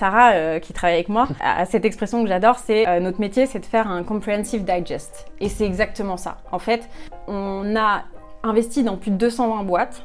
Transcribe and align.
Sarah, 0.00 0.58
qui 0.60 0.72
travaille 0.72 0.94
avec 0.94 1.10
moi, 1.10 1.28
a 1.40 1.66
cette 1.66 1.84
expression 1.84 2.22
que 2.22 2.28
j'adore, 2.28 2.58
c'est 2.58 3.00
notre 3.00 3.20
métier, 3.20 3.44
c'est 3.44 3.58
de 3.60 3.66
faire 3.66 3.86
un 3.86 4.02
comprehensive 4.02 4.64
digest. 4.64 5.26
Et 5.40 5.50
c'est 5.50 5.66
exactement 5.66 6.16
ça. 6.16 6.38
En 6.52 6.58
fait, 6.58 6.88
on 7.28 7.76
a 7.76 8.04
investi 8.42 8.82
dans 8.82 8.96
plus 8.96 9.10
de 9.10 9.16
220 9.16 9.64
boîtes 9.64 10.02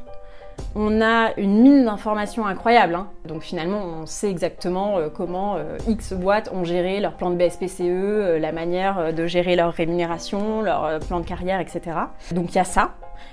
on 0.76 1.02
a 1.02 1.32
une 1.38 1.62
mine 1.62 1.86
d'informations 1.86 2.46
incroyable. 2.46 2.96
Hein. 2.96 3.08
Donc 3.26 3.42
finalement, 3.42 3.82
on 3.82 4.06
sait 4.06 4.30
exactement 4.30 4.98
euh, 4.98 5.10
comment 5.10 5.56
euh, 5.56 5.78
X 5.88 6.14
boîtes 6.14 6.52
ont 6.54 6.64
géré 6.64 7.00
leur 7.00 7.14
plan 7.14 7.30
de 7.30 7.36
BSPCE, 7.36 7.82
euh, 7.82 8.40
la 8.40 8.52
manière 8.52 9.14
de 9.14 9.26
gérer 9.26 9.56
leur 9.56 9.74
rémunération, 9.74 10.62
leur 10.62 11.00
plan 11.00 11.20
de 11.20 11.26
carrière, 11.26 11.60
etc. 11.60 11.82
Donc 12.32 12.52
il 12.52 12.56
y 12.56 12.60
a 12.60 12.66
ça. 12.66 12.92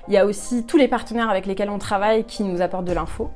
Il 0.09 0.15
y 0.15 0.19
a 0.19 0.25
aussi 0.25 0.65
tous 0.65 0.77
les 0.77 0.89
partenaires 0.89 1.31
avec 1.31 1.47
lesquels 1.47 1.71
on 1.71 1.79
travaille 1.79 2.25
qui 2.25 2.45
nous 2.45 2.61
apportent 2.63 2.85
de 2.85 2.93
l'info. 2.93 3.31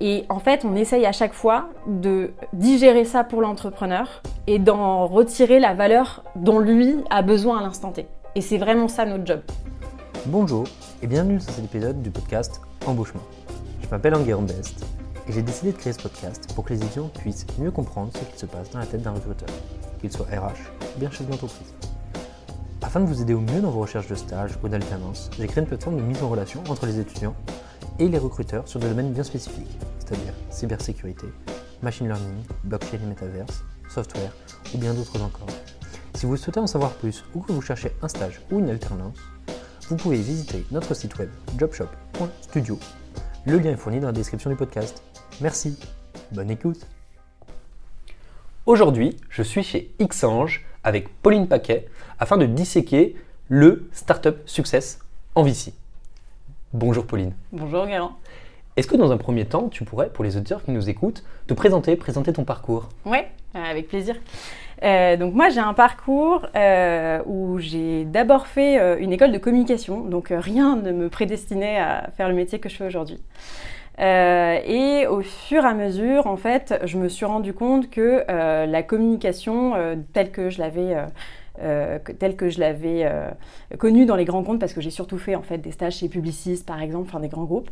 Et 0.00 0.26
en 0.28 0.38
fait, 0.38 0.64
on 0.64 0.76
essaye 0.76 1.04
à 1.06 1.12
chaque 1.12 1.32
fois 1.32 1.70
de 1.88 2.30
digérer 2.52 3.04
ça 3.04 3.24
pour 3.24 3.40
l'entrepreneur 3.40 4.22
et 4.46 4.60
d'en 4.60 5.06
retirer 5.06 5.58
la 5.58 5.74
valeur 5.74 6.22
dont 6.36 6.60
lui 6.60 6.96
a 7.10 7.22
besoin 7.22 7.58
à 7.58 7.62
l'instant 7.62 7.90
T. 7.90 8.06
Et 8.36 8.40
c'est 8.40 8.58
vraiment 8.58 8.86
ça 8.86 9.04
notre 9.04 9.26
job. 9.26 9.40
Bonjour 10.26 10.64
et 11.02 11.08
bienvenue 11.08 11.38
dans 11.38 11.52
cet 11.52 11.64
épisode 11.64 12.00
du 12.00 12.10
podcast 12.10 12.60
Embauchement. 12.86 13.22
Je 13.82 13.88
m'appelle 13.88 14.14
Enguerrand 14.14 14.42
Best 14.42 14.86
et 15.28 15.32
j'ai 15.32 15.42
décidé 15.42 15.72
de 15.72 15.76
créer 15.76 15.92
ce 15.92 16.00
podcast 16.00 16.48
pour 16.54 16.64
que 16.64 16.74
les 16.74 16.82
étudiants 16.84 17.10
puissent 17.18 17.46
mieux 17.58 17.72
comprendre 17.72 18.12
ce 18.14 18.24
qui 18.32 18.38
se 18.38 18.46
passe 18.46 18.70
dans 18.70 18.78
la 18.78 18.86
tête 18.86 19.02
d'un 19.02 19.12
recruteur, 19.12 19.48
qu'il 20.00 20.12
soit 20.12 20.26
RH 20.26 20.94
ou 20.94 21.00
bien 21.00 21.10
chef 21.10 21.28
d'entreprise. 21.28 21.74
Afin 22.82 23.00
de 23.00 23.06
vous 23.06 23.20
aider 23.20 23.34
au 23.34 23.40
mieux 23.40 23.60
dans 23.60 23.70
vos 23.70 23.80
recherches 23.80 24.06
de 24.06 24.14
stage 24.14 24.52
ou 24.62 24.68
d'alternance, 24.68 25.28
j'ai 25.36 25.48
créé 25.48 25.60
une 25.60 25.68
plateforme 25.68 25.96
de 25.96 26.02
mise 26.02 26.22
en 26.22 26.28
relation 26.28 26.62
entre 26.68 26.86
les 26.86 27.00
étudiants 27.00 27.34
et 27.98 28.08
les 28.08 28.18
recruteurs 28.18 28.68
sur 28.68 28.80
des 28.80 28.88
domaines 28.88 29.12
bien 29.12 29.22
spécifiques, 29.22 29.78
c'est-à-dire 29.98 30.32
cybersécurité, 30.50 31.26
machine 31.82 32.06
learning, 32.06 32.42
blockchain 32.64 32.98
et 33.02 33.06
metaverse, 33.06 33.64
software 33.88 34.32
ou 34.74 34.78
bien 34.78 34.94
d'autres 34.94 35.20
encore. 35.22 35.48
Si 36.14 36.26
vous 36.26 36.36
souhaitez 36.36 36.60
en 36.60 36.66
savoir 36.66 36.92
plus 36.92 37.24
ou 37.34 37.40
que 37.40 37.52
vous 37.52 37.62
cherchez 37.62 37.92
un 38.02 38.08
stage 38.08 38.40
ou 38.50 38.58
une 38.58 38.70
alternance, 38.70 39.18
vous 39.88 39.96
pouvez 39.96 40.16
visiter 40.16 40.64
notre 40.70 40.94
site 40.94 41.16
web 41.18 41.30
jobshop.studio. 41.56 42.78
Le 43.46 43.58
lien 43.58 43.70
est 43.70 43.76
fourni 43.76 44.00
dans 44.00 44.08
la 44.08 44.12
description 44.12 44.50
du 44.50 44.56
podcast. 44.56 45.02
Merci, 45.40 45.78
bonne 46.32 46.50
écoute. 46.50 46.86
Aujourd'hui, 48.66 49.16
je 49.30 49.42
suis 49.42 49.62
chez 49.62 49.94
Xange 50.00 50.66
avec 50.84 51.08
Pauline 51.22 51.48
Paquet 51.48 51.88
afin 52.18 52.36
de 52.36 52.46
disséquer 52.46 53.16
le 53.48 53.88
Startup 53.92 54.36
Success 54.44 54.98
en 55.34 55.42
VC. 55.42 55.72
Bonjour 56.74 57.06
Pauline. 57.06 57.32
Bonjour 57.50 57.86
Galant. 57.86 58.12
Est-ce 58.76 58.86
que 58.86 58.96
dans 58.96 59.10
un 59.10 59.16
premier 59.16 59.46
temps, 59.46 59.70
tu 59.70 59.84
pourrais, 59.84 60.10
pour 60.10 60.22
les 60.22 60.36
auditeurs 60.36 60.62
qui 60.62 60.70
nous 60.70 60.90
écoutent, 60.90 61.24
te 61.46 61.54
présenter, 61.54 61.96
présenter 61.96 62.32
ton 62.34 62.44
parcours? 62.44 62.90
Oui, 63.06 63.18
avec 63.54 63.88
plaisir. 63.88 64.16
Euh, 64.84 65.16
donc 65.16 65.34
moi 65.34 65.48
j'ai 65.48 65.60
un 65.60 65.72
parcours 65.72 66.46
euh, 66.54 67.20
où 67.26 67.58
j'ai 67.58 68.04
d'abord 68.04 68.46
fait 68.46 68.78
euh, 68.78 68.96
une 69.00 69.12
école 69.12 69.32
de 69.32 69.38
communication, 69.38 70.02
donc 70.02 70.28
rien 70.30 70.76
ne 70.76 70.92
me 70.92 71.08
prédestinait 71.08 71.78
à 71.78 72.10
faire 72.16 72.28
le 72.28 72.34
métier 72.34 72.60
que 72.60 72.68
je 72.68 72.76
fais 72.76 72.86
aujourd'hui. 72.86 73.18
et 73.98 75.06
au 75.08 75.22
fur 75.22 75.64
et 75.64 75.68
à 75.68 75.74
mesure, 75.74 76.26
en 76.26 76.36
fait, 76.36 76.78
je 76.84 76.98
me 76.98 77.08
suis 77.08 77.24
rendu 77.24 77.54
compte 77.54 77.88
que 77.88 78.24
la 78.28 78.82
communication 78.82 79.72
telle 80.12 80.30
que 80.30 80.50
je 80.50 80.60
l'avais 80.60 80.94
telle 82.18 82.36
que 82.36 82.48
je 82.48 82.60
l'avais 82.60 83.10
connue 83.78 84.06
dans 84.06 84.16
les 84.16 84.24
grands 84.24 84.42
comptes, 84.42 84.60
parce 84.60 84.72
que 84.72 84.80
j'ai 84.80 84.90
surtout 84.90 85.18
fait 85.18 85.34
en 85.34 85.42
fait 85.42 85.58
des 85.58 85.72
stages 85.72 85.96
chez 85.96 86.08
Publicis 86.08 86.62
par 86.66 86.80
exemple, 86.80 87.08
enfin 87.08 87.20
des 87.20 87.28
grands 87.28 87.44
groupes, 87.44 87.70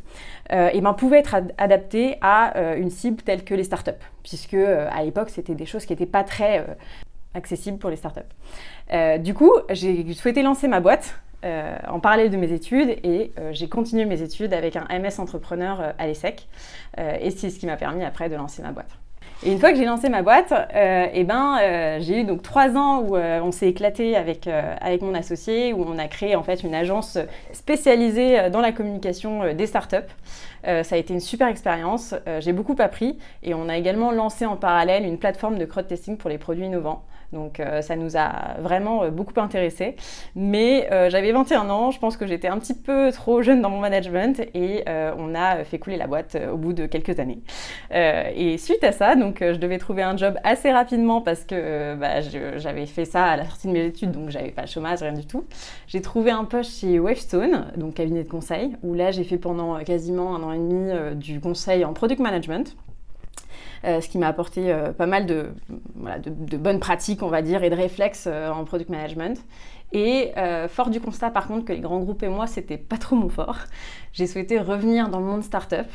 et 0.50 0.80
ben 0.80 0.92
pouvait 0.92 1.18
être 1.18 1.36
adaptée 1.58 2.16
à 2.20 2.76
une 2.76 2.90
cible 2.90 3.22
telle 3.22 3.44
que 3.44 3.54
les 3.54 3.64
startups, 3.64 3.92
puisque 4.22 4.54
à 4.54 5.02
l'époque 5.04 5.30
c'était 5.30 5.54
des 5.54 5.66
choses 5.66 5.84
qui 5.84 5.92
n'étaient 5.92 6.06
pas 6.06 6.24
très 6.24 6.64
accessible 7.36 7.78
pour 7.78 7.90
les 7.90 7.96
startups. 7.96 8.20
Euh, 8.92 9.18
du 9.18 9.34
coup, 9.34 9.52
j'ai 9.70 10.12
souhaité 10.14 10.42
lancer 10.42 10.66
ma 10.66 10.80
boîte 10.80 11.20
euh, 11.44 11.76
en 11.88 12.00
parallèle 12.00 12.30
de 12.30 12.36
mes 12.36 12.50
études 12.50 12.98
et 13.04 13.32
euh, 13.38 13.52
j'ai 13.52 13.68
continué 13.68 14.04
mes 14.04 14.22
études 14.22 14.52
avec 14.52 14.74
un 14.76 14.86
MS 14.90 15.18
entrepreneur 15.20 15.94
à 15.98 16.06
l'ESSEC 16.06 16.48
et 16.98 17.30
c'est 17.30 17.50
ce 17.50 17.58
qui 17.58 17.66
m'a 17.66 17.76
permis 17.76 18.04
après 18.04 18.28
de 18.28 18.36
lancer 18.36 18.62
ma 18.62 18.72
boîte. 18.72 18.90
Et 19.44 19.52
une 19.52 19.58
fois 19.58 19.70
que 19.70 19.76
j'ai 19.76 19.84
lancé 19.84 20.08
ma 20.08 20.22
boîte, 20.22 20.52
et 20.52 21.10
eh 21.12 21.24
ben, 21.24 21.98
j'ai 22.00 22.20
eu 22.20 22.24
donc 22.24 22.42
trois 22.42 22.74
ans 22.76 23.00
où 23.00 23.16
on 23.16 23.52
s'est 23.52 23.68
éclaté 23.68 24.16
avec, 24.16 24.48
avec 24.48 25.02
mon 25.02 25.14
associé, 25.14 25.74
où 25.74 25.84
on 25.86 25.98
a 25.98 26.08
créé 26.08 26.34
en 26.36 26.42
fait 26.42 26.62
une 26.62 26.74
agence 26.74 27.18
spécialisée 27.52 28.48
dans 28.50 28.62
la 28.62 28.72
communication 28.72 29.52
des 29.52 29.66
startups. 29.66 29.96
ça 30.64 30.94
a 30.94 30.96
été 30.96 31.12
une 31.12 31.20
super 31.20 31.48
expérience, 31.48 32.14
j'ai 32.40 32.54
beaucoup 32.54 32.76
appris 32.78 33.18
et 33.42 33.52
on 33.52 33.68
a 33.68 33.76
également 33.76 34.10
lancé 34.10 34.46
en 34.46 34.56
parallèle 34.56 35.04
une 35.04 35.18
plateforme 35.18 35.58
de 35.58 35.66
crowd 35.66 35.86
testing 35.86 36.16
pour 36.16 36.30
les 36.30 36.38
produits 36.38 36.64
innovants. 36.64 37.02
Donc 37.32 37.60
euh, 37.60 37.82
ça 37.82 37.96
nous 37.96 38.16
a 38.16 38.56
vraiment 38.60 39.04
euh, 39.04 39.10
beaucoup 39.10 39.38
intéressé. 39.40 39.96
Mais 40.34 40.88
euh, 40.92 41.10
j'avais 41.10 41.32
21 41.32 41.68
ans, 41.70 41.90
je 41.90 41.98
pense 41.98 42.16
que 42.16 42.26
j'étais 42.26 42.48
un 42.48 42.58
petit 42.58 42.74
peu 42.74 43.10
trop 43.12 43.42
jeune 43.42 43.60
dans 43.62 43.70
mon 43.70 43.80
management 43.80 44.40
et 44.54 44.84
on 45.18 45.34
a 45.34 45.64
fait 45.64 45.78
couler 45.78 45.96
la 45.96 46.06
boîte 46.06 46.36
au 46.52 46.56
bout 46.56 46.72
de 46.72 46.86
quelques 46.86 47.18
années. 47.18 47.40
et 47.90 48.58
suite 48.58 48.82
à 48.84 48.92
ça, 48.92 49.16
donc 49.16 49.38
je 49.40 49.56
devais 49.56 49.78
trouver 49.78 50.02
un 50.02 50.16
job 50.16 50.38
assez 50.44 50.70
rapidement 50.70 51.20
parce 51.20 51.44
que 51.44 51.94
bah, 51.94 52.20
j'avais 52.56 52.86
fait 52.86 53.04
ça 53.04 53.24
à 53.24 53.36
la 53.36 53.44
sortie 53.44 53.68
de 53.68 53.72
mes 53.72 53.84
études, 53.84 54.12
donc 54.12 54.30
j'avais 54.30 54.50
pas 54.50 54.62
le 54.62 54.68
chômage, 54.68 55.00
rien 55.00 55.12
du 55.12 55.26
tout. 55.26 55.44
J'ai 55.86 56.00
trouvé 56.00 56.30
un 56.30 56.44
poste 56.44 56.80
chez 56.80 56.98
Wavestone, 56.98 57.66
donc 57.76 57.94
cabinet 57.94 58.22
de 58.22 58.28
conseil, 58.28 58.76
où 58.82 58.94
là 58.94 59.10
j'ai 59.10 59.24
fait 59.24 59.38
pendant 59.38 59.78
quasiment 59.84 60.34
un 60.36 60.42
an 60.42 60.52
et 60.52 60.58
demi 60.58 61.16
du 61.16 61.40
conseil 61.40 61.84
en 61.84 61.92
product 61.92 62.20
management. 62.20 62.76
Euh, 63.84 64.00
ce 64.00 64.08
qui 64.08 64.18
m'a 64.18 64.28
apporté 64.28 64.72
euh, 64.72 64.92
pas 64.92 65.06
mal 65.06 65.26
de, 65.26 65.46
bonnes 66.56 66.80
pratiques, 66.80 67.22
on 67.22 67.28
va 67.28 67.42
dire, 67.42 67.62
et 67.62 67.70
de 67.70 67.74
réflexes 67.74 68.26
euh, 68.26 68.50
en 68.50 68.64
product 68.64 68.90
management. 68.90 69.38
Et 69.92 70.32
fort 70.68 70.90
du 70.90 71.00
constat 71.00 71.30
par 71.30 71.46
contre 71.46 71.64
que 71.64 71.72
les 71.72 71.78
grands 71.78 72.00
groupes 72.00 72.22
et 72.24 72.28
moi, 72.28 72.48
c'était 72.48 72.76
pas 72.76 72.98
trop 72.98 73.14
mon 73.14 73.28
fort, 73.28 73.56
j'ai 74.12 74.26
souhaité 74.26 74.58
revenir 74.58 75.08
dans 75.08 75.20
le 75.20 75.24
monde 75.24 75.44
startup, 75.44 75.86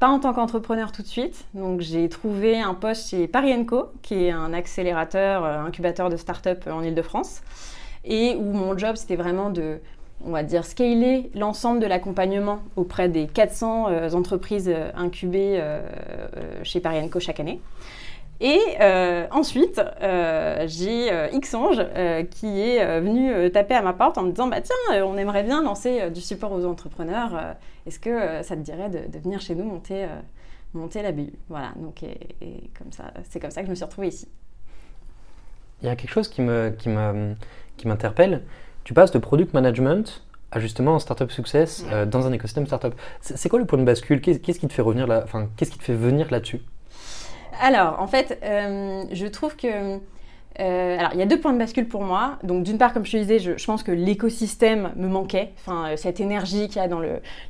pas 0.00 0.08
en 0.08 0.18
tant 0.18 0.34
qu'entrepreneur 0.34 0.90
tout 0.90 1.02
de 1.02 1.06
suite. 1.06 1.46
Donc 1.54 1.80
j'ai 1.80 2.08
trouvé 2.08 2.60
un 2.60 2.74
poste 2.74 3.08
chez 3.10 3.28
Paris 3.28 3.64
Co, 3.64 3.92
qui 4.02 4.24
est 4.24 4.32
un 4.32 4.52
accélérateur, 4.52 5.44
incubateur 5.44 6.10
de 6.10 6.16
startup 6.16 6.66
en 6.66 6.82
Ile-de-France, 6.82 7.42
et 8.04 8.34
où 8.36 8.52
mon 8.52 8.76
job 8.76 8.96
c'était 8.96 9.16
vraiment 9.16 9.50
de 9.50 9.78
on 10.24 10.30
va 10.30 10.42
dire, 10.42 10.64
scaler 10.64 11.30
l'ensemble 11.34 11.80
de 11.80 11.86
l'accompagnement 11.86 12.60
auprès 12.76 13.08
des 13.08 13.26
400 13.26 13.88
euh, 13.88 14.10
entreprises 14.12 14.68
euh, 14.68 14.90
incubées 14.96 15.58
euh, 15.60 15.80
chez 16.64 16.80
Parienco 16.80 17.20
chaque 17.20 17.40
année. 17.40 17.60
Et 18.40 18.60
ensuite, 19.32 19.80
j'ai 20.00 21.10
Xange 21.40 21.84
qui 22.30 22.60
est 22.60 23.00
venu 23.00 23.50
taper 23.50 23.74
à 23.74 23.82
ma 23.82 23.92
porte 23.92 24.16
en 24.16 24.22
me 24.22 24.30
disant 24.30 24.46
bah, 24.46 24.60
Tiens, 24.60 25.04
on 25.04 25.18
aimerait 25.18 25.42
bien 25.42 25.60
lancer 25.60 26.08
du 26.10 26.20
support 26.20 26.52
aux 26.52 26.64
entrepreneurs. 26.64 27.56
Est-ce 27.84 27.98
que 27.98 28.44
ça 28.44 28.54
te 28.54 28.60
dirait 28.60 28.90
de, 28.90 29.18
venir 29.18 29.40
chez 29.40 29.56
nous 29.56 29.64
monter, 29.64 30.06
monter 30.72 31.02
la 31.02 31.10
BU 31.10 31.32
Voilà, 31.48 31.72
donc 31.78 32.04
et, 32.04 32.70
c'est 33.28 33.40
comme 33.40 33.50
ça 33.50 33.60
que 33.60 33.66
je 33.66 33.70
me 33.70 33.74
suis 33.74 33.84
retrouvée 33.84 34.06
ici. 34.06 34.28
Il 35.82 35.88
y 35.88 35.88
a 35.88 35.96
quelque 35.96 36.12
chose 36.12 36.28
qui 36.28 36.42
m'interpelle. 36.42 38.36
Qui 38.36 38.46
tu 38.88 38.94
passes 38.94 39.10
de 39.10 39.18
product 39.18 39.52
management 39.52 40.22
à 40.50 40.60
justement 40.60 40.94
un 40.94 40.98
startup 40.98 41.30
success 41.30 41.84
euh, 41.92 42.06
dans 42.06 42.26
un 42.26 42.32
écosystème 42.32 42.66
startup. 42.66 42.94
C'est 43.20 43.50
quoi 43.50 43.58
le 43.58 43.66
point 43.66 43.78
de 43.78 43.84
bascule? 43.84 44.22
Qu'est-ce 44.22 44.58
qui 44.58 44.66
te 44.66 44.72
fait 44.72 44.80
revenir 44.80 45.06
là 45.06 45.20
Enfin, 45.24 45.50
qu'est-ce 45.58 45.72
qui 45.72 45.78
te 45.78 45.84
fait 45.84 45.92
venir 45.92 46.28
là-dessus? 46.30 46.62
Alors, 47.60 48.00
en 48.00 48.06
fait, 48.06 48.38
euh, 48.42 49.04
je 49.12 49.26
trouve 49.26 49.56
que 49.56 49.98
euh, 50.60 50.98
alors, 50.98 51.10
il 51.12 51.18
y 51.18 51.22
a 51.22 51.26
deux 51.26 51.38
points 51.38 51.52
de 51.52 51.58
bascule 51.58 51.86
pour 51.86 52.02
moi. 52.02 52.38
Donc, 52.44 52.64
d'une 52.64 52.78
part, 52.78 52.94
comme 52.94 53.04
je 53.04 53.12
te 53.12 53.16
disais, 53.18 53.38
je, 53.38 53.62
pense 53.66 53.82
que 53.82 53.92
l'écosystème 53.92 54.92
me 54.96 55.06
manquait. 55.06 55.50
Enfin, 55.58 55.94
cette 55.96 56.18
énergie 56.18 56.68
qu'il 56.68 56.80
y 56.80 56.84
a 56.84 56.88
dans 56.88 57.02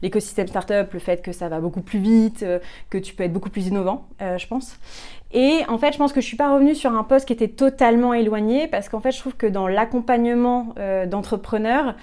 l'écosystème 0.03 0.49
startup, 0.49 0.93
le 0.93 0.99
fait 0.99 1.23
que 1.23 1.31
ça 1.31 1.49
va 1.49 1.61
beaucoup 1.61 1.83
plus 1.83 2.01
vite, 2.01 2.45
que 2.91 2.99
tu 2.99 3.15
peux 3.15 3.23
être 3.23 3.33
beaucoup 3.33 3.49
plus 3.49 3.69
innovant, 3.69 4.09
je 4.21 4.47
pense. 4.49 4.77
Et 5.33 5.63
en 5.69 5.77
fait, 5.77 5.93
je 5.93 5.99
pense 5.99 6.13
que 6.13 6.21
je 6.21 6.27
suis 6.27 6.37
pas 6.37 6.53
revenue 6.53 6.75
sur 6.75 6.93
un 6.95 7.05
poste 7.05 7.27
qui 7.27 7.33
était 7.35 7.49
totalement 7.49 8.15
éloigné 8.15 8.67
parce 8.67 8.89
qu'en 8.89 9.01
fait, 9.01 9.13
je 9.13 9.19
trouve 9.19 9.37
que 9.37 9.47
dans 9.47 9.69
l'accompagnement 9.69 10.75
euh, 10.79 11.05
d'entrepreneurs, 11.07 11.95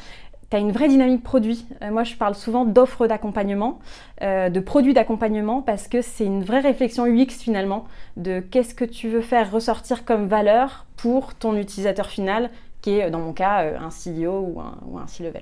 tu 0.52 0.56
as 0.56 0.60
une 0.60 0.72
vraie 0.72 0.88
dynamique 0.88 1.24
produit. 1.24 1.66
Euh, 1.82 1.90
moi, 1.90 2.04
je 2.04 2.16
parle 2.16 2.36
souvent 2.36 2.66
d'offres 2.66 3.08
d'accompagnement, 3.08 3.80
euh, 4.22 4.50
de 4.50 4.60
produits 4.60 4.94
d'accompagnement 4.94 5.64
parce 5.64 5.88
que 5.88 6.04
c'est 6.04 6.26
une 6.26 6.44
vraie 6.44 6.60
réflexion 6.60 7.08
UX 7.08 7.32
finalement 7.32 7.86
de 8.16 8.42
qu'est-ce 8.42 8.76
que 8.76 8.86
tu 8.86 9.10
veux 9.10 9.22
faire 9.22 9.52
ressortir 9.52 10.06
comme 10.06 10.28
valeur 10.28 10.86
pour 10.96 11.34
ton 11.34 11.58
utilisateur 11.58 12.08
final 12.08 12.52
qui 12.82 13.00
est 13.00 13.10
dans 13.10 13.20
mon 13.20 13.34
cas 13.34 13.74
un 13.80 13.90
CEO 13.90 14.52
ou 14.54 14.62
un, 14.62 14.78
ou 14.86 15.00
un 15.00 15.08
C-level. 15.08 15.42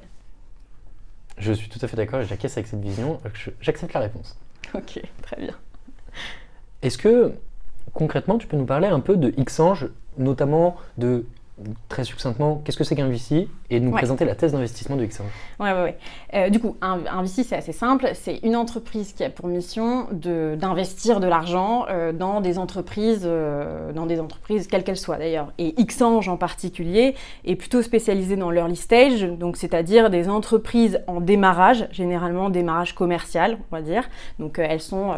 Je 1.37 1.51
suis 1.51 1.67
tout 1.67 1.79
à 1.81 1.87
fait 1.89 1.97
d'accord 1.97 2.21
et 2.21 2.25
j'acquiesce 2.25 2.55
avec 2.57 2.67
cette 2.67 2.81
vision. 2.81 3.19
J'accepte 3.59 3.93
la 3.93 3.99
réponse. 3.99 4.37
Ok, 4.73 5.01
très 5.21 5.41
bien. 5.41 5.53
Est-ce 6.81 6.97
que 6.97 7.33
concrètement, 7.93 8.37
tu 8.37 8.47
peux 8.47 8.57
nous 8.57 8.65
parler 8.65 8.87
un 8.87 8.99
peu 8.99 9.17
de 9.17 9.29
Xange, 9.43 9.89
notamment 10.17 10.77
de 10.97 11.25
très 11.87 12.03
succinctement, 12.03 12.61
qu'est-ce 12.63 12.77
que 12.77 12.83
c'est 12.83 12.95
qu'un 12.95 13.09
VC 13.09 13.47
et 13.69 13.79
de 13.79 13.85
nous 13.85 13.91
présenter 13.91 14.25
la 14.25 14.35
thèse 14.35 14.53
d'investissement 14.53 14.95
de 14.95 15.05
Xange. 15.05 15.27
Ouais, 15.59 15.71
ouais, 15.71 15.83
ouais. 15.83 15.97
Euh, 16.33 16.49
du 16.49 16.59
coup, 16.59 16.77
un, 16.81 17.21
VC, 17.21 17.43
c'est 17.43 17.55
assez 17.55 17.71
simple. 17.71 18.09
C'est 18.13 18.37
une 18.43 18.55
entreprise 18.55 19.13
qui 19.13 19.23
a 19.23 19.29
pour 19.29 19.47
mission 19.47 20.07
d'investir 20.11 21.19
de, 21.19 21.27
l'argent 21.27 21.85
euh, 21.89 22.11
dans 22.11 22.41
des 22.41 22.57
entreprises, 22.57 23.23
euh, 23.25 23.91
dans 23.93 24.05
des 24.05 24.19
entreprises 24.19 24.67
quelles 24.67 24.83
qu'elles 24.83 24.97
soient 24.97 25.17
d'ailleurs. 25.17 25.53
Et 25.57 25.73
Xange 25.83 26.27
en 26.27 26.37
particulier 26.37 27.15
est 27.45 27.55
plutôt 27.55 27.81
spécialisé 27.81 28.35
dans 28.35 28.49
l'early 28.49 28.75
stage, 28.75 29.23
donc 29.23 29.57
c'est-à-dire 29.57 30.09
des 30.09 30.29
entreprises 30.29 31.01
en 31.07 31.21
démarrage, 31.21 31.87
généralement 31.91 32.49
démarrage 32.49 32.93
commercial, 32.93 33.57
on 33.71 33.75
va 33.75 33.81
dire. 33.81 34.03
Donc 34.39 34.59
elles 34.59 34.81
sont 34.81 35.11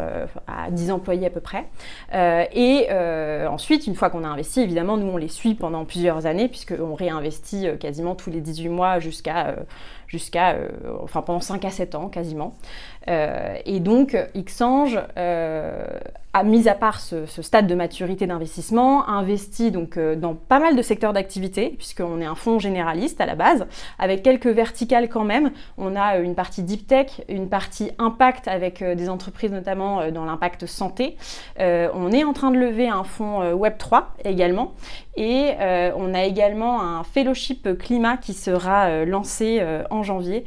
à 0.46 0.70
10 0.70 0.90
employés 0.90 1.26
à 1.26 1.30
peu 1.30 1.40
près. 1.40 1.66
et 2.12 2.88
ensuite, 3.48 3.86
une 3.86 3.94
fois 3.94 4.10
qu'on 4.10 4.24
a 4.24 4.28
investi, 4.28 4.60
évidemment, 4.60 4.96
nous 4.96 5.08
on 5.08 5.16
les 5.16 5.28
suit 5.28 5.54
pendant 5.54 5.84
plusieurs 5.84 6.25
années 6.26 6.48
puisqu'on 6.48 6.94
réinvestit 6.94 7.66
quasiment 7.80 8.14
tous 8.14 8.30
les 8.30 8.40
18 8.40 8.68
mois 8.68 8.98
jusqu'à 8.98 9.48
euh, 9.48 9.56
jusqu'à, 10.08 10.52
euh, 10.52 10.68
enfin 11.02 11.20
pendant 11.20 11.40
5 11.40 11.64
à 11.64 11.70
7 11.70 11.96
ans 11.96 12.08
quasiment. 12.08 12.54
Euh, 13.08 13.56
et 13.64 13.80
donc, 13.80 14.16
Xange 14.36 15.00
a 15.16 16.42
mis 16.44 16.68
à 16.68 16.74
part 16.74 17.00
ce, 17.00 17.26
stade 17.26 17.66
de 17.66 17.74
maturité 17.74 18.26
d'investissement, 18.26 19.08
investi 19.08 19.70
donc 19.70 19.98
dans 19.98 20.34
pas 20.34 20.60
mal 20.60 20.76
de 20.76 20.82
secteurs 20.82 21.12
d'activité, 21.12 21.70
puisqu'on 21.70 22.20
est 22.20 22.26
un 22.26 22.34
fonds 22.34 22.58
généraliste 22.58 23.20
à 23.20 23.26
la 23.26 23.34
base, 23.34 23.66
avec 23.98 24.22
quelques 24.22 24.46
verticales 24.46 25.08
quand 25.08 25.24
même. 25.24 25.50
On 25.78 25.96
a 25.96 26.18
une 26.18 26.34
partie 26.34 26.62
deep 26.62 26.86
tech, 26.86 27.22
une 27.28 27.48
partie 27.48 27.90
impact 27.98 28.48
avec 28.48 28.84
des 28.84 29.08
entreprises 29.08 29.50
notamment 29.50 30.10
dans 30.10 30.26
l'impact 30.26 30.66
santé. 30.66 31.16
on 31.58 32.12
est 32.12 32.22
en 32.22 32.34
train 32.34 32.50
de 32.50 32.58
lever 32.58 32.88
un 32.88 33.04
fonds 33.04 33.52
Web 33.54 33.78
3 33.78 34.14
également, 34.24 34.74
et 35.16 35.54
on 35.96 36.14
a 36.14 36.24
également 36.24 36.82
un 36.82 37.02
fellowship 37.04 37.78
climat 37.78 38.16
qui 38.16 38.34
sera 38.34 39.04
lancé 39.04 39.64
en 39.90 40.02
janvier, 40.02 40.44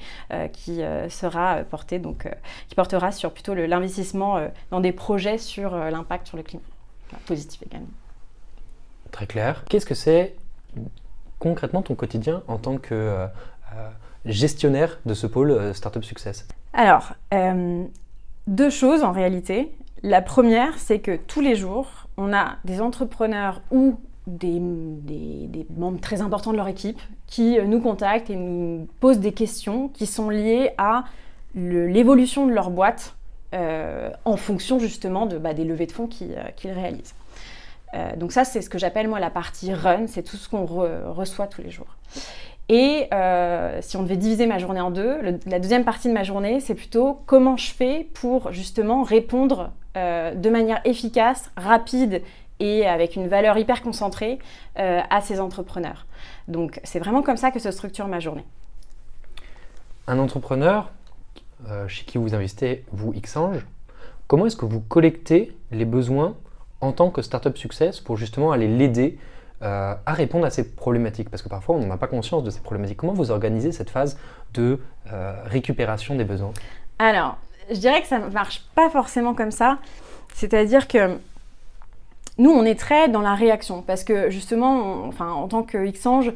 qui 0.54 0.81
sera 1.10 1.57
porté 1.69 2.00
donc 2.00 2.27
qui 2.68 2.75
portera 2.75 3.12
sur 3.12 3.31
plutôt 3.31 3.54
l'investissement 3.54 4.39
dans 4.71 4.80
des 4.80 4.92
projets 4.92 5.38
sur 5.38 5.75
l'impact 5.75 6.27
sur 6.27 6.38
le 6.38 6.44
climat, 6.44 6.63
positif 7.25 7.63
également. 7.66 7.88
Très 9.12 9.25
clair. 9.25 9.63
Qu'est-ce 9.69 9.86
que 9.86 9.95
c'est 9.95 10.36
concrètement 11.39 11.81
ton 11.81 11.95
quotidien 11.95 12.44
en 12.48 12.57
tant 12.57 12.77
que 12.77 13.27
gestionnaire 14.25 15.00
de 15.06 15.13
ce 15.13 15.25
pôle 15.25 15.74
Startup 15.74 16.04
Success? 16.04 16.48
Alors, 16.74 17.13
deux 18.48 18.69
choses 18.69 19.04
en 19.04 19.12
réalité. 19.12 19.72
La 20.01 20.22
première, 20.22 20.77
c'est 20.77 21.00
que 21.00 21.18
tous 21.18 21.42
les 21.42 21.56
jours, 21.56 22.07
on 22.18 22.33
a 22.33 22.57
des 22.63 22.80
entrepreneurs 22.81 23.62
ou 23.72 24.00
des, 24.37 25.65
membres 25.75 25.99
très 25.99 26.21
importants 26.21 26.51
de 26.51 26.57
leur 26.57 26.67
équipe 26.67 26.99
qui 27.27 27.57
euh, 27.57 27.65
nous 27.65 27.81
contactent 27.81 28.29
et 28.29 28.35
nous 28.35 28.87
posent 28.99 29.19
des 29.19 29.31
questions 29.31 29.89
qui 29.89 30.05
sont 30.05 30.29
liées 30.29 30.71
à 30.77 31.05
l'évolution 31.55 32.45
de 32.45 32.51
leur 32.51 32.69
boîte 32.69 33.15
euh, 33.53 34.11
en 34.25 34.37
fonction 34.37 34.77
justement 34.77 35.25
bah, 35.25 35.53
des 35.53 35.65
levées 35.65 35.87
de 35.87 35.91
fonds 35.91 36.07
qu'ils 36.07 36.33
euh, 36.33 36.73
réalisent. 36.73 37.15
donc 38.17 38.31
ça, 38.31 38.45
c'est 38.45 38.61
ce 38.61 38.69
que 38.69 38.77
j'appelle 38.77 39.07
moi 39.07 39.19
la 39.19 39.31
partie 39.31 39.73
run, 39.73 40.05
c'est 40.05 40.21
tout 40.21 40.37
ce 40.37 40.47
qu'on 40.47 40.65
reçoit 40.65 41.47
tous 41.47 41.61
les 41.61 41.71
jours. 41.71 41.95
Et 42.71 43.09
si 43.81 43.97
on 43.97 44.03
devait 44.03 44.17
diviser 44.17 44.45
ma 44.45 44.59
journée 44.59 44.79
en 44.79 44.91
deux, 44.91 45.17
la 45.47 45.59
deuxième 45.59 45.83
partie 45.83 46.07
de 46.07 46.13
ma 46.13 46.23
journée, 46.23 46.59
c'est 46.59 46.75
plutôt 46.75 47.19
comment 47.25 47.57
je 47.57 47.71
fais 47.71 48.07
pour 48.13 48.51
justement 48.51 49.01
répondre 49.01 49.71
de 49.95 50.49
manière 50.51 50.79
efficace, 50.85 51.49
rapide 51.57 52.21
et 52.59 52.85
avec 52.85 53.15
une 53.15 53.27
valeur 53.27 53.57
hyper 53.57 53.81
concentrée 53.81 54.39
euh, 54.77 55.01
à 55.09 55.21
ces 55.21 55.39
entrepreneurs. 55.39 56.06
Donc 56.47 56.79
c'est 56.83 57.00
vraiment 57.00 57.21
comme 57.21 57.38
ça 57.38 57.51
que 57.51 57.59
se 57.59 57.71
structure 57.71 58.07
ma 58.07 58.19
journée. 58.19 58.45
Un 60.07 60.19
entrepreneur 60.19 60.91
euh, 61.67 61.88
chez 61.88 62.06
qui 62.06 62.17
vous 62.17 62.33
investissez, 62.33 62.85
vous 62.91 63.13
Xange, 63.13 63.65
comment 64.27 64.45
est-ce 64.45 64.57
que 64.57 64.65
vous 64.65 64.81
collectez 64.81 65.56
les 65.71 65.85
besoins 65.85 66.35
en 66.81 66.91
tant 66.91 67.09
que 67.11 67.21
startup 67.21 67.57
success 67.57 68.00
pour 68.00 68.17
justement 68.17 68.51
aller 68.51 68.67
l'aider 68.67 69.17
euh, 69.62 69.94
à 70.05 70.13
répondre 70.13 70.45
à 70.45 70.50
ces 70.50 70.75
problématiques? 70.75 71.29
Parce 71.29 71.41
que 71.41 71.50
parfois 71.50 71.75
on 71.75 71.85
n'a 71.85 71.97
pas 71.97 72.07
conscience 72.07 72.44
de 72.44 72.50
ces 72.50 72.62
problématiques. 72.62 72.97
Comment 72.97 73.13
vous 73.13 73.31
organisez 73.31 73.71
cette 73.71 73.89
phase 73.89 74.17
de 74.53 74.79
récupération 75.45 76.15
des 76.15 76.23
besoins? 76.23 76.53
Alors, 77.00 77.38
je 77.69 77.77
dirais 77.77 78.01
que 78.01 78.07
ça 78.07 78.19
ne 78.19 78.29
marche 78.29 78.62
pas 78.75 78.89
forcément 78.89 79.33
comme 79.33 79.51
ça. 79.51 79.79
C'est-à-dire 80.33 80.88
que 80.88 81.17
nous, 82.39 82.51
on 82.51 82.63
est 82.63 82.80
très 82.80 83.09
dans 83.09 83.21
la 83.21 83.36
réaction 83.36 83.83
parce 83.83 84.03
que 84.03 84.30
justement, 84.30 85.03
enfin, 85.06 85.30
en 85.31 85.47
tant 85.47 85.62
que 85.62 85.77
Xange, 85.91 86.31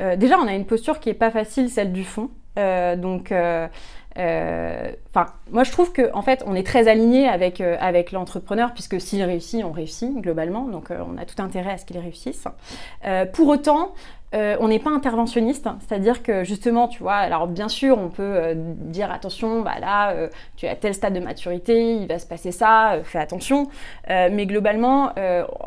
euh, 0.00 0.16
déjà, 0.16 0.38
on 0.38 0.46
a 0.46 0.52
une 0.54 0.66
posture 0.66 1.00
qui 1.00 1.08
n'est 1.08 1.14
pas 1.14 1.30
facile, 1.30 1.68
celle 1.68 1.92
du 1.92 2.04
fond. 2.04 2.30
Euh, 2.58 2.94
donc, 2.96 3.32
euh, 3.32 3.68
enfin, 4.16 5.26
moi, 5.50 5.64
je 5.64 5.72
trouve 5.72 5.92
qu'en 5.92 6.18
en 6.18 6.22
fait, 6.22 6.42
on 6.46 6.54
est 6.54 6.66
très 6.66 6.88
aligné 6.88 7.26
avec, 7.26 7.60
avec 7.60 8.12
l'entrepreneur 8.12 8.72
puisque 8.72 9.00
s'il 9.00 9.22
réussit, 9.22 9.64
on 9.64 9.72
réussit 9.72 10.14
globalement. 10.20 10.66
Donc, 10.66 10.90
on 10.90 11.16
a 11.18 11.24
tout 11.24 11.40
intérêt 11.40 11.72
à 11.72 11.78
ce 11.78 11.84
qu'il 11.84 11.98
réussisse. 11.98 12.44
pour 13.32 13.48
autant, 13.48 13.94
euh, 14.32 14.56
on 14.60 14.68
n'est 14.68 14.78
pas 14.78 14.90
interventionniste, 14.90 15.68
c'est-à-dire 15.80 16.22
que 16.22 16.44
justement, 16.44 16.86
tu 16.86 17.02
vois, 17.02 17.16
alors 17.16 17.48
bien 17.48 17.68
sûr, 17.68 17.98
on 17.98 18.08
peut 18.10 18.22
euh, 18.22 18.54
dire 18.56 19.10
attention, 19.10 19.62
bah 19.62 19.80
là, 19.80 20.12
euh, 20.12 20.28
tu 20.56 20.68
as 20.68 20.76
tel 20.76 20.94
stade 20.94 21.14
de 21.14 21.20
maturité, 21.20 21.96
il 21.96 22.06
va 22.06 22.20
se 22.20 22.26
passer 22.26 22.52
ça, 22.52 22.98
fais 23.02 23.18
attention. 23.18 23.68
mais 24.08 24.46
globalement, 24.46 25.12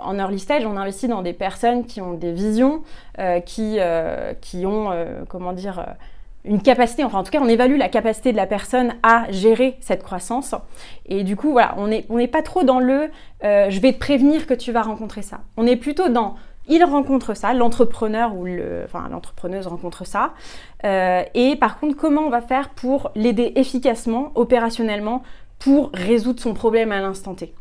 en 0.01 0.17
early 0.17 0.39
stage, 0.39 0.65
on 0.65 0.77
investit 0.77 1.07
dans 1.07 1.21
des 1.21 1.33
personnes 1.33 1.85
qui 1.85 2.01
ont 2.01 2.13
des 2.13 2.31
visions, 2.31 2.83
qui, 3.45 3.79
qui 4.41 4.65
ont, 4.65 4.91
comment 5.27 5.53
dire, 5.53 5.85
une 6.45 6.61
capacité, 6.61 7.03
enfin 7.03 7.19
en 7.19 7.23
tout 7.23 7.31
cas, 7.31 7.39
on 7.41 7.47
évalue 7.47 7.77
la 7.77 7.89
capacité 7.89 8.31
de 8.31 8.37
la 8.37 8.45
personne 8.45 8.93
à 9.01 9.25
gérer 9.29 9.77
cette 9.79 10.03
croissance. 10.03 10.55
Et 11.05 11.23
du 11.23 11.35
coup, 11.35 11.51
voilà, 11.51 11.75
on 11.77 11.87
n'est 11.87 12.05
on 12.09 12.25
pas 12.27 12.41
trop 12.41 12.63
dans 12.63 12.79
le 12.79 13.09
je 13.41 13.79
vais 13.79 13.93
te 13.93 13.99
prévenir 13.99 14.47
que 14.47 14.53
tu 14.53 14.71
vas 14.71 14.81
rencontrer 14.83 15.21
ça. 15.21 15.41
On 15.57 15.65
est 15.65 15.77
plutôt 15.77 16.09
dans 16.09 16.35
il 16.67 16.83
rencontre 16.83 17.35
ça, 17.35 17.53
l'entrepreneur 17.53 18.35
ou 18.35 18.45
l'entrepreneuse 18.45 19.67
rencontre 19.67 20.05
ça. 20.05 20.33
Euh, 20.85 21.23
et 21.33 21.55
par 21.55 21.79
contre, 21.79 21.95
comment 21.95 22.21
on 22.21 22.29
va 22.29 22.41
faire 22.41 22.69
pour 22.69 23.11
l'aider 23.15 23.53
efficacement, 23.55 24.31
opérationnellement, 24.35 25.23
pour 25.59 25.91
résoudre 25.93 26.39
son 26.39 26.53
problème 26.53 26.91
à 26.91 27.01
l'instant 27.01 27.33
T? 27.33 27.53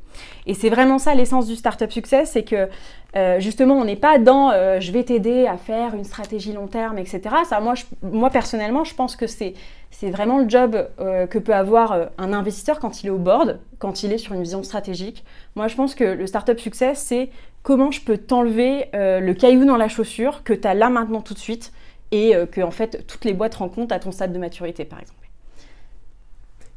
Et 0.47 0.55
c'est 0.55 0.69
vraiment 0.69 0.99
ça 0.99 1.15
l'essence 1.15 1.47
du 1.47 1.57
Startup 1.57 1.91
Success, 1.91 2.33
c'est 2.33 2.43
que 2.43 2.69
euh, 3.17 3.41
justement 3.41 3.75
on 3.75 3.85
n'est 3.85 3.97
pas 3.97 4.19
dans 4.19 4.51
euh, 4.51 4.79
je 4.79 4.93
vais 4.93 5.05
t'aider 5.05 5.47
à 5.47 5.57
faire 5.57 5.95
une 5.95 6.05
stratégie 6.05 6.53
long 6.53 6.67
terme, 6.67 6.99
etc. 6.99 7.21
Ça, 7.49 7.61
moi, 7.61 7.75
moi 8.03 8.29
personnellement, 8.29 8.85
je 8.85 8.95
pense 8.95 9.17
que 9.17 9.27
c'est, 9.27 9.55
vraiment 10.03 10.39
le 10.39 10.49
job 10.49 10.89
que 10.99 11.39
peut 11.39 11.55
avoir 11.55 12.09
un 12.19 12.33
investisseur 12.33 12.81
quand 12.81 13.03
il 13.03 13.07
est 13.07 13.11
au 13.11 13.19
board, 13.19 13.61
quand 13.79 14.03
il 14.03 14.13
est 14.13 14.19
sur 14.19 14.35
une 14.35 14.43
vision 14.43 14.63
stratégique. 14.65 15.25
Moi, 15.55 15.69
je 15.69 15.75
pense 15.77 15.95
que 15.95 16.05
le 16.05 16.27
Startup 16.27 16.59
Success, 16.59 17.01
c'est 17.01 17.31
comment 17.63 17.91
je 17.91 18.01
peux 18.01 18.19
t'enlever 18.19 18.89
le 18.93 19.33
caillou 19.33 19.65
dans 19.65 19.77
la 19.77 19.89
chaussure 19.89 20.43
que 20.45 20.53
tu 20.53 20.67
as 20.67 20.75
là 20.75 20.89
maintenant 20.91 21.21
tout 21.21 21.35
de 21.35 21.39
suite 21.39 21.73
et 22.11 22.35
que 22.51 22.61
en 22.61 22.71
fait 22.71 23.07
toutes 23.07 23.25
les 23.25 23.35
boîtes 23.35 23.55
rencontrent 23.57 23.95
à 23.95 23.99
ton 23.99 24.13
stade 24.13 24.33
de 24.33 24.39
maturité, 24.39 24.85
par 24.85 25.01
exemple. 25.01 25.22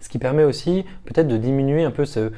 Ce 0.05 0.09
qui 0.09 0.19
permet 0.19 0.43
aussi 0.43 0.85
peut-être 1.05 1.27
de 1.27 1.35
diminuer 1.35 1.83
un 1.83 1.89
peu 1.89 2.05
ce, 2.05 2.29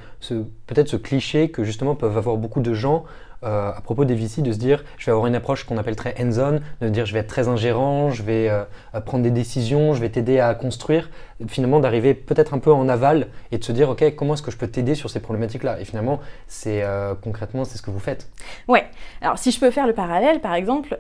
peut-être 0.67 0.87
ce 0.87 0.95
cliché 0.95 1.51
que 1.51 1.65
justement 1.65 1.95
peuvent 1.95 2.17
avoir 2.17 2.37
beaucoup 2.37 2.61
de 2.61 2.73
gens 2.73 3.03
euh, 3.43 3.73
à 3.75 3.81
propos 3.81 4.05
des 4.05 4.15
VC, 4.15 4.41
de 4.41 4.53
se 4.53 4.57
dire 4.57 4.85
je 4.97 5.05
vais 5.05 5.11
avoir 5.11 5.27
une 5.27 5.35
approche 5.35 5.65
qu'on 5.65 5.75
appelle 5.75 5.97
très 5.97 6.15
hands-on, 6.17 6.61
de 6.79 6.87
dire 6.87 7.05
je 7.05 7.11
vais 7.11 7.19
être 7.19 7.27
très 7.27 7.49
ingérant, 7.49 8.09
je 8.09 8.23
vais 8.23 8.47
euh, 8.47 8.63
prendre 9.01 9.21
des 9.21 9.31
décisions, 9.31 9.93
je 9.93 9.99
vais 9.99 10.07
t'aider 10.07 10.39
à 10.39 10.55
construire, 10.55 11.09
finalement 11.49 11.81
d'arriver 11.81 12.13
peut-être 12.13 12.53
un 12.53 12.59
peu 12.59 12.71
en 12.71 12.87
aval 12.87 13.27
et 13.51 13.57
de 13.57 13.63
se 13.65 13.73
dire 13.73 13.89
ok 13.89 14.15
comment 14.15 14.35
est-ce 14.35 14.43
que 14.43 14.51
je 14.51 14.57
peux 14.57 14.69
t'aider 14.69 14.95
sur 14.95 15.09
ces 15.09 15.19
problématiques-là? 15.19 15.81
Et 15.81 15.83
finalement 15.83 16.21
c'est 16.47 16.83
euh, 16.83 17.15
concrètement 17.21 17.65
c'est 17.65 17.77
ce 17.77 17.81
que 17.81 17.91
vous 17.91 17.99
faites. 17.99 18.29
Ouais. 18.69 18.85
Alors 19.19 19.37
si 19.37 19.51
je 19.51 19.59
peux 19.59 19.71
faire 19.71 19.87
le 19.87 19.93
parallèle 19.93 20.39
par 20.39 20.53
exemple. 20.53 20.97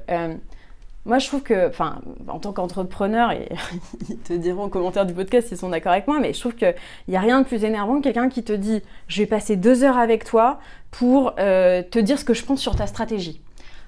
Moi, 1.07 1.19
je 1.19 1.27
trouve 1.27 1.41
que, 1.41 1.69
enfin, 1.69 2.01
en 2.27 2.37
tant 2.37 2.51
qu'entrepreneur, 2.51 3.31
ils 4.09 4.17
te 4.17 4.33
diront 4.33 4.63
en 4.63 4.69
commentaire 4.69 5.05
du 5.05 5.13
podcast 5.13 5.47
s'ils 5.47 5.57
sont 5.57 5.69
d'accord 5.69 5.93
avec 5.93 6.05
moi, 6.05 6.19
mais 6.19 6.33
je 6.33 6.39
trouve 6.39 6.53
qu'il 6.53 6.75
n'y 7.07 7.15
a 7.15 7.21
rien 7.21 7.41
de 7.41 7.45
plus 7.45 7.63
énervant 7.63 7.97
que 7.97 8.03
quelqu'un 8.03 8.27
qui 8.27 8.43
te 8.43 8.51
dit 8.51 8.81
Je 9.07 9.21
vais 9.21 9.25
passer 9.25 9.55
deux 9.55 9.83
heures 9.83 9.97
avec 9.97 10.25
toi 10.25 10.59
pour 10.91 11.33
euh, 11.39 11.81
te 11.81 11.97
dire 11.97 12.19
ce 12.19 12.25
que 12.25 12.33
je 12.33 12.43
pense 12.43 12.59
sur 12.59 12.75
ta 12.75 12.87
stratégie 12.87 13.41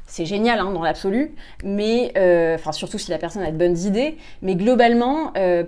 c'est 0.10 0.26
génial 0.26 0.60
hein, 0.60 0.72
dans 0.72 0.82
l'absolu, 0.82 1.36
mais 1.64 2.12
euh, 2.18 2.58
surtout 2.72 2.98
si 2.98 3.12
la 3.12 3.20
personne 3.20 3.44
a 3.44 3.52
de 3.52 3.58
bonnes 3.58 3.78
idées, 3.78 4.18
mais 4.42 4.56
globalement, 4.56 5.32
euh, 5.38 5.64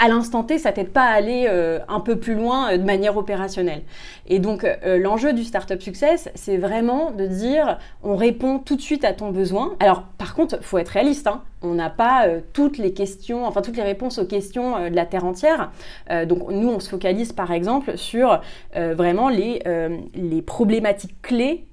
à 0.00 0.08
l'instant 0.08 0.42
T, 0.42 0.58
ça 0.58 0.72
t'aide 0.72 0.90
pas 0.90 1.04
à 1.04 1.12
aller 1.12 1.46
euh, 1.48 1.78
un 1.88 2.00
peu 2.00 2.16
plus 2.18 2.34
loin 2.34 2.76
de 2.76 2.82
manière 2.82 3.16
opérationnelle. 3.16 3.82
Et 4.26 4.40
donc 4.40 4.66
l'enjeu 4.84 5.32
du 5.32 5.44
startup 5.44 5.80
success, 5.80 6.28
c'est 6.34 6.58
vraiment 6.58 7.12
de 7.12 7.24
dire, 7.26 7.78
on 8.02 8.16
répond 8.16 8.58
tout 8.58 8.76
de 8.76 8.80
suite 8.80 9.04
à 9.04 9.12
ton 9.12 9.30
besoin. 9.30 9.76
Alors 9.80 10.02
par 10.18 10.34
contre, 10.34 10.62
faut 10.62 10.76
être 10.78 10.88
réaliste, 10.88 11.28
hein, 11.28 11.42
on 11.62 11.74
n'a 11.74 11.88
pas 11.88 12.26
toutes 12.52 12.78
les 12.78 12.92
questions, 12.92 13.46
enfin 13.46 13.62
toutes 13.62 13.76
les 13.76 13.82
réponses 13.82 14.18
aux 14.18 14.26
questions 14.26 14.90
de 14.90 14.94
la 14.94 15.06
terre 15.06 15.24
entière. 15.24 15.70
donc 16.26 16.50
nous, 16.50 16.68
on 16.68 16.80
se 16.80 16.90
focalise 16.90 17.32
par 17.32 17.52
exemple 17.52 17.96
sur 17.96 18.40
vraiment 18.74 19.30
les, 19.30 19.62
les 20.14 20.42
problématiques 20.42 21.22
clés 21.22 21.64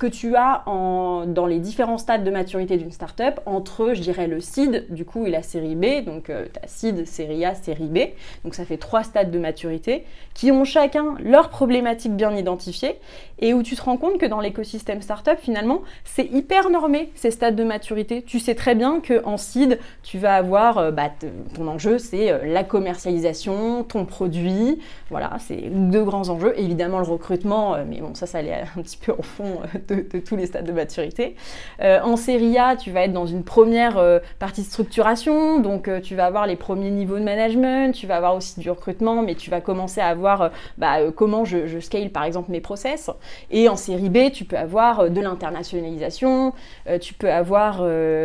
que 0.00 0.06
tu 0.06 0.34
as 0.34 0.62
en, 0.66 1.26
dans 1.26 1.44
les 1.44 1.58
différents 1.58 1.98
stades 1.98 2.24
de 2.24 2.30
maturité 2.30 2.78
d'une 2.78 2.90
startup 2.90 3.38
entre, 3.44 3.92
je 3.92 4.00
dirais, 4.00 4.26
le 4.26 4.40
seed, 4.40 4.86
du 4.88 5.04
coup, 5.04 5.26
et 5.26 5.30
la 5.30 5.42
série 5.42 5.74
B. 5.74 6.02
Donc, 6.06 6.24
tu 6.24 6.32
as 6.32 6.66
seed, 6.66 7.06
série 7.06 7.44
A, 7.44 7.54
série 7.54 7.84
B. 7.84 7.98
Donc, 8.42 8.54
ça 8.54 8.64
fait 8.64 8.78
trois 8.78 9.04
stades 9.04 9.30
de 9.30 9.38
maturité 9.38 10.04
qui 10.32 10.50
ont 10.50 10.64
chacun 10.64 11.16
leurs 11.22 11.50
problématiques 11.50 12.16
bien 12.16 12.34
identifiées 12.34 12.96
et 13.40 13.52
où 13.52 13.62
tu 13.62 13.76
te 13.76 13.82
rends 13.82 13.98
compte 13.98 14.16
que 14.16 14.24
dans 14.24 14.40
l'écosystème 14.40 15.02
startup, 15.02 15.38
finalement, 15.38 15.82
c'est 16.04 16.24
hyper 16.24 16.70
normé 16.70 17.10
ces 17.14 17.30
stades 17.30 17.56
de 17.56 17.64
maturité. 17.64 18.22
Tu 18.22 18.38
sais 18.38 18.54
très 18.54 18.74
bien 18.74 19.02
qu'en 19.06 19.36
seed, 19.36 19.78
tu 20.02 20.16
vas 20.16 20.36
avoir, 20.36 20.92
bah, 20.92 21.10
ton 21.54 21.68
enjeu, 21.68 21.98
c'est 21.98 22.46
la 22.46 22.64
commercialisation, 22.64 23.84
ton 23.84 24.06
produit. 24.06 24.78
Voilà, 25.10 25.36
c'est 25.40 25.68
deux 25.70 26.04
grands 26.04 26.30
enjeux. 26.30 26.54
Évidemment, 26.56 27.00
le 27.00 27.04
recrutement, 27.04 27.76
mais 27.86 28.00
bon, 28.00 28.14
ça, 28.14 28.26
ça 28.26 28.38
allait 28.38 28.64
un 28.76 28.80
petit 28.80 28.96
peu 28.96 29.12
au 29.12 29.22
fond 29.22 29.60
de, 29.94 30.18
tous 30.18 30.36
les 30.36 30.46
stades 30.46 30.66
de 30.66 30.72
maturité. 30.72 31.36
Euh, 31.80 32.00
en 32.02 32.16
série 32.16 32.58
A, 32.58 32.76
tu 32.76 32.90
vas 32.90 33.02
être 33.02 33.12
dans 33.12 33.26
une 33.26 33.44
première 33.44 33.98
euh, 33.98 34.18
partie 34.38 34.62
de 34.62 34.66
structuration, 34.66 35.60
donc 35.60 35.88
euh, 35.88 36.00
tu 36.00 36.14
vas 36.14 36.26
avoir 36.26 36.46
les 36.46 36.56
premiers 36.56 36.90
niveaux 36.90 37.18
de 37.18 37.24
management, 37.24 37.94
tu 37.94 38.06
vas 38.06 38.16
avoir 38.16 38.36
aussi 38.36 38.60
du 38.60 38.70
recrutement, 38.70 39.22
mais 39.22 39.34
tu 39.34 39.50
vas 39.50 39.60
commencer 39.60 40.00
à 40.00 40.08
avoir 40.08 40.50
bah, 40.78 41.10
comment 41.14 41.44
je, 41.44 41.80
scale 41.80 42.10
par 42.10 42.24
exemple 42.24 42.50
mes 42.50 42.60
process. 42.60 43.10
Et 43.50 43.68
en 43.68 43.76
série 43.76 44.08
B, 44.08 44.30
tu 44.32 44.44
peux 44.44 44.56
avoir 44.56 45.10
de 45.10 45.20
l'internationalisation, 45.20 46.52
tu 47.00 47.14
peux 47.14 47.30
avoir 47.30 47.84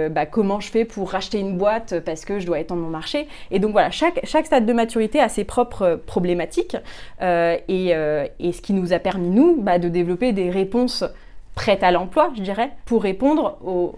bah, 0.09 0.25
comment 0.25 0.59
je 0.59 0.69
fais 0.69 0.85
pour 0.85 1.11
racheter 1.11 1.39
une 1.39 1.57
boîte 1.57 1.99
parce 2.01 2.25
que 2.25 2.39
je 2.39 2.45
dois 2.45 2.59
étendre 2.59 2.81
mon 2.81 2.89
marché. 2.89 3.27
Et 3.51 3.59
donc 3.59 3.71
voilà, 3.71 3.91
chaque, 3.91 4.19
chaque 4.23 4.45
stade 4.45 4.65
de 4.65 4.73
maturité 4.73 5.19
a 5.19 5.29
ses 5.29 5.43
propres 5.43 5.99
problématiques 6.05 6.77
et, 7.21 7.93
et, 8.39 8.51
ce 8.51 8.61
qui 8.61 8.73
nous 8.73 8.93
a 8.93 8.99
permis, 8.99 9.29
nous, 9.29 9.61
bah, 9.61 9.79
de 9.79 9.89
développer 9.89 10.33
des 10.33 10.49
réponses 10.49 11.03
prête 11.55 11.83
à 11.83 11.91
l'emploi, 11.91 12.31
je 12.35 12.41
dirais, 12.41 12.71
pour 12.85 13.01
répondre 13.01 13.57
aux 13.63 13.95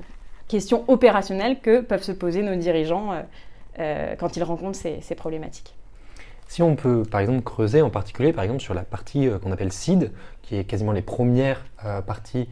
questions 0.48 0.86
opérationnelles 0.88 1.60
que 1.60 1.82
peuvent 1.82 2.04
se 2.04 2.12
poser 2.12 2.42
nos 2.42 2.56
dirigeants 2.56 3.12
euh, 3.12 3.22
euh, 3.80 4.16
quand 4.16 4.38
ils 4.38 4.44
rencontrent 4.44 4.78
ces, 4.78 5.16
problématiques. 5.16 5.76
Si 6.48 6.64
on 6.64 6.76
peut, 6.76 7.04
par 7.04 7.20
exemple, 7.20 7.42
creuser 7.42 7.82
en 7.82 7.90
particulier, 7.90 8.32
par 8.32 8.44
exemple, 8.46 8.62
sur 8.62 8.74
la 8.74 8.84
partie 8.84 9.28
euh, 9.28 9.38
qu'on 9.40 9.52
appelle 9.52 9.74
seed, 9.74 10.12
qui 10.44 10.56
est 10.56 10.64
quasiment 10.64 10.94
les 10.94 11.02
premières 11.02 11.66
parties 12.06 12.48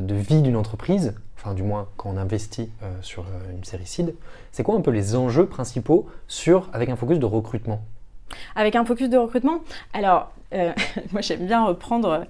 de 0.00 0.14
vie 0.14 0.42
d'une 0.42 0.54
entreprise, 0.54 1.14
enfin 1.36 1.54
du 1.54 1.62
moins 1.62 1.88
quand 1.96 2.10
on 2.10 2.18
investit 2.18 2.70
sur 3.00 3.24
une 3.50 3.64
série 3.64 3.86
seed, 3.86 4.14
c'est 4.52 4.62
quoi 4.62 4.76
un 4.76 4.82
peu 4.82 4.90
les 4.90 5.16
enjeux 5.16 5.46
principaux 5.46 6.06
sur, 6.28 6.68
avec 6.74 6.90
un 6.90 6.94
focus 6.94 7.18
de 7.18 7.24
recrutement? 7.24 7.82
Avec 8.54 8.76
un 8.76 8.84
focus 8.84 9.08
de 9.08 9.16
recrutement 9.16 9.60
Alors, 9.92 10.32
euh, 10.54 10.72
moi 11.12 11.20
j'aime 11.22 11.46
bien 11.46 11.64
reprendre 11.64 12.24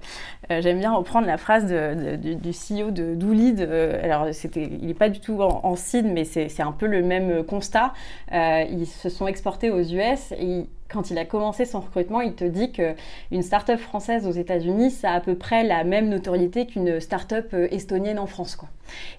euh, 0.51 0.61
bien 0.61 0.93
reprendre 0.93 1.27
la 1.27 1.37
phrase 1.37 1.65
du, 1.65 2.51
CEO 2.51 2.91
de 2.91 3.13
Doolid 3.13 3.61
euh, 3.61 4.03
alors 4.03 4.27
il 4.55 4.87
n'est 4.87 4.93
pas 4.93 5.09
du 5.09 5.19
tout 5.19 5.41
en, 5.41 5.61
en 5.63 5.75
seed 5.75 6.05
mais 6.05 6.23
c'est 6.23 6.61
un 6.61 6.71
peu 6.71 6.87
le 6.87 7.03
même 7.03 7.43
constat 7.43 7.93
ils 8.31 8.87
se 8.87 9.09
sont 9.09 9.27
exportés 9.27 9.69
aux 9.69 9.81
US 9.81 10.31
et 10.31 10.65
quand 10.89 11.11
il 11.11 11.17
a 11.17 11.25
commencé 11.25 11.65
son 11.65 11.81
recrutement, 11.81 12.21
il 12.21 12.33
te 12.33 12.45
dit 12.45 12.71
qu'une 12.71 13.41
start-up 13.41 13.77
française 13.77 14.25
aux 14.25 14.31
États-Unis, 14.31 14.91
ça 14.91 15.11
a 15.11 15.15
à 15.15 15.19
peu 15.19 15.35
près 15.35 15.65
la 15.65 15.83
même 15.83 16.07
notoriété 16.07 16.65
qu'une 16.65 17.01
start-up 17.01 17.53
estonienne 17.71 18.17
en 18.19 18.25
France. 18.25 18.55
Quoi. 18.55 18.69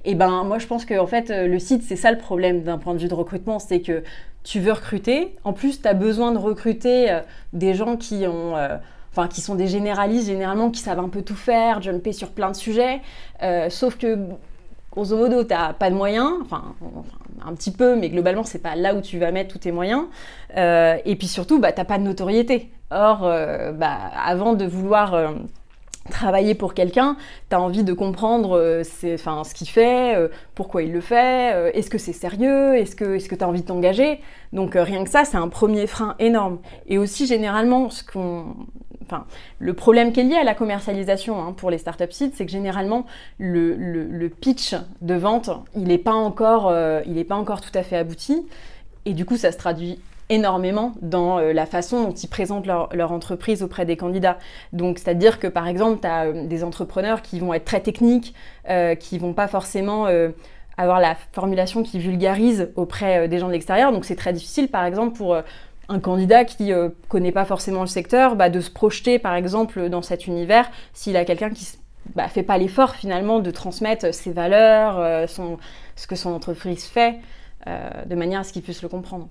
Et 0.06 0.14
ben, 0.14 0.44
moi, 0.44 0.58
je 0.58 0.66
pense 0.66 0.87
que 0.87 0.99
en 0.99 1.06
fait, 1.06 1.28
le 1.28 1.58
site, 1.58 1.82
c'est 1.82 1.97
ça 1.97 2.11
le 2.11 2.16
problème 2.16 2.62
d'un 2.62 2.78
point 2.78 2.94
de 2.94 3.00
vue 3.00 3.08
de 3.08 3.12
recrutement, 3.14 3.58
c'est 3.58 3.82
que 3.82 4.02
tu 4.49 4.61
veux 4.61 4.73
recruter. 4.73 5.37
En 5.45 5.52
plus, 5.52 5.83
tu 5.83 5.87
as 5.87 5.93
besoin 5.93 6.33
de 6.33 6.38
recruter 6.38 7.11
euh, 7.11 7.21
des 7.52 7.75
gens 7.75 7.97
qui 7.99 8.26
ont. 8.26 8.57
Euh, 8.57 8.78
qui 9.33 9.40
sont 9.40 9.57
des 9.57 9.67
généralistes 9.67 10.28
généralement, 10.28 10.71
qui 10.71 10.81
savent 10.81 11.00
un 11.00 11.09
peu 11.09 11.23
tout 11.23 11.35
faire, 11.35 11.83
jumper 11.83 12.12
sur 12.12 12.31
plein 12.31 12.52
de 12.52 12.57
sujets. 12.57 13.00
Euh, 13.43 13.69
sauf 13.69 13.99
que, 13.99 14.17
grosso 14.93 15.17
modo, 15.17 15.43
tu 15.43 15.49
n'as 15.49 15.73
pas 15.73 15.90
de 15.90 15.97
moyens, 15.97 16.35
enfin, 16.40 16.76
un 17.45 17.52
petit 17.57 17.73
peu, 17.73 17.97
mais 17.97 18.11
globalement, 18.11 18.45
c'est 18.45 18.61
pas 18.61 18.76
là 18.76 18.95
où 18.95 19.00
tu 19.00 19.19
vas 19.19 19.33
mettre 19.33 19.52
tous 19.52 19.59
tes 19.59 19.73
moyens. 19.73 20.05
et 20.55 21.17
puis 21.19 21.26
surtout, 21.26 21.59
bah, 21.59 21.73
tu 21.73 21.81
n'as 21.81 21.85
pas 21.85 21.99
de 21.99 22.05
notoriété. 22.05 22.71
Or, 22.93 23.23
bah, 23.75 23.97
avant 24.25 24.55
de 24.55 24.64
vouloir 24.64 25.35
travailler 26.09 26.55
pour 26.55 26.75
quelqu'un, 26.75 27.17
tu 27.50 27.57
as 27.57 27.61
envie 27.61 27.85
de 27.85 27.93
comprendre 27.93 28.59
euh, 28.59 28.83
enfin, 29.15 29.45
ce 29.45 29.55
qu'il 29.55 29.69
fait, 29.69 30.17
euh, 30.17 30.29
pourquoi 30.55 30.83
il 30.83 30.93
le 30.93 31.00
fait, 31.00 31.55
euh, 31.55 31.71
est-ce 31.75 31.91
que 31.91 31.99
c'est 31.99 32.12
sérieux, 32.12 32.77
est-ce 32.77 32.97
que 32.97 33.17
est 33.17 33.29
tu 33.29 33.45
as 33.45 33.49
envie 33.49 33.62
de 33.62 33.67
t'engager? 33.67 34.21
Donc 34.53 34.75
rien 34.75 35.05
que 35.05 35.11
ça, 35.11 35.25
c'est 35.25 35.37
un 35.37 35.49
premier 35.49 35.87
frein 35.87 36.15
énorme. 36.19 36.59
Et 36.87 36.99
aussi 36.99 37.27
généralement, 37.27 37.91
ce 37.91 38.03
qu'on... 38.03 38.57
Enfin, 39.05 39.25
le 39.59 39.73
problème 39.73 40.12
qui 40.12 40.21
est 40.21 40.25
lié 40.25 40.37
à 40.37 40.45
la 40.45 40.55
commercialisation 40.55 41.43
hein, 41.43 41.55
pour 41.57 41.71
les 41.71 41.79
startups 41.79 42.11
seeds, 42.11 42.33
c'est 42.35 42.45
que 42.45 42.53
généralement 42.53 43.07
le, 43.38 43.75
le, 43.75 44.29
pitch 44.29 44.75
de 45.00 45.15
vente, 45.15 45.49
il 45.75 45.85
n'est 45.85 45.97
pas, 45.97 46.12
encore, 46.12 46.71
il 47.07 47.25
pas 47.25 47.37
encore 47.37 47.62
tout 47.62 47.71
à 47.73 47.83
fait 47.83 47.97
abouti. 47.97 48.47
Et 49.07 49.15
du 49.15 49.25
coup, 49.25 49.38
ça 49.38 49.50
se 49.50 49.57
traduit 49.57 49.99
énormément 50.28 50.94
dans 51.00 51.38
euh, 51.38 51.52
la 51.52 51.66
façon 51.66 52.04
dont 52.04 52.12
ils 52.12 52.28
présentent 52.28 52.66
leur, 52.66 53.12
entreprise 53.12 53.62
auprès 53.62 53.87
des 53.87 53.97
candidats. 53.97 54.38
Donc, 54.73 54.99
c'est-à-dire 54.99 55.38
que 55.38 55.47
par 55.47 55.66
exemple, 55.66 56.00
tu 56.00 56.06
as 56.06 56.26
euh, 56.26 56.47
des 56.47 56.64
entrepreneurs 56.64 57.23
qui 57.23 57.40
vont 57.40 57.54
être 57.54 57.64
très 57.64 57.80
techniques, 57.80 58.35
euh, 58.68 58.94
qui 58.94 59.18
vont 59.18 59.32
pas 59.32 59.49
forcément 59.49 60.06
avoir 60.76 61.00
la 61.00 61.16
formulation 61.32 61.82
qui 61.82 61.99
vulgarise 61.99 62.70
auprès 62.76 63.28
des 63.28 63.38
gens 63.38 63.49
de 63.49 63.52
l'extérieur. 63.52 63.92
Donc, 63.92 64.04
c'est 64.04 64.16
très 64.16 64.32
difficile, 64.32 64.68
par 64.68 64.85
exemple, 64.85 65.16
pour 65.16 65.37
un 65.88 66.00
candidat 66.00 66.44
qui 66.44 66.64
ne 66.64 66.88
connaît 67.08 67.32
pas 67.32 67.44
forcément 67.44 67.80
le 67.80 67.87
secteur, 67.87 68.37
bah, 68.37 68.50
de 68.50 68.61
se 68.61 68.70
projeter, 68.70 69.18
par 69.18 69.35
exemple, 69.35 69.88
dans 69.88 70.02
cet 70.02 70.26
univers 70.26 70.70
s'il 70.92 71.16
a 71.16 71.25
quelqu'un 71.25 71.50
qui 71.50 71.66
bah, 72.14 72.28
fait 72.28 72.42
pas 72.42 72.58
l'effort 72.58 72.94
finalement 72.94 73.40
de 73.40 73.50
transmettre 73.50 74.14
ses 74.14 74.30
valeurs, 74.30 75.28
ce 75.28 76.06
que 76.06 76.14
son 76.14 76.32
entreprise 76.32 76.85
fait, 76.85 77.16
de 77.66 78.14
manière 78.14 78.40
à 78.40 78.44
ce 78.44 78.52
qu'il 78.52 78.62
puisse 78.62 78.82
le 78.82 78.88
comprendre. 78.88 79.28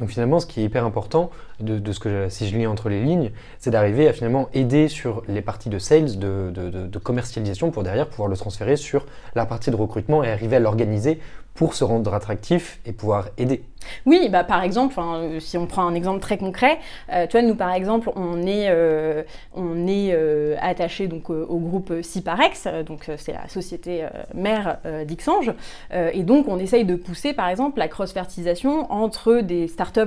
Donc 0.00 0.10
finalement, 0.10 0.40
ce 0.40 0.46
qui 0.46 0.60
est 0.60 0.64
hyper 0.64 0.84
important, 0.84 1.30
de, 1.60 1.92
ce 1.92 1.98
que 1.98 2.28
si 2.28 2.48
je 2.48 2.56
lis 2.56 2.66
entre 2.66 2.88
les 2.88 3.02
lignes, 3.02 3.32
c'est 3.58 3.70
d'arriver 3.70 4.08
à 4.08 4.12
finalement 4.12 4.48
aider 4.54 4.88
sur 4.88 5.22
les 5.28 5.42
parties 5.42 5.68
de 5.68 5.78
sales, 5.78 6.18
de, 6.18 6.98
commercialisation, 6.98 7.70
pour 7.70 7.82
derrière 7.82 8.08
pouvoir 8.08 8.28
le 8.28 8.36
transférer 8.36 8.76
sur 8.76 9.06
la 9.34 9.46
partie 9.46 9.70
de 9.70 9.76
recrutement 9.76 10.22
et 10.22 10.30
arriver 10.30 10.56
à 10.56 10.60
l'organiser 10.60 11.20
pour 11.54 11.74
se 11.74 11.82
rendre 11.82 12.14
attractif 12.14 12.78
et 12.86 12.92
pouvoir 12.92 13.28
aider. 13.36 13.64
Oui, 14.06 14.28
bah, 14.30 14.44
par 14.44 14.62
exemple, 14.62 14.94
euh, 14.98 15.40
si 15.40 15.56
on 15.58 15.66
prend 15.66 15.86
un 15.86 15.94
exemple 15.94 16.20
très 16.20 16.38
concret, 16.38 16.78
euh, 17.12 17.26
tu 17.26 17.32
vois, 17.32 17.46
nous 17.46 17.54
par 17.54 17.72
exemple, 17.72 18.10
on 18.16 18.42
est, 18.46 18.68
euh, 18.68 19.22
on 19.54 19.86
est 19.86 20.16
attaché 20.60 21.08
donc, 21.08 21.30
au 21.30 21.58
groupe 21.58 21.92
Ciparex, 22.02 22.66
donc 22.86 23.10
c'est 23.16 23.32
la 23.32 23.48
société 23.48 24.06
mère 24.34 24.78
d'Ixange, 25.06 25.52
et 25.92 26.22
donc 26.22 26.48
on 26.48 26.58
essaye 26.58 26.84
de 26.84 26.94
pousser 26.94 27.32
par 27.32 27.48
exemple 27.48 27.78
la 27.78 27.88
cross-fertilisation 27.88 28.90
entre 28.92 29.40
des 29.40 29.68
startups 29.68 30.00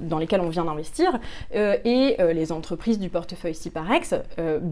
dans 0.00 0.18
lesquelles 0.18 0.40
on 0.40 0.48
vient 0.48 0.64
d'investir 0.64 1.18
et 1.54 2.16
les 2.18 2.52
entreprises 2.52 2.98
du 2.98 3.08
portefeuille 3.08 3.54
Ciparex 3.54 4.14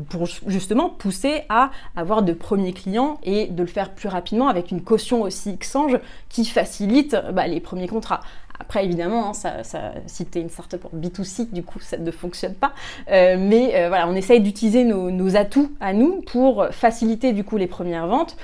pour 0.09 0.27
justement 0.47 0.89
pousser 0.89 1.43
à 1.49 1.71
avoir 1.97 2.23
de 2.23 2.33
premiers 2.33 2.73
clients 2.73 3.19
et 3.23 3.47
de 3.47 3.63
le 3.63 3.69
faire 3.69 3.91
plus 3.91 4.09
rapidement 4.09 4.49
avec 4.49 4.71
une 4.71 4.83
caution 4.83 5.23
aussi 5.23 5.57
Xange 5.57 5.99
qui 6.29 6.45
facilite 6.45 7.17
bah, 7.33 7.47
les 7.47 7.61
premiers 7.61 7.89
contrats. 7.89 8.21
Après, 8.61 8.85
évidemment, 8.85 9.31
hein, 9.31 9.63
si 10.07 10.27
tu 10.27 10.39
une 10.39 10.51
startup 10.51 10.81
pour 10.81 10.95
B2C, 10.95 11.51
du 11.51 11.63
coup, 11.63 11.81
ça 11.81 11.97
ne 11.97 12.11
fonctionne 12.11 12.55
pas. 12.55 12.73
Euh, 13.11 13.37
mais 13.39 13.75
euh, 13.75 13.89
voilà, 13.89 14.07
on 14.07 14.15
essaye 14.15 14.41
d'utiliser 14.41 14.85
nos, 14.85 15.37
atouts 15.37 15.73
à 15.81 15.93
nous 15.95 16.21
pour 16.21 16.67
faciliter 16.71 17.33
du 17.33 17.43
coup 17.43 17.57
les 17.57 17.67
premières 17.67 18.07
ventes, 18.07 18.37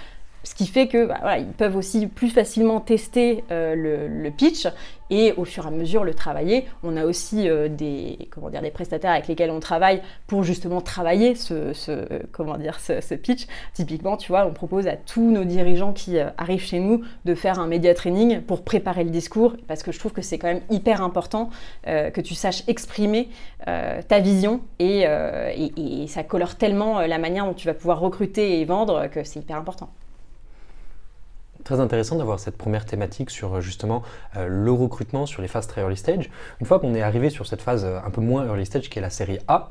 ce 0.46 0.54
qui 0.54 0.68
fait 0.68 0.86
que 0.86 1.06
bah, 1.06 1.38
ils 1.38 1.46
peuvent 1.46 1.74
aussi 1.74 2.06
plus 2.06 2.30
facilement 2.30 2.78
tester 2.78 3.42
euh, 3.50 4.08
le, 4.08 4.30
pitch 4.30 4.68
et 5.10 5.32
au 5.36 5.44
fur 5.44 5.64
et 5.64 5.68
à 5.68 5.70
mesure 5.72 6.04
le 6.04 6.14
travailler. 6.14 6.66
On 6.84 6.96
a 6.96 7.04
aussi 7.04 7.48
euh, 7.48 7.68
des, 7.68 8.28
comment 8.30 8.48
dire, 8.48 8.62
des 8.62 8.70
prestataires 8.70 9.10
avec 9.10 9.26
lesquels 9.26 9.50
on 9.50 9.58
travaille 9.58 10.02
pour 10.28 10.44
justement 10.44 10.80
travailler 10.80 11.34
ce, 11.34 11.72
comment 12.30 12.58
dire, 12.58 12.78
ce, 12.78 13.14
pitch. 13.14 13.48
Typiquement, 13.74 14.16
tu 14.16 14.28
vois, 14.28 14.46
on 14.46 14.52
propose 14.52 14.86
à 14.86 14.94
tous 14.94 15.32
nos 15.32 15.42
dirigeants 15.42 15.92
qui 15.92 16.16
euh, 16.16 16.28
arrivent 16.38 16.62
chez 16.62 16.78
nous 16.78 17.02
de 17.24 17.34
faire 17.34 17.58
un 17.58 17.66
média 17.66 17.92
training 17.92 18.40
pour 18.40 18.62
préparer 18.62 19.02
le 19.02 19.10
discours 19.10 19.56
parce 19.66 19.82
que 19.82 19.90
je 19.90 19.98
trouve 19.98 20.12
que 20.12 20.22
c'est 20.22 20.38
quand 20.38 20.48
même 20.48 20.62
hyper 20.70 21.02
important 21.02 21.50
que 21.84 22.20
tu 22.20 22.34
saches 22.34 22.62
exprimer 22.68 23.28
ta 23.64 24.20
vision 24.20 24.60
et 24.78 25.06
ça 26.06 26.22
colore 26.22 26.54
tellement 26.54 27.00
la 27.00 27.18
manière 27.18 27.46
dont 27.46 27.54
tu 27.54 27.66
vas 27.66 27.74
pouvoir 27.74 28.00
recruter 28.00 28.60
et 28.60 28.64
vendre 28.64 29.08
que 29.08 29.24
c'est 29.24 29.40
hyper 29.40 29.56
important 29.56 29.90
très 31.66 31.80
intéressant 31.80 32.16
d'avoir 32.16 32.40
cette 32.40 32.56
première 32.56 32.86
thématique 32.86 33.28
sur 33.28 33.56
euh, 33.56 33.60
justement 33.60 34.02
euh, 34.36 34.46
le 34.48 34.70
recrutement 34.70 35.26
sur 35.26 35.42
les 35.42 35.48
phases 35.48 35.66
très 35.66 35.82
early 35.82 35.96
stage. 35.96 36.30
Une 36.60 36.66
fois 36.66 36.78
qu'on 36.78 36.94
est 36.94 37.02
arrivé 37.02 37.28
sur 37.28 37.46
cette 37.46 37.60
phase 37.60 37.84
euh, 37.84 37.98
un 38.06 38.10
peu 38.10 38.22
moins 38.22 38.46
early 38.46 38.64
stage 38.64 38.88
qui 38.88 38.98
est 38.98 39.02
la 39.02 39.10
série 39.10 39.38
A, 39.48 39.70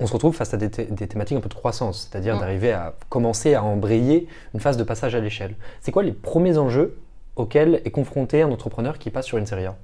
on 0.00 0.06
se 0.06 0.12
retrouve 0.12 0.34
face 0.34 0.54
à 0.54 0.56
des, 0.56 0.70
thématiques 0.70 1.36
un 1.36 1.40
peu 1.40 1.48
de 1.48 1.54
croissance, 1.54 2.08
c'est-à-dire 2.10 2.36
mm. 2.36 2.40
d'arriver 2.40 2.72
à 2.72 2.94
commencer 3.08 3.54
à 3.54 3.62
embrayer 3.62 4.26
une 4.54 4.60
phase 4.60 4.76
de 4.76 4.84
passage 4.84 5.14
à 5.14 5.20
l'échelle. 5.20 5.54
C'est 5.80 5.92
quoi 5.92 6.02
les 6.02 6.12
premiers 6.12 6.56
enjeux 6.56 6.98
auxquels 7.36 7.82
est 7.84 7.90
confronté 7.90 8.42
un 8.42 8.50
entrepreneur 8.50 8.98
qui 8.98 9.10
passe 9.10 9.26
sur 9.26 9.38
une 9.38 9.46
série 9.46 9.66
A? 9.66 9.76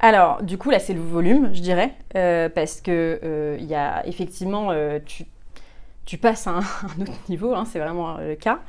Alors, 0.00 0.42
du 0.42 0.58
coup, 0.58 0.70
là, 0.70 0.80
c'est 0.80 0.94
le 0.94 1.00
volume, 1.00 1.50
je 1.54 1.60
dirais, 1.60 1.92
parce 2.12 2.80
que 2.80 3.56
il 3.58 3.66
y 3.66 3.74
a 3.74 4.06
effectivement, 4.06 4.70
tu, 5.04 5.24
tu 6.04 6.18
passes 6.18 6.46
à 6.46 6.50
un, 6.56 7.02
autre 7.02 7.12
niveau, 7.28 7.54
hein, 7.54 7.64
c'est 7.70 7.78
vraiment 7.78 8.16
le 8.18 8.34
cas. 8.34 8.60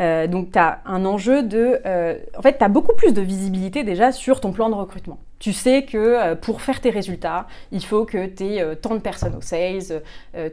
Euh, 0.00 0.26
donc 0.26 0.52
tu 0.52 0.58
as 0.58 0.80
un 0.86 1.04
enjeu 1.04 1.42
de... 1.42 1.80
Euh, 1.84 2.18
en 2.36 2.42
fait, 2.42 2.58
tu 2.58 2.64
as 2.64 2.68
beaucoup 2.68 2.94
plus 2.94 3.12
de 3.12 3.20
visibilité 3.20 3.84
déjà 3.84 4.12
sur 4.12 4.40
ton 4.40 4.52
plan 4.52 4.68
de 4.68 4.74
recrutement. 4.74 5.18
Tu 5.38 5.52
sais 5.52 5.84
que 5.84 5.98
euh, 5.98 6.34
pour 6.34 6.62
faire 6.62 6.80
tes 6.80 6.90
résultats, 6.90 7.46
il 7.72 7.84
faut 7.84 8.04
que 8.04 8.26
tu 8.26 8.44
aies 8.44 8.76
tant 8.76 8.94
de 8.94 9.00
personnes 9.00 9.34
aux 9.34 9.42
sales, 9.42 10.02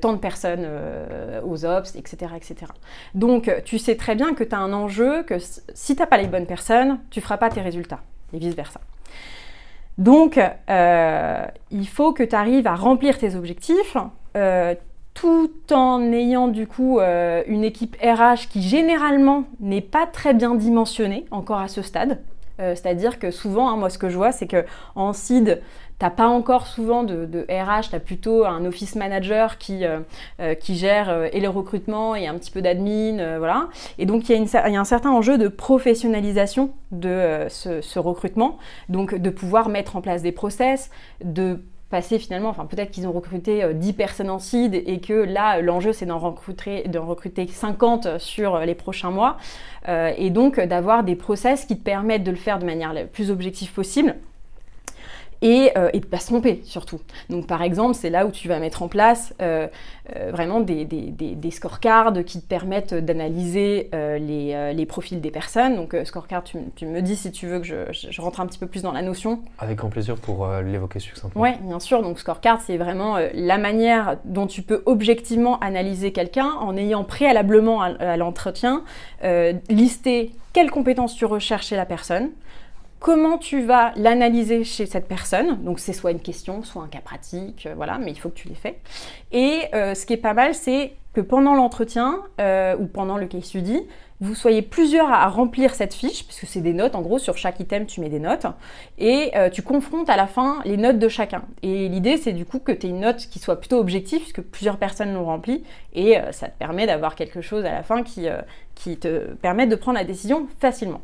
tant 0.01 0.13
de 0.13 0.17
personnes 0.17 0.67
aux 1.45 1.65
ops, 1.65 1.95
etc., 1.95 2.33
etc. 2.35 2.71
Donc 3.13 3.51
tu 3.65 3.77
sais 3.77 3.95
très 3.95 4.15
bien 4.15 4.33
que 4.33 4.43
tu 4.43 4.55
as 4.55 4.59
un 4.59 4.73
enjeu, 4.73 5.23
que 5.23 5.35
si 5.73 5.95
tu 5.95 6.01
n'as 6.01 6.07
pas 6.07 6.17
les 6.17 6.27
bonnes 6.27 6.47
personnes, 6.47 6.99
tu 7.11 7.21
feras 7.21 7.37
pas 7.37 7.49
tes 7.49 7.61
résultats, 7.61 8.01
et 8.33 8.39
vice-versa. 8.39 8.81
Donc, 9.97 10.39
il 10.69 11.87
faut 11.87 12.13
que 12.13 12.23
tu 12.23 12.35
arrives 12.35 12.67
à 12.67 12.75
remplir 12.75 13.17
tes 13.17 13.35
objectifs 13.35 13.95
tout 15.13 15.51
en 15.71 16.11
ayant 16.13 16.47
du 16.47 16.67
coup 16.67 16.99
euh, 16.99 17.43
une 17.47 17.63
équipe 17.63 17.97
RH 18.01 18.47
qui 18.49 18.61
généralement 18.61 19.43
n'est 19.59 19.81
pas 19.81 20.05
très 20.05 20.33
bien 20.33 20.55
dimensionnée 20.55 21.25
encore 21.31 21.59
à 21.59 21.67
ce 21.67 21.81
stade. 21.81 22.19
Euh, 22.59 22.75
c'est-à-dire 22.75 23.19
que 23.19 23.31
souvent, 23.31 23.69
hein, 23.69 23.77
moi 23.77 23.89
ce 23.89 23.97
que 23.97 24.09
je 24.09 24.17
vois, 24.17 24.31
c'est 24.31 24.47
que 24.47 24.65
en 24.95 25.13
CID, 25.13 25.61
n'as 26.01 26.09
pas 26.09 26.27
encore 26.27 26.67
souvent 26.67 27.03
de, 27.03 27.45
RH, 27.49 27.89
tu 27.89 27.95
as 27.95 27.99
plutôt 27.99 28.45
un 28.45 28.63
office 28.63 28.95
manager 28.95 29.57
qui, 29.57 29.85
euh, 29.85 30.55
qui 30.55 30.75
gère 30.75 31.27
et 31.33 31.41
le 31.41 31.49
recrutement 31.49 32.15
et 32.15 32.25
un 32.27 32.35
petit 32.35 32.51
peu 32.51 32.61
d'admin, 32.61 33.37
voilà. 33.37 33.67
Et 33.97 34.05
donc 34.05 34.29
il 34.29 34.41
y, 34.41 34.55
a 34.55 34.79
un 34.79 34.85
certain 34.85 35.09
enjeu 35.09 35.37
de 35.37 35.49
professionnalisation 35.49 36.71
de 36.91 37.45
ce, 37.49 37.81
ce, 37.81 37.99
recrutement, 37.99 38.57
donc 38.87 39.13
de 39.13 39.29
pouvoir 39.29 39.67
mettre 39.67 39.97
en 39.97 40.01
place 40.01 40.21
des 40.21 40.31
process, 40.31 40.89
de 41.21 41.59
passer 41.89 42.19
finalement, 42.19 42.53
peut-être 42.53 42.91
qu'ils 42.91 43.07
ont 43.07 43.11
recruté 43.11 43.73
10 43.73 43.89
euh, 43.89 43.93
personnes 43.93 44.29
en 44.29 44.39
seed 44.39 44.75
et 44.75 44.99
que 44.99 45.13
là 45.13 45.61
l'enjeu 45.61 45.91
c'est 45.91 46.05
d'en 46.05 46.19
recruter, 46.19 46.85
recruter 46.95 47.47
50 47.47 48.19
sur 48.19 48.55
euh, 48.55 48.65
les 48.65 48.75
prochains 48.75 49.11
mois. 49.11 49.37
Euh, 49.87 50.11
et 50.17 50.29
donc 50.29 50.59
d'avoir 50.59 51.03
des 51.03 51.15
process 51.15 51.65
qui 51.65 51.77
te 51.77 51.83
permettent 51.83 52.23
de 52.23 52.31
le 52.31 52.37
faire 52.37 52.59
de 52.59 52.65
manière 52.65 52.93
la 52.93 53.05
plus 53.05 53.31
objective 53.31 53.71
possible 53.71 54.15
et, 55.41 55.71
euh, 55.77 55.89
et 55.93 55.99
de 55.99 56.05
ne 56.05 56.09
pas 56.09 56.19
se 56.19 56.27
tromper 56.27 56.61
surtout. 56.65 56.99
Donc 57.29 57.47
par 57.47 57.61
exemple, 57.61 57.95
c'est 57.95 58.09
là 58.09 58.25
où 58.25 58.31
tu 58.31 58.47
vas 58.47 58.59
mettre 58.59 58.83
en 58.83 58.87
place 58.87 59.33
euh, 59.41 59.67
euh, 60.15 60.31
vraiment 60.31 60.59
des, 60.59 60.85
des, 60.85 61.11
des, 61.11 61.51
scorecards 61.51 62.13
qui 62.25 62.41
te 62.41 62.47
permettent 62.47 62.93
d'analyser 62.93 63.89
les, 63.93 64.73
les, 64.73 64.85
profils 64.85 65.21
des 65.21 65.31
personnes. 65.31 65.75
Donc 65.75 65.95
scorecard, 66.03 66.43
tu, 66.43 66.57
tu, 66.75 66.85
me 66.85 67.01
dis 67.01 67.15
si 67.15 67.31
tu 67.31 67.47
veux 67.47 67.59
que 67.59 67.65
je, 67.65 67.91
je, 67.91 68.21
rentre 68.21 68.39
un 68.41 68.47
petit 68.47 68.59
peu 68.59 68.67
plus 68.67 68.81
dans 68.81 68.91
la 68.91 69.01
notion. 69.01 69.41
Avec 69.57 69.77
grand 69.77 69.89
plaisir 69.89 70.15
pour 70.15 70.47
l'évoquer 70.47 70.99
succinctement. 70.99 71.41
Oui, 71.41 71.51
bien 71.61 71.79
sûr. 71.79 72.01
Donc 72.01 72.19
scorecard, 72.19 72.61
c'est 72.61 72.77
vraiment 72.77 73.17
la 73.33 73.57
manière 73.57 74.17
dont 74.25 74.47
tu 74.47 74.61
peux 74.61 74.83
objectivement 74.85 75.59
analyser 75.59 76.11
quelqu'un 76.11 76.51
en 76.59 76.75
ayant 76.77 77.03
préalablement 77.03 77.81
à, 77.81 77.87
à 77.87 78.17
l'entretien 78.17 78.83
listé 79.69 80.31
quelles 80.53 80.71
compétences 80.71 81.15
tu 81.15 81.25
recherches 81.25 81.67
chez 81.67 81.75
la 81.75 81.85
personne 81.85 82.29
comment 82.99 83.37
tu 83.37 83.61
vas 83.61 83.93
l'analyser 83.95 84.63
chez 84.63 84.85
cette 84.85 85.07
personne. 85.07 85.63
Donc 85.63 85.79
c'est 85.79 85.93
soit 85.93 86.11
une 86.11 86.19
question, 86.19 86.63
soit 86.63 86.83
un 86.83 86.87
cas 86.87 86.99
pratique, 86.99 87.65
euh, 87.65 87.73
voilà, 87.75 87.97
mais 87.97 88.11
il 88.11 88.19
faut 88.19 88.29
que 88.29 88.35
tu 88.35 88.47
les 88.47 88.55
fais. 88.55 88.79
Et 89.31 89.61
euh, 89.73 89.95
ce 89.95 90.05
qui 90.05 90.13
est 90.13 90.17
pas 90.17 90.33
mal, 90.33 90.53
c'est 90.53 90.93
que 91.13 91.21
pendant 91.21 91.55
l'entretien 91.55 92.21
euh, 92.39 92.75
ou 92.77 92.85
pendant 92.85 93.17
le 93.17 93.25
case 93.25 93.43
study, 93.43 93.81
vous 94.21 94.35
soyez 94.35 94.61
plusieurs 94.61 95.09
à, 95.09 95.27
remplir 95.29 95.73
cette 95.73 95.93
fiche, 95.93 96.25
puisque 96.25 96.45
c'est 96.45 96.59
des 96.59 96.73
notes, 96.73 96.93
en 96.93 97.01
gros, 97.01 97.19
sur 97.19 97.37
chaque 97.37 97.61
item, 97.61 97.85
tu 97.85 98.01
mets 98.01 98.09
des 98.09 98.19
notes, 98.19 98.47
et 98.97 99.31
tu 99.53 99.61
confrontes 99.61 100.09
à 100.09 100.17
la 100.17 100.27
fin 100.27 100.59
les 100.65 100.75
notes 100.75 100.99
de 100.99 101.07
chacun. 101.07 101.43
Et 101.63 101.87
l'idée, 101.87 102.17
c'est 102.17 102.33
du 102.33 102.43
coup 102.43 102.59
que 102.59 102.73
tu 102.73 102.87
aies 102.87 102.89
une 102.89 102.99
note 102.99 103.15
qui 103.15 103.39
soit 103.39 103.61
plutôt 103.61 103.79
objective, 103.79 104.19
puisque 104.19 104.41
plusieurs 104.41 104.75
personnes 104.75 105.13
l'ont 105.13 105.23
remplie, 105.23 105.63
et 105.93 106.17
ça 106.31 106.49
te 106.49 106.59
permet 106.59 106.85
d'avoir 106.85 107.15
quelque 107.15 107.39
chose 107.39 107.63
à 107.63 107.71
la 107.71 107.81
fin 107.81 108.03
qui, 108.03 108.27
qui 108.75 108.97
te 108.97 109.33
permet 109.35 109.67
de 109.67 109.77
prendre 109.77 109.97
la 109.97 110.03
décision 110.03 110.47
facilement. 110.59 110.99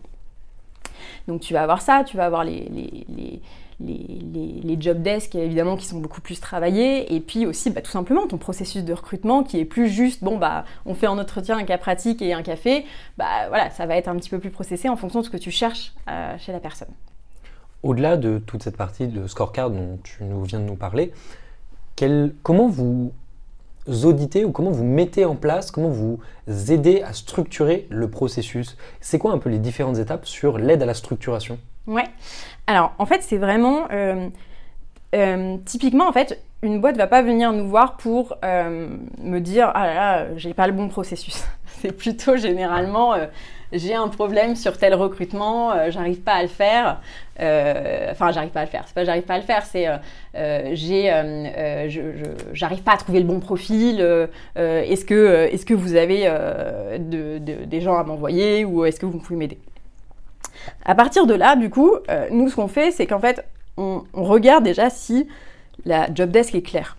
Donc 1.27 1.41
tu 1.41 1.53
vas 1.53 1.63
avoir 1.63 1.81
ça, 1.81 2.03
tu 2.03 2.17
vas 2.17 2.25
avoir 2.25 2.43
les, 2.43 2.69
les, 2.69 3.41
les, 3.79 4.77
job 4.79 5.01
desks 5.01 5.35
évidemment 5.35 5.77
qui 5.77 5.85
sont 5.85 5.99
beaucoup 5.99 6.21
plus 6.21 6.39
travaillés. 6.39 7.13
Et 7.15 7.19
puis 7.19 7.45
aussi 7.45 7.69
bah, 7.69 7.81
tout 7.81 7.91
simplement 7.91 8.27
ton 8.27 8.37
processus 8.37 8.83
de 8.83 8.93
recrutement 8.93 9.43
qui 9.43 9.59
est 9.59 9.65
plus 9.65 9.89
juste. 9.89 10.23
Bon 10.23 10.37
bah 10.37 10.65
on 10.85 10.93
fait 10.93 11.07
en 11.07 11.17
entretien 11.17 11.57
un 11.57 11.63
cas 11.63 11.77
pratique 11.77 12.21
et 12.21 12.33
un 12.33 12.43
café. 12.43 12.85
Bah 13.17 13.47
voilà 13.47 13.69
ça 13.71 13.85
va 13.85 13.95
être 13.95 14.07
un 14.07 14.15
petit 14.15 14.29
peu 14.29 14.39
plus 14.39 14.51
processé 14.51 14.89
en 14.89 14.95
fonction 14.95 15.21
de 15.21 15.25
ce 15.25 15.29
que 15.29 15.37
tu 15.37 15.51
cherches 15.51 15.93
euh, 16.09 16.35
chez 16.37 16.51
la 16.51 16.59
personne. 16.59 16.89
Au-delà 17.83 18.17
de 18.17 18.39
toute 18.39 18.63
cette 18.63 18.77
partie 18.77 19.07
de 19.07 19.27
scorecard 19.27 19.69
dont 19.69 19.99
tu 20.03 20.23
nous 20.23 20.43
viens 20.43 20.59
de 20.59 20.65
nous 20.65 20.75
parler, 20.75 21.11
comment 22.43 22.67
vous 22.67 23.11
auditez 23.87 24.45
ou 24.45 24.51
comment 24.51 24.71
vous 24.71 24.83
mettez 24.83 25.25
en 25.25 25.35
place, 25.35 25.71
comment 25.71 25.89
vous 25.89 26.19
aidez 26.47 27.01
à 27.01 27.13
structurer 27.13 27.87
le 27.89 28.09
processus 28.09 28.77
C'est 29.01 29.19
quoi 29.19 29.31
un 29.31 29.37
peu 29.37 29.49
les 29.49 29.59
différentes 29.59 29.97
étapes 29.97 30.25
sur 30.25 30.57
l'aide 30.57 30.81
à 30.81 30.85
la 30.85 30.93
structuration? 30.93 31.59
Ouais. 31.87 32.05
Alors 32.67 32.93
en 32.97 33.05
fait 33.05 33.21
c'est 33.21 33.37
vraiment 33.37 33.87
euh, 33.91 34.29
euh, 35.13 35.57
typiquement 35.65 36.07
en 36.07 36.13
fait 36.13 36.41
une 36.65 36.81
boîte 36.81 36.97
va 36.97 37.07
pas 37.07 37.21
venir 37.21 37.53
nous 37.53 37.67
voir 37.67 37.97
pour 37.97 38.37
euh, 38.43 38.89
me 39.21 39.39
dire 39.39 39.71
ah 39.73 39.87
là 39.87 39.93
là 39.93 40.25
j'ai 40.35 40.53
pas 40.53 40.67
le 40.67 40.73
bon 40.73 40.89
processus. 40.89 41.43
c'est 41.81 41.91
plutôt 41.91 42.35
généralement 42.35 43.15
j'ai 43.73 43.93
un 43.93 44.07
problème 44.07 44.55
sur 44.55 44.77
tel 44.77 44.93
recrutement, 44.93 45.73
j'arrive 45.89 46.21
pas 46.21 46.33
à 46.33 46.41
le 46.43 46.47
faire. 46.47 47.01
Euh, 47.41 48.11
enfin, 48.11 48.31
j'arrive 48.31 48.51
pas 48.51 48.61
à 48.61 48.65
le 48.65 48.69
faire. 48.69 48.83
C'est 48.87 48.93
pas 48.93 49.03
j'arrive 49.03 49.23
pas 49.23 49.35
à 49.35 49.39
le 49.39 49.43
faire, 49.43 49.65
c'est 49.65 49.87
euh, 49.87 49.97
euh, 50.35 50.69
j'ai, 50.73 51.11
j'arrive 52.53 52.83
pas 52.83 52.93
à 52.93 52.97
trouver 52.97 53.19
le 53.19 53.25
bon 53.25 53.39
profil. 53.39 53.99
est-ce 54.55 55.05
que, 55.05 55.49
est-ce 55.51 55.65
que 55.65 55.73
vous 55.73 55.95
avez 55.95 56.29
des 56.99 57.81
gens 57.81 57.97
à 57.97 58.03
m'envoyer 58.03 58.65
ou 58.65 58.85
est-ce 58.85 58.99
que 58.99 59.05
vous 59.05 59.19
pouvez 59.19 59.37
m'aider? 59.37 59.57
À 60.85 60.95
partir 60.95 61.27
de 61.27 61.33
là, 61.33 61.55
du 61.55 61.69
coup, 61.69 61.91
nous 62.31 62.49
ce 62.49 62.55
qu'on 62.55 62.67
fait, 62.67 62.91
c'est 62.91 63.05
qu'en 63.05 63.19
fait, 63.19 63.43
on 63.77 64.03
regarde 64.13 64.63
déjà 64.63 64.89
si 64.89 65.27
la 65.85 66.13
job 66.13 66.31
desk 66.31 66.55
est 66.55 66.61
claire. 66.61 66.97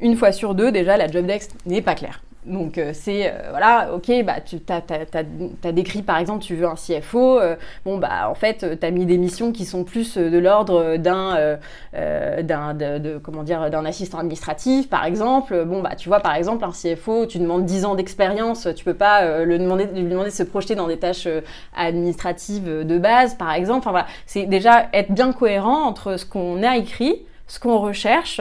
Une 0.00 0.16
fois 0.16 0.32
sur 0.32 0.54
deux, 0.54 0.72
déjà, 0.72 0.96
la 0.96 1.08
job 1.08 1.26
desk 1.26 1.50
n'est 1.66 1.82
pas 1.82 1.94
claire. 1.94 2.20
Donc 2.44 2.76
euh, 2.76 2.90
c'est 2.92 3.28
euh, 3.28 3.50
voilà, 3.50 3.90
ok, 3.94 4.10
bah 4.24 4.40
tu 4.44 4.56
as, 4.68 5.72
décrit 5.72 6.02
par 6.02 6.18
exemple 6.18 6.42
tu 6.42 6.56
veux 6.56 6.66
un 6.66 6.74
CFO, 6.74 7.38
euh, 7.38 7.54
bon 7.84 7.98
bah 7.98 8.28
en 8.28 8.34
fait 8.34 8.66
tu 8.80 8.84
as 8.84 8.90
mis 8.90 9.06
des 9.06 9.16
missions 9.16 9.52
qui 9.52 9.64
sont 9.64 9.84
plus 9.84 10.18
de 10.18 10.38
l'ordre 10.38 10.96
d'un 10.96 11.58
d'un 11.92 12.74
de, 12.74 13.18
comment 13.18 13.44
dire 13.44 13.70
d'un 13.70 13.84
assistant 13.84 14.18
administratif 14.18 14.88
par 14.88 15.04
exemple. 15.04 15.64
Bon 15.64 15.82
bah 15.82 15.94
tu 15.94 16.08
vois 16.08 16.18
par 16.18 16.34
exemple 16.34 16.64
un 16.64 16.72
CFO, 16.72 17.26
tu 17.26 17.38
demandes 17.38 17.64
10 17.64 17.84
ans 17.84 17.94
d'expérience, 17.94 18.66
tu 18.74 18.84
peux 18.84 18.94
pas 18.94 19.44
le 19.44 19.58
demander 19.58 19.86
lui 19.86 20.02
demander 20.02 20.30
de 20.30 20.34
se 20.34 20.42
projeter 20.42 20.74
dans 20.74 20.88
des 20.88 20.98
tâches 20.98 21.28
administratives 21.76 22.84
de 22.84 22.98
base 22.98 23.36
par 23.36 23.52
exemple. 23.52 23.78
Enfin 23.78 23.92
voilà, 23.92 24.06
c'est 24.26 24.46
déjà 24.46 24.88
être 24.92 25.12
bien 25.12 25.32
cohérent 25.32 25.84
entre 25.84 26.16
ce 26.16 26.26
qu'on 26.26 26.64
a 26.64 26.76
écrit, 26.76 27.22
ce 27.46 27.58
qu'on 27.58 27.78
recherche 27.78 28.40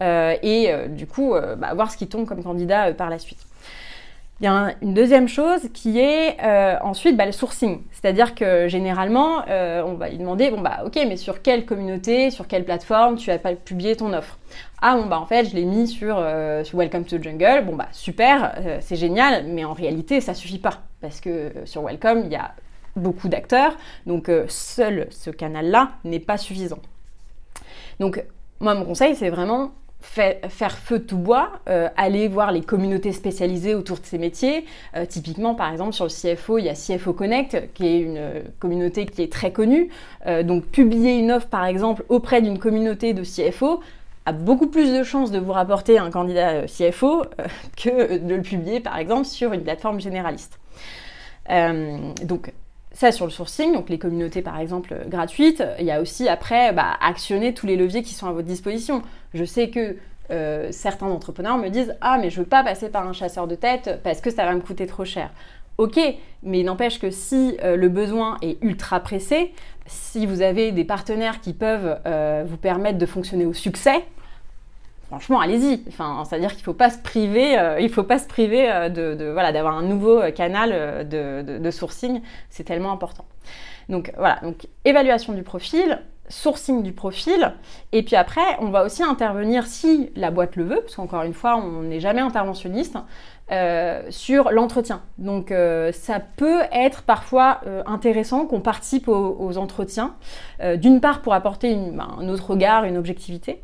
euh, 0.00 0.36
et 0.42 0.72
euh, 0.72 0.88
du 0.88 1.06
coup 1.06 1.34
euh, 1.34 1.54
bah, 1.54 1.74
voir 1.74 1.90
ce 1.90 1.96
qui 1.96 2.08
tombe 2.08 2.26
comme 2.26 2.42
candidat 2.42 2.92
par 2.94 3.10
la 3.10 3.18
suite. 3.18 3.38
Il 4.40 4.46
y 4.46 4.48
a 4.48 4.72
une 4.82 4.92
deuxième 4.92 5.28
chose 5.28 5.68
qui 5.72 6.00
est 6.00 6.36
ensuite 6.82 7.16
bah, 7.16 7.26
le 7.26 7.30
sourcing. 7.30 7.82
C'est-à-dire 7.92 8.34
que 8.34 8.66
généralement, 8.66 9.44
on 9.46 9.94
va 9.94 10.08
lui 10.08 10.18
demander, 10.18 10.50
bon 10.50 10.60
bah 10.60 10.80
ok, 10.84 10.98
mais 11.06 11.16
sur 11.16 11.42
quelle 11.42 11.64
communauté, 11.64 12.32
sur 12.32 12.48
quelle 12.48 12.64
plateforme 12.64 13.14
tu 13.14 13.30
as 13.30 13.38
pas 13.38 13.54
publié 13.54 13.94
ton 13.94 14.12
offre? 14.12 14.38
Ah 14.80 14.96
bon 14.96 15.06
bah 15.06 15.20
en 15.20 15.26
fait, 15.26 15.44
je 15.44 15.54
l'ai 15.54 15.64
mis 15.64 15.86
sur, 15.86 16.16
Welcome 16.18 17.04
to 17.04 17.22
Jungle. 17.22 17.64
Bon 17.64 17.76
bah 17.76 17.86
super, 17.92 18.60
c'est 18.80 18.96
génial, 18.96 19.44
mais 19.46 19.64
en 19.64 19.74
réalité, 19.74 20.20
ça 20.20 20.34
suffit 20.34 20.58
pas. 20.58 20.80
Parce 21.00 21.20
que 21.20 21.52
sur 21.64 21.82
Welcome, 21.82 22.22
il 22.24 22.32
y 22.32 22.36
a 22.36 22.50
beaucoup 22.96 23.28
d'acteurs, 23.28 23.76
donc 24.06 24.28
seul 24.48 25.06
ce 25.10 25.30
canal-là 25.30 25.92
n'est 26.02 26.18
pas 26.18 26.36
suffisant. 26.36 26.80
Donc 28.00 28.24
moi, 28.62 28.74
mon 28.74 28.84
conseil, 28.84 29.16
c'est 29.16 29.28
vraiment 29.28 29.72
faire 30.00 30.78
feu 30.78 31.00
tout 31.00 31.16
bois, 31.16 31.60
euh, 31.68 31.88
aller 31.96 32.26
voir 32.26 32.50
les 32.50 32.62
communautés 32.62 33.12
spécialisées 33.12 33.74
autour 33.74 33.98
de 33.98 34.04
ces 34.04 34.18
métiers. 34.18 34.64
Euh, 34.96 35.06
typiquement, 35.06 35.54
par 35.54 35.70
exemple, 35.70 35.92
sur 35.92 36.04
le 36.04 36.10
CFO, 36.10 36.58
il 36.58 36.64
y 36.64 36.68
a 36.68 36.74
CFO 36.74 37.12
Connect, 37.12 37.72
qui 37.74 37.86
est 37.86 38.00
une 38.00 38.42
communauté 38.58 39.06
qui 39.06 39.22
est 39.22 39.32
très 39.32 39.52
connue. 39.52 39.90
Euh, 40.26 40.42
donc, 40.42 40.66
publier 40.66 41.18
une 41.18 41.30
offre, 41.30 41.48
par 41.48 41.64
exemple, 41.64 42.04
auprès 42.08 42.42
d'une 42.42 42.58
communauté 42.58 43.14
de 43.14 43.22
CFO 43.22 43.80
a 44.26 44.32
beaucoup 44.32 44.68
plus 44.68 44.92
de 44.92 45.02
chances 45.02 45.30
de 45.30 45.38
vous 45.38 45.52
rapporter 45.52 45.98
un 45.98 46.10
candidat 46.10 46.66
CFO 46.66 47.24
que 47.76 48.18
de 48.18 48.34
le 48.34 48.42
publier, 48.42 48.80
par 48.80 48.96
exemple, 48.96 49.24
sur 49.24 49.52
une 49.52 49.62
plateforme 49.62 50.00
généraliste. 50.00 50.58
donc, 51.48 52.52
ça 52.94 53.12
sur 53.12 53.26
le 53.26 53.30
sourcing, 53.30 53.72
donc 53.72 53.88
les 53.88 53.98
communautés 53.98 54.42
par 54.42 54.58
exemple 54.58 54.94
gratuites. 55.08 55.62
Il 55.78 55.86
y 55.86 55.90
a 55.90 56.00
aussi 56.00 56.28
après 56.28 56.72
bah, 56.72 56.96
actionner 57.00 57.54
tous 57.54 57.66
les 57.66 57.76
leviers 57.76 58.02
qui 58.02 58.14
sont 58.14 58.26
à 58.26 58.32
votre 58.32 58.48
disposition. 58.48 59.02
Je 59.34 59.44
sais 59.44 59.70
que 59.70 59.96
euh, 60.30 60.68
certains 60.70 61.06
entrepreneurs 61.06 61.58
me 61.58 61.68
disent 61.68 61.94
Ah, 62.00 62.18
mais 62.20 62.30
je 62.30 62.40
veux 62.40 62.46
pas 62.46 62.62
passer 62.62 62.88
par 62.88 63.06
un 63.06 63.12
chasseur 63.12 63.46
de 63.46 63.54
tête 63.54 64.00
parce 64.02 64.20
que 64.20 64.30
ça 64.30 64.44
va 64.44 64.54
me 64.54 64.60
coûter 64.60 64.86
trop 64.86 65.04
cher. 65.04 65.30
Ok, 65.78 65.98
mais 66.42 66.62
n'empêche 66.62 67.00
que 67.00 67.10
si 67.10 67.56
euh, 67.64 67.76
le 67.76 67.88
besoin 67.88 68.36
est 68.42 68.62
ultra 68.62 69.00
pressé, 69.00 69.52
si 69.86 70.26
vous 70.26 70.42
avez 70.42 70.70
des 70.70 70.84
partenaires 70.84 71.40
qui 71.40 71.54
peuvent 71.54 71.98
euh, 72.06 72.44
vous 72.46 72.58
permettre 72.58 72.98
de 72.98 73.06
fonctionner 73.06 73.46
au 73.46 73.54
succès, 73.54 74.04
franchement, 75.12 75.40
allez-y. 75.40 75.84
C'est-à-dire 75.90 76.54
qu'il 76.54 76.64
faut 76.64 76.72
pas 76.72 76.88
se 76.88 76.96
priver, 76.96 77.76
il 77.80 77.90
faut 77.90 78.02
pas 78.02 78.18
se 78.18 78.26
priver 78.26 78.88
de, 78.88 79.30
voilà, 79.30 79.52
d'avoir 79.52 79.76
un 79.76 79.82
nouveau 79.82 80.22
canal 80.34 81.06
de, 81.06 81.42
de 81.58 81.70
sourcing. 81.70 82.22
C'est 82.48 82.64
tellement 82.64 82.92
important. 82.92 83.26
Donc 83.90 84.10
voilà, 84.16 84.38
donc 84.42 84.68
évaluation 84.86 85.34
du 85.34 85.42
profil, 85.42 86.00
sourcing 86.28 86.82
du 86.82 86.92
profil. 86.92 87.52
Et 87.92 88.02
puis 88.02 88.16
après, 88.16 88.56
on 88.60 88.70
va 88.70 88.84
aussi 88.84 89.02
intervenir 89.02 89.66
si 89.66 90.10
la 90.16 90.30
boîte 90.30 90.56
le 90.56 90.64
veut, 90.64 90.80
parce 90.80 90.96
qu'encore 90.96 91.22
une 91.24 91.34
fois, 91.34 91.56
on 91.56 91.82
n'est 91.82 92.00
jamais 92.00 92.22
interventionniste, 92.22 92.96
euh, 93.50 94.04
sur 94.08 94.50
l'entretien. 94.50 95.02
Donc 95.18 95.50
euh, 95.50 95.92
ça 95.92 96.20
peut 96.20 96.62
être 96.72 97.02
parfois 97.02 97.60
euh, 97.66 97.82
intéressant 97.84 98.46
qu'on 98.46 98.60
participe 98.60 99.08
aux, 99.08 99.58
entretiens, 99.58 100.14
d'une 100.76 101.00
part 101.00 101.20
pour 101.20 101.34
apporter 101.34 101.76
bah, 101.92 102.08
un 102.18 102.28
autre 102.28 102.50
regard, 102.50 102.84
une 102.84 102.96
objectivité, 102.96 103.62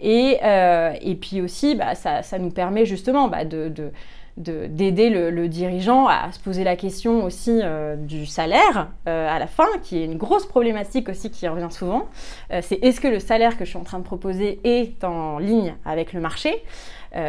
et, 0.00 1.18
puis 1.20 1.40
aussi 1.40 1.74
bah, 1.74 1.94
ça, 1.94 2.38
nous 2.38 2.50
permet 2.50 2.86
justement 2.86 3.28
bah, 3.28 3.44
de 3.44 3.92
d'aider 4.38 5.10
le, 5.10 5.48
dirigeant 5.48 6.06
à 6.06 6.30
se 6.32 6.38
poser 6.38 6.64
la 6.64 6.76
question 6.76 7.24
aussi 7.24 7.60
euh, 7.62 7.96
du 7.96 8.26
salaire 8.26 8.88
euh, 9.08 9.28
à 9.28 9.38
la 9.38 9.46
fin, 9.46 9.66
qui 9.82 9.98
est 9.98 10.04
une 10.04 10.16
grosse 10.16 10.46
problématique 10.46 11.08
aussi 11.08 11.30
qui 11.30 11.48
revient 11.48 11.70
souvent. 11.70 12.08
Euh, 12.52 12.60
c'est 12.62 12.76
est-ce 12.82 13.00
que 13.00 13.08
le 13.08 13.18
salaire 13.18 13.58
que 13.58 13.64
je 13.64 13.70
suis 13.70 13.78
en 13.78 13.84
train 13.84 13.98
de 13.98 14.04
proposer 14.04 14.60
est 14.64 15.02
en 15.02 15.38
ligne 15.38 15.74
avec 15.84 16.12
le 16.12 16.20
marché? 16.20 16.62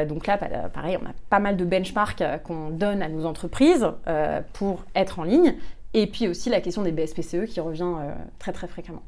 Donc 0.09 0.27
là, 0.27 0.37
pareil, 0.37 0.97
on 1.01 1.05
a 1.05 1.13
pas 1.29 1.39
mal 1.39 1.55
de 1.55 1.63
benchmarks 1.63 2.21
qu'on 2.43 2.69
donne 2.69 3.01
à 3.01 3.07
nos 3.07 3.25
entreprises 3.25 3.87
pour 4.51 4.83
être 4.93 5.19
en 5.19 5.23
ligne. 5.23 5.55
Et 5.93 6.05
puis 6.05 6.27
aussi 6.27 6.49
la 6.49 6.59
question 6.59 6.81
des 6.81 6.91
BSPCE 6.91 7.45
qui 7.47 7.61
revient 7.61 7.95
très 8.39 8.51
très 8.51 8.67
fréquemment. 8.67 9.01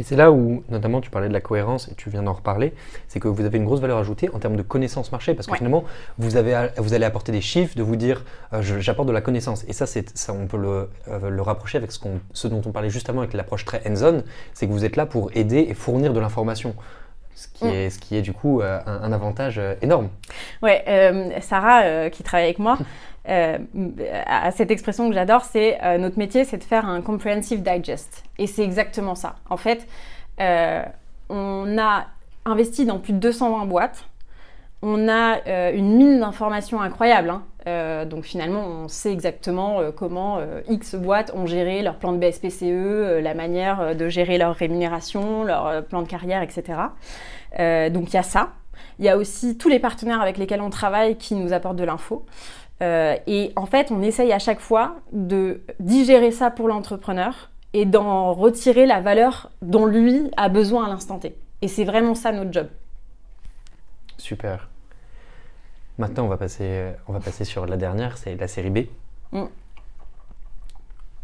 Mais 0.00 0.04
c'est 0.04 0.16
là 0.16 0.32
où, 0.32 0.64
notamment, 0.70 1.02
tu 1.02 1.10
parlais 1.10 1.28
de 1.28 1.32
la 1.34 1.42
cohérence 1.42 1.88
et 1.88 1.94
tu 1.94 2.08
viens 2.08 2.22
d'en 2.22 2.32
reparler, 2.32 2.72
c'est 3.06 3.20
que 3.20 3.28
vous 3.28 3.44
avez 3.44 3.58
une 3.58 3.66
grosse 3.66 3.80
valeur 3.80 3.98
ajoutée 3.98 4.30
en 4.32 4.38
termes 4.38 4.56
de 4.56 4.62
connaissance 4.62 5.12
marché, 5.12 5.34
parce 5.34 5.46
que 5.46 5.54
finalement, 5.54 5.84
vous, 6.16 6.36
avez, 6.36 6.68
vous 6.78 6.94
allez 6.94 7.04
apporter 7.04 7.32
des 7.32 7.42
chiffres, 7.42 7.76
de 7.76 7.82
vous 7.82 7.96
dire, 7.96 8.24
euh, 8.54 8.62
j'apporte 8.62 9.08
de 9.08 9.12
la 9.12 9.20
connaissance. 9.20 9.62
Et 9.68 9.74
ça, 9.74 9.84
ça 9.84 10.32
on 10.32 10.46
peut 10.46 10.56
le, 10.56 10.88
euh, 11.08 11.28
le 11.28 11.42
rapprocher 11.42 11.76
avec 11.76 11.92
ce, 11.92 12.00
ce, 12.32 12.48
dont 12.48 12.62
on 12.64 12.72
parlait 12.72 12.88
juste 12.88 13.10
avant, 13.10 13.20
avec 13.20 13.34
l'approche 13.34 13.66
très 13.66 13.82
hands-on, 13.86 14.22
c'est 14.54 14.66
que 14.66 14.72
vous 14.72 14.86
êtes 14.86 14.96
là 14.96 15.04
pour 15.04 15.30
aider 15.34 15.66
et 15.68 15.74
fournir 15.74 16.14
de 16.14 16.20
l'information. 16.20 16.74
Ce 17.34 17.46
qui, 17.48 17.66
mm. 17.66 17.68
est, 17.68 17.90
ce 17.90 17.98
qui 17.98 18.16
est 18.16 18.22
du 18.22 18.32
coup 18.32 18.62
euh, 18.62 18.80
un, 18.86 19.12
avantage 19.12 19.60
énorme. 19.82 20.08
Ouais, 20.62 20.82
Sarah, 21.42 22.08
qui 22.08 22.22
travaille 22.22 22.46
avec 22.46 22.58
moi, 22.58 22.78
euh, 23.28 23.58
à 24.26 24.50
cette 24.50 24.70
expression 24.70 25.08
que 25.08 25.14
j'adore, 25.14 25.44
c'est 25.44 25.78
euh, 25.82 25.98
notre 25.98 26.18
métier, 26.18 26.44
c'est 26.44 26.56
de 26.56 26.64
faire 26.64 26.86
un 26.86 27.02
comprehensive 27.02 27.62
digest. 27.62 28.24
Et 28.38 28.46
c'est 28.46 28.64
exactement 28.64 29.14
ça. 29.14 29.36
En 29.48 29.56
fait, 29.56 29.86
euh, 30.40 30.82
on 31.28 31.78
a 31.78 32.06
investi 32.44 32.86
dans 32.86 32.98
plus 32.98 33.12
de 33.12 33.18
220 33.18 33.66
boîtes. 33.66 34.04
On 34.82 35.08
a 35.08 35.72
une 35.72 35.94
mine 35.96 36.20
d'informations 36.20 36.80
incroyable. 36.80 37.28
Hein. 37.66 38.06
donc 38.06 38.24
finalement, 38.24 38.64
on 38.64 38.88
sait 38.88 39.12
exactement 39.12 39.80
comment 39.94 40.38
X 40.70 40.94
boîtes 40.94 41.32
ont 41.34 41.44
géré 41.44 41.82
leur 41.82 41.96
plan 41.96 42.14
de 42.14 42.16
BSPCE, 42.16 43.20
la 43.22 43.34
manière 43.34 43.94
de 43.94 44.08
gérer 44.08 44.38
leur 44.38 44.54
rémunération, 44.54 45.44
leur 45.44 45.84
plan 45.84 46.00
de 46.00 46.08
carrière, 46.08 46.40
etc. 46.40 46.78
donc 47.90 48.08
il 48.08 48.14
y 48.14 48.16
a 48.16 48.22
ça. 48.22 48.52
Il 48.98 49.04
y 49.04 49.10
a 49.10 49.18
aussi 49.18 49.58
tous 49.58 49.68
les 49.68 49.78
partenaires 49.78 50.22
avec 50.22 50.38
lesquels 50.38 50.62
on 50.62 50.70
travaille 50.70 51.16
qui 51.16 51.34
nous 51.34 51.52
apportent 51.52 51.76
de 51.76 51.84
l'info. 51.84 52.24
Euh, 52.82 53.16
et 53.26 53.52
en 53.56 53.66
fait, 53.66 53.90
on 53.90 54.02
essaye 54.02 54.32
à 54.32 54.38
chaque 54.38 54.60
fois 54.60 54.96
de 55.12 55.60
digérer 55.80 56.30
ça 56.30 56.50
pour 56.50 56.68
l'entrepreneur 56.68 57.50
et 57.72 57.84
d'en 57.84 58.32
retirer 58.32 58.86
la 58.86 59.00
valeur 59.00 59.50
dont 59.62 59.86
lui 59.86 60.30
a 60.36 60.48
besoin 60.48 60.86
à 60.86 60.88
l'instant 60.88 61.18
T. 61.18 61.36
Et 61.62 61.68
c'est 61.68 61.84
vraiment 61.84 62.14
ça 62.14 62.32
notre 62.32 62.52
job. 62.52 62.68
Super. 64.16 64.68
Maintenant, 65.98 66.24
on 66.24 66.28
va 66.28 66.38
passer, 66.38 66.92
on 67.06 67.12
va 67.12 67.20
passer 67.20 67.44
sur 67.44 67.66
la 67.66 67.76
dernière, 67.76 68.16
c'est 68.16 68.34
la 68.36 68.48
série 68.48 68.70
B. 68.70 68.78
Mm. 69.32 69.44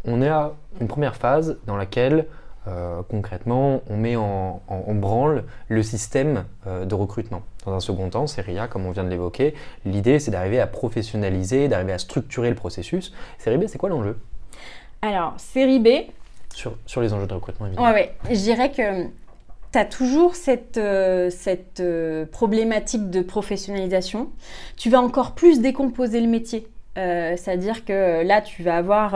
On 0.05 0.21
est 0.21 0.29
à 0.29 0.53
une 0.79 0.87
première 0.87 1.15
phase 1.15 1.57
dans 1.65 1.75
laquelle 1.75 2.27
euh, 2.67 3.01
concrètement, 3.07 3.81
on 3.89 3.97
met 3.97 4.15
en, 4.15 4.61
branle 4.89 5.43
le 5.69 5.83
système 5.83 6.45
euh, 6.65 6.85
de 6.85 6.95
recrutement. 6.95 7.41
Dans 7.65 7.73
un 7.73 7.79
second 7.79 8.09
temps, 8.09 8.27
Seria, 8.27 8.67
comme 8.67 8.85
on 8.85 8.91
vient 8.91 9.03
de 9.03 9.09
l'évoquer, 9.09 9.53
l'idée 9.85 10.19
c'est 10.19 10.31
d'arriver 10.31 10.59
à 10.59 10.67
professionnaliser, 10.67 11.67
d'arriver 11.67 11.93
à 11.93 11.97
structurer 11.97 12.49
le 12.49 12.55
processus. 12.55 13.13
Série 13.37 13.57
B, 13.57 13.65
c'est 13.67 13.77
quoi 13.77 13.89
l'enjeu? 13.89 14.17
Alors, 15.01 15.33
série 15.37 15.79
B. 15.79 15.87
Sur, 16.53 16.75
sur, 16.85 17.01
les 17.01 17.13
enjeux 17.13 17.27
de 17.27 17.33
recrutement, 17.33 17.67
évidemment. 17.67 17.87
Ouais, 17.87 17.93
ouais. 17.93 18.15
Je 18.35 18.39
dirais 18.39 18.71
que 18.71 19.05
tu 19.71 19.77
as 19.77 19.85
toujours 19.85 20.35
cette, 20.35 20.77
euh, 20.77 21.29
cette 21.29 21.83
problématique 22.31 23.09
de 23.09 23.21
professionnalisation. 23.21 24.29
Tu 24.75 24.89
vas 24.89 24.99
encore 24.99 25.35
plus 25.35 25.61
décomposer 25.61 26.19
le 26.19 26.27
métier. 26.27 26.67
C'est-à-dire 26.95 27.85
que 27.85 28.25
là, 28.25 28.41
tu 28.41 28.63
vas 28.63 28.75
avoir 28.75 29.15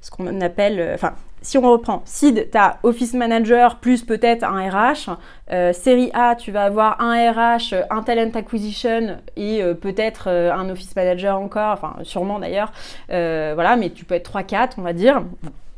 ce 0.00 0.12
qu'on 0.12 0.40
appelle, 0.40 0.92
enfin, 0.94 1.14
si 1.42 1.58
on 1.58 1.70
reprend, 1.70 2.02
SID, 2.04 2.48
tu 2.50 2.58
as 2.58 2.78
Office 2.82 3.14
Manager 3.14 3.76
plus 3.76 4.02
peut-être 4.02 4.42
un 4.42 4.68
RH. 4.68 5.16
Euh, 5.52 5.72
série 5.72 6.10
A, 6.12 6.34
tu 6.34 6.50
vas 6.50 6.64
avoir 6.64 7.00
un 7.00 7.30
RH, 7.30 7.74
un 7.88 8.02
Talent 8.02 8.32
Acquisition 8.34 9.18
et 9.36 9.62
euh, 9.62 9.74
peut-être 9.74 10.24
euh, 10.28 10.52
un 10.52 10.68
Office 10.68 10.96
Manager 10.96 11.38
encore, 11.38 11.72
enfin 11.72 11.94
sûrement 12.02 12.40
d'ailleurs. 12.40 12.72
voilà, 13.08 13.76
mais 13.76 13.90
tu 13.90 14.04
peux 14.04 14.14
être 14.14 14.28
3-4, 14.32 14.72
on 14.78 14.82
va 14.82 14.92
dire. 14.92 15.22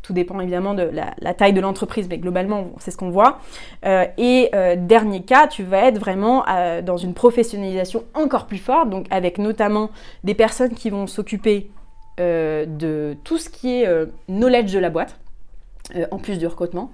Tout 0.00 0.14
dépend 0.14 0.40
évidemment 0.40 0.72
de 0.72 0.90
la, 1.20 1.34
taille 1.34 1.52
de 1.52 1.60
l'entreprise, 1.60 2.08
mais 2.08 2.16
globalement, 2.16 2.70
c'est 2.78 2.90
ce 2.90 2.96
qu'on 2.96 3.10
voit. 3.10 3.40
et 3.84 4.50
dernier 4.78 5.20
cas, 5.20 5.48
tu 5.48 5.64
vas 5.64 5.84
être 5.88 5.98
vraiment 5.98 6.46
dans 6.82 6.96
une 6.96 7.12
professionnalisation 7.12 8.04
encore 8.14 8.46
plus 8.46 8.56
forte, 8.56 8.88
donc 8.88 9.04
avec 9.10 9.36
notamment 9.36 9.90
des 10.24 10.32
personnes 10.32 10.72
qui 10.72 10.88
vont 10.88 11.06
s'occuper 11.06 11.70
de 12.16 13.18
tout 13.22 13.36
ce 13.36 13.50
qui 13.50 13.82
est 13.82 14.08
knowledge 14.28 14.72
de 14.72 14.78
la 14.78 14.88
boîte. 14.88 15.18
Euh, 15.96 16.06
en 16.10 16.18
plus 16.18 16.38
du 16.38 16.46
recrutement, 16.46 16.90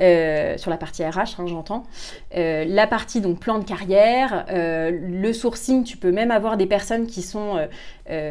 euh, 0.00 0.56
sur 0.56 0.70
la 0.70 0.76
partie 0.76 1.04
RH, 1.04 1.38
hein, 1.38 1.46
j'entends. 1.46 1.82
Euh, 2.36 2.64
la 2.64 2.86
partie 2.86 3.20
donc 3.20 3.40
plan 3.40 3.58
de 3.58 3.64
carrière, 3.64 4.46
le 4.48 5.32
sourcing, 5.32 5.84
tu 5.84 5.96
peux 5.96 6.12
même 6.12 6.30
avoir 6.30 6.56
des 6.56 6.66
personnes 6.66 7.06
qui 7.06 7.22
sont 7.22 7.56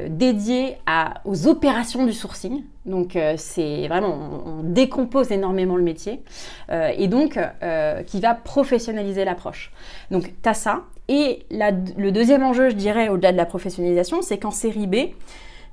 dédiées 0.10 0.78
aux 1.26 1.48
opérations 1.48 2.06
du 2.06 2.14
sourcing. 2.14 2.64
Donc 2.86 3.18
c'est 3.38 3.88
vraiment, 3.88 4.16
on, 4.46 4.64
décompose 4.64 5.32
énormément 5.32 5.76
le 5.76 5.84
métier 5.84 6.22
et 6.72 7.08
donc 7.08 7.40
qui 8.08 8.20
va 8.20 8.36
professionnaliser 8.36 9.26
l'approche. 9.26 9.72
Donc 10.12 10.32
tu 10.42 10.50
as 10.50 10.54
ça. 10.54 10.84
Et 11.08 11.46
le 11.50 12.10
deuxième 12.12 12.44
enjeu, 12.44 12.70
je 12.70 12.76
dirais, 12.76 13.10
au-delà 13.10 13.32
de 13.32 13.38
la 13.38 13.46
professionnalisation, 13.46 14.22
c'est 14.22 14.38
qu'en 14.38 14.52
série 14.52 14.88
B, 14.88 14.96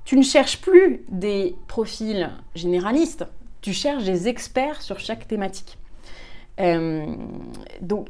tu 0.05 0.16
ne 0.16 0.22
cherches 0.22 0.61
plus 0.61 1.05
des 1.09 1.55
profils 1.68 2.31
généralistes, 2.55 3.24
tu 3.62 3.72
cherches 3.72 4.05
des 4.05 4.29
experts 4.29 4.83
sur 4.83 4.98
chaque 4.98 5.27
thématique. 5.27 5.79
Euh, 6.61 7.07
donc, 7.81 8.09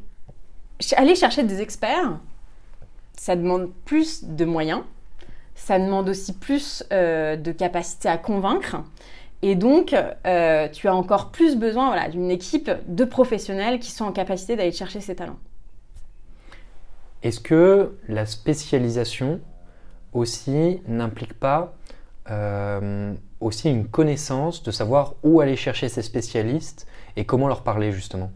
aller 0.97 1.15
chercher 1.15 1.43
des 1.43 1.61
experts, 1.61 2.19
ça 3.15 3.35
demande 3.35 3.71
plus 3.85 4.25
de 4.25 4.43
moyens, 4.43 4.81
ça 5.55 5.79
demande 5.79 6.09
aussi 6.09 6.33
plus 6.33 6.83
euh, 6.91 7.37
de 7.37 7.51
capacité 7.51 8.09
à 8.09 8.17
convaincre. 8.17 8.77
Et 9.43 9.55
donc, 9.55 9.93
euh, 10.25 10.67
tu 10.69 10.87
as 10.87 10.95
encore 10.95 11.31
plus 11.31 11.55
besoin 11.55 12.09
d'une 12.09 12.31
équipe 12.31 12.71
de 12.87 13.05
professionnels 13.05 13.79
qui 13.79 13.91
sont 13.91 14.05
en 14.05 14.11
capacité 14.11 14.55
d'aller 14.55 14.71
chercher 14.71 15.01
ces 15.01 15.15
talents. 15.15 15.39
Est-ce 17.21 17.39
que 17.39 17.97
la 18.07 18.25
spécialisation 18.25 19.39
aussi 20.13 20.81
n'implique 20.87 21.33
pas 21.33 21.75
aussi 23.43 23.69
une 23.69 23.87
connaissance 23.87 24.63
de 24.63 24.71
savoir 24.71 25.15
où 25.23 25.41
aller 25.41 25.55
chercher 25.55 25.89
ces 25.89 26.01
spécialistes 26.01 26.87
et 27.15 27.25
comment 27.25 27.47
leur 27.47 27.63
parler 27.63 27.91
justement 27.91 28.31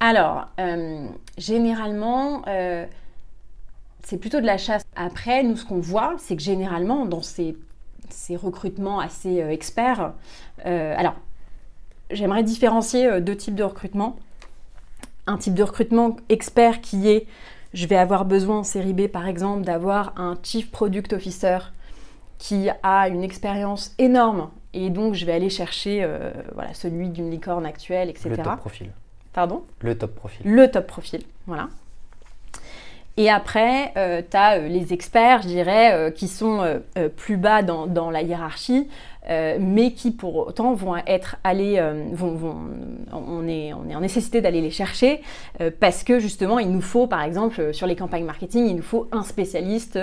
Alors, 0.00 0.48
euh, 0.60 1.06
généralement, 1.36 2.42
euh, 2.46 2.86
c'est 4.02 4.18
plutôt 4.18 4.40
de 4.40 4.46
la 4.46 4.58
chasse. 4.58 4.84
Après, 4.96 5.42
nous, 5.42 5.56
ce 5.56 5.64
qu'on 5.64 5.80
voit, 5.80 6.14
c'est 6.18 6.36
que 6.36 6.42
généralement, 6.42 7.04
dans 7.06 7.22
ces, 7.22 7.56
recrutements 8.36 9.00
assez 9.00 9.42
euh, 9.42 9.50
experts, 9.50 10.12
alors, 10.64 11.16
j'aimerais 12.10 12.42
différencier 12.42 13.20
deux 13.20 13.36
types 13.36 13.54
de 13.54 13.64
recrutement. 13.64 14.16
Un 15.26 15.36
type 15.36 15.54
de 15.54 15.62
recrutement 15.62 16.16
expert 16.28 16.80
qui 16.80 17.08
est, 17.08 17.26
je 17.74 17.86
vais 17.86 17.96
avoir 17.96 18.24
besoin 18.24 18.58
en 18.58 18.62
série 18.62 18.94
B, 18.94 19.08
par 19.08 19.26
exemple, 19.26 19.62
d'avoir 19.64 20.18
un 20.18 20.38
Chief 20.42 20.70
Product 20.70 21.12
Officer 21.12 21.58
qui 22.38 22.68
a 22.82 23.08
une 23.08 23.22
expérience 23.22 23.94
énorme 23.98 24.50
et 24.72 24.90
donc 24.90 25.14
je 25.14 25.24
vais 25.24 25.32
aller 25.32 25.50
chercher 25.50 26.02
euh, 26.02 26.32
voilà, 26.54 26.74
celui 26.74 27.08
d'une 27.08 27.30
licorne 27.30 27.64
actuelle, 27.64 28.10
etc. 28.10 28.30
Le 28.30 28.36
top 28.36 28.56
profil. 28.56 28.90
Pardon? 29.32 29.64
Le 29.80 29.96
top 29.96 30.14
profil. 30.14 30.42
Le 30.44 30.70
top 30.70 30.86
profil, 30.86 31.22
voilà. 31.46 31.68
Et 33.16 33.30
après, 33.30 33.92
tu 34.30 34.36
as 34.36 34.58
les 34.58 34.92
experts, 34.92 35.42
je 35.42 35.48
dirais, 35.48 36.12
qui 36.16 36.26
sont 36.26 36.80
plus 37.16 37.36
bas 37.36 37.62
dans, 37.62 38.10
la 38.10 38.22
hiérarchie, 38.22 38.88
mais 39.28 39.92
qui 39.92 40.10
pour 40.10 40.48
autant 40.48 40.74
vont 40.74 40.96
être 40.96 41.36
allés, 41.44 41.80
vont, 42.12 42.56
on, 43.12 43.46
est, 43.46 43.72
on 43.72 43.88
est 43.88 43.94
en 43.94 44.00
nécessité 44.00 44.40
d'aller 44.40 44.60
les 44.60 44.72
chercher 44.72 45.22
parce 45.78 46.02
que 46.02 46.18
justement, 46.18 46.58
il 46.58 46.70
nous 46.70 46.80
faut, 46.80 47.06
par 47.06 47.22
exemple, 47.22 47.72
sur 47.72 47.86
les 47.86 47.94
campagnes 47.94 48.24
marketing, 48.24 48.66
il 48.66 48.76
nous 48.76 48.82
faut 48.82 49.06
un 49.12 49.22
spécialiste 49.22 49.96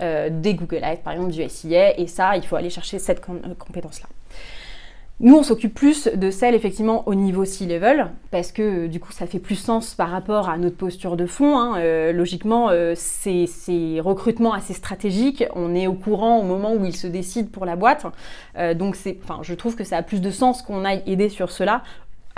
des 0.00 0.54
Google 0.54 0.82
Ads, 0.82 0.96
par 1.04 1.12
exemple, 1.12 1.32
du 1.32 1.48
SIA, 1.48 1.98
et 2.00 2.08
ça, 2.08 2.36
il 2.36 2.42
faut 2.42 2.56
aller 2.56 2.70
chercher 2.70 2.98
cette 2.98 3.20
compétence-là. 3.20 4.08
Nous, 5.18 5.34
on 5.34 5.42
s'occupe 5.42 5.72
plus 5.72 6.08
de 6.08 6.30
celles 6.30 6.54
effectivement 6.54 7.08
au 7.08 7.14
niveau 7.14 7.46
C-level, 7.46 8.10
parce 8.30 8.52
que 8.52 8.84
euh, 8.84 8.88
du 8.88 9.00
coup, 9.00 9.12
ça 9.12 9.26
fait 9.26 9.38
plus 9.38 9.54
sens 9.54 9.94
par 9.94 10.10
rapport 10.10 10.50
à 10.50 10.58
notre 10.58 10.76
posture 10.76 11.16
de 11.16 11.24
fond. 11.24 11.58
Hein. 11.58 11.78
Euh, 11.78 12.12
logiquement, 12.12 12.68
euh, 12.68 12.92
c'est 12.94 13.46
recrutements 14.00 14.52
assez 14.52 14.74
stratégiques. 14.74 15.42
On 15.54 15.74
est 15.74 15.86
au 15.86 15.94
courant 15.94 16.38
au 16.38 16.42
moment 16.42 16.74
où 16.74 16.84
ils 16.84 16.94
se 16.94 17.06
décident 17.06 17.48
pour 17.50 17.64
la 17.64 17.76
boîte. 17.76 18.04
donc, 18.74 18.98
enfin, 19.24 19.38
je 19.42 19.54
trouve 19.54 19.74
que 19.74 19.84
ça 19.84 19.96
a 19.96 20.02
plus 20.02 20.20
de 20.20 20.30
sens 20.30 20.60
qu'on 20.60 20.84
aille 20.84 21.02
aider 21.06 21.30
sur 21.30 21.50
cela. 21.50 21.82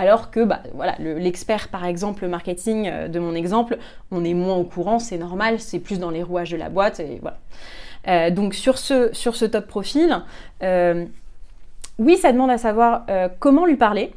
Alors 0.01 0.31
que 0.31 0.45
bah, 0.45 0.63
voilà, 0.75 0.95
l'expert, 1.01 1.69
par 1.69 1.85
exemple, 1.85 2.23
le 2.23 2.29
marketing 2.29 3.09
de 3.09 3.19
mon 3.19 3.35
exemple, 3.35 3.79
on 4.13 4.25
est 4.25 4.35
moins 4.35 4.55
au 4.55 4.63
courant, 4.63 5.01
c'est 5.01 5.19
normal, 5.19 5.59
c'est 5.59 5.81
plus 5.81 5.99
dans 5.99 6.11
les 6.11 6.23
rouages 6.23 6.53
de 6.53 6.57
la 6.57 6.69
boîte. 6.69 7.01
Et 7.01 7.21
voilà. 7.21 8.31
donc 8.31 8.55
sur 8.55 8.79
ce, 8.79 9.13
sur 9.13 9.35
ce 9.35 9.47
top 9.47 9.67
profil, 9.67 10.23
oui, 11.99 12.17
ça 12.17 12.33
demande 12.33 12.51
à 12.51 12.59
savoir 12.59 13.05
euh, 13.11 13.29
comment 13.41 13.67
lui 13.67 13.77
parler. 13.77 14.13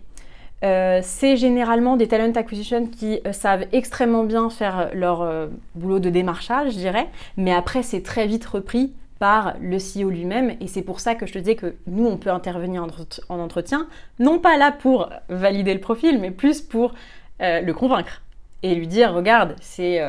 Euh, 0.63 1.00
c'est 1.02 1.38
généralement 1.38 1.98
des 1.98 2.08
talent 2.08 2.32
acquisition 2.34 2.86
qui 2.86 3.20
euh, 3.26 3.34
savent 3.34 3.65
extrêmement 3.72 4.24
bien 4.24 4.52
faire 4.52 4.91
leur 4.94 5.50
boulot 5.74 6.00
de 6.00 6.12
démarchage, 6.12 6.74
je 6.74 6.78
dirais, 6.78 7.08
mais 7.38 7.52
après 7.52 7.82
c'est 7.82 8.04
très 8.04 8.28
vite 8.28 8.46
repris 8.46 8.94
par 9.17 9.56
le 9.60 9.78
CEO 9.78 10.12
lui-même. 10.12 10.56
Et 10.62 10.67
c'est 10.67 10.84
pour 10.84 11.00
ça 11.00 11.15
que 11.15 11.26
je 11.26 11.34
te 11.34 11.39
dis 11.39 11.56
que 11.56 11.76
nous 11.88 12.06
on 12.06 12.17
peut 12.17 12.30
intervenir 12.30 12.86
en 13.30 13.39
entretien, 13.39 13.88
non 14.20 14.38
pas 14.38 14.58
là 14.58 14.72
pour 14.72 15.10
valider 15.30 15.74
le 15.74 15.80
profil, 15.80 16.20
mais 16.20 16.30
plus 16.30 16.62
pour 16.62 16.94
le 17.39 17.72
convaincre 17.72 18.22
et 18.62 18.76
lui 18.76 18.86
dire 18.86 19.15
regarde 19.15 19.56
c'est 19.60 20.00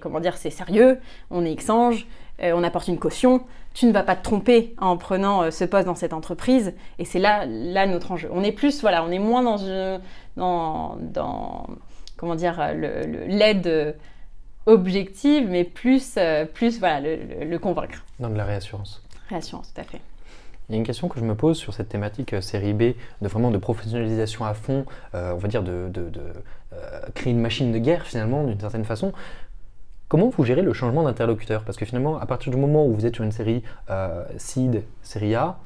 comment 0.00 0.18
dire 0.18 0.36
c'est 0.36 0.50
sérieux, 0.50 0.98
on 1.30 1.44
est 1.44 1.54
Xange, 1.54 2.08
on 2.40 2.64
apporte 2.64 2.88
une 2.88 2.98
caution, 2.98 3.42
tu 3.74 3.86
ne 3.86 3.92
vas 3.92 4.02
pas 4.02 4.16
te 4.16 4.22
tromper 4.22 4.74
en 4.78 4.96
prenant 4.96 5.42
euh, 5.42 5.50
ce 5.50 5.64
poste 5.64 5.86
dans 5.86 5.94
cette 5.94 6.12
entreprise. 6.12 6.74
Et 6.98 7.04
c'est 7.04 7.18
là, 7.18 7.46
là 7.46 7.86
notre 7.86 8.12
enjeu. 8.12 8.28
On 8.32 8.42
est 8.42 8.52
plus, 8.52 8.80
voilà, 8.80 9.04
on 9.04 9.10
est 9.10 9.18
moins 9.18 9.42
dans, 9.42 9.58
une, 9.58 10.00
dans, 10.36 10.96
dans 11.00 11.66
comment 12.16 12.34
dire, 12.34 12.60
l'aide 12.74 13.96
objective, 14.66 15.48
mais 15.48 15.64
plus, 15.64 16.14
euh, 16.16 16.44
plus 16.44 16.78
voilà, 16.78 17.00
le, 17.00 17.58
convaincre. 17.58 18.04
Dans 18.20 18.28
de 18.28 18.36
la 18.36 18.44
réassurance. 18.44 19.02
Réassurance, 19.28 19.72
tout 19.74 19.80
à 19.80 19.84
fait. 19.84 20.00
Il 20.68 20.72
y 20.72 20.74
a 20.76 20.78
une 20.78 20.86
question 20.86 21.08
que 21.08 21.18
je 21.18 21.24
me 21.24 21.34
pose 21.34 21.58
sur 21.58 21.74
cette 21.74 21.88
thématique 21.88 22.34
euh, 22.34 22.40
série 22.40 22.72
B, 22.72 22.94
de 23.20 23.28
vraiment 23.28 23.50
de 23.50 23.58
professionnalisation 23.58 24.44
à 24.44 24.54
fond, 24.54 24.86
on 25.12 25.36
va 25.36 25.48
dire 25.48 25.62
de, 25.62 25.88
de, 25.92 26.10
créer 27.14 27.32
une 27.32 27.40
machine 27.40 27.72
de 27.72 27.78
guerre 27.78 28.06
finalement 28.06 28.44
d'une 28.44 28.58
certaine 28.58 28.84
façon. 28.84 29.12
Comment 30.12 30.28
vous 30.28 30.44
gérez 30.44 30.60
le 30.60 30.74
changement 30.74 31.04
d'interlocuteur? 31.04 31.62
Parce 31.64 31.78
que 31.78 31.86
finalement, 31.86 32.18
à 32.18 32.26
partir 32.26 32.52
du 32.52 32.58
moment 32.58 32.84
où 32.84 32.92
vous 32.92 33.06
êtes 33.06 33.14
sur 33.14 33.24
une 33.24 33.32
série 33.32 33.62
euh, 33.88 34.26
seed, 34.36 34.82
série 35.00 35.34
A, 35.34 35.56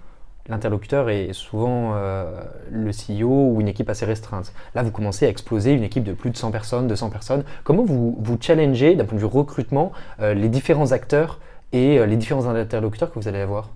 l'interlocuteur 0.47 1.11
est 1.11 1.33
souvent 1.33 1.95
euh, 1.97 2.43
le 2.71 2.93
CEO 2.93 3.27
ou 3.27 3.61
une 3.61 3.67
équipe 3.67 3.91
assez 3.91 4.07
restreinte. 4.07 4.53
Là, 4.77 4.85
vous 4.85 4.93
commencez 4.93 5.27
à 5.27 5.31
exploser 5.31 5.73
une 5.73 5.83
équipe 5.83 6.05
de 6.05 6.13
plus 6.13 6.31
de 6.31 6.37
100 6.37 6.53
personnes, 6.53 6.87
200 6.87 7.11
personnes. 7.11 7.43
Comment 7.65 7.83
vous, 7.83 8.17
vous 8.21 8.39
challengez, 8.41 8.95
d'un 8.95 9.05
point 9.05 9.17
de 9.17 9.21
vue 9.21 9.27
recrutement, 9.27 9.91
euh, 10.21 10.33
les 10.33 10.49
différents 10.49 10.93
acteurs 10.93 11.41
et 11.73 12.07
les 12.07 12.17
différents 12.17 12.47
interlocuteurs 12.47 13.11
que 13.11 13.19
vous 13.19 13.27
allez 13.27 13.41
avoir? 13.41 13.71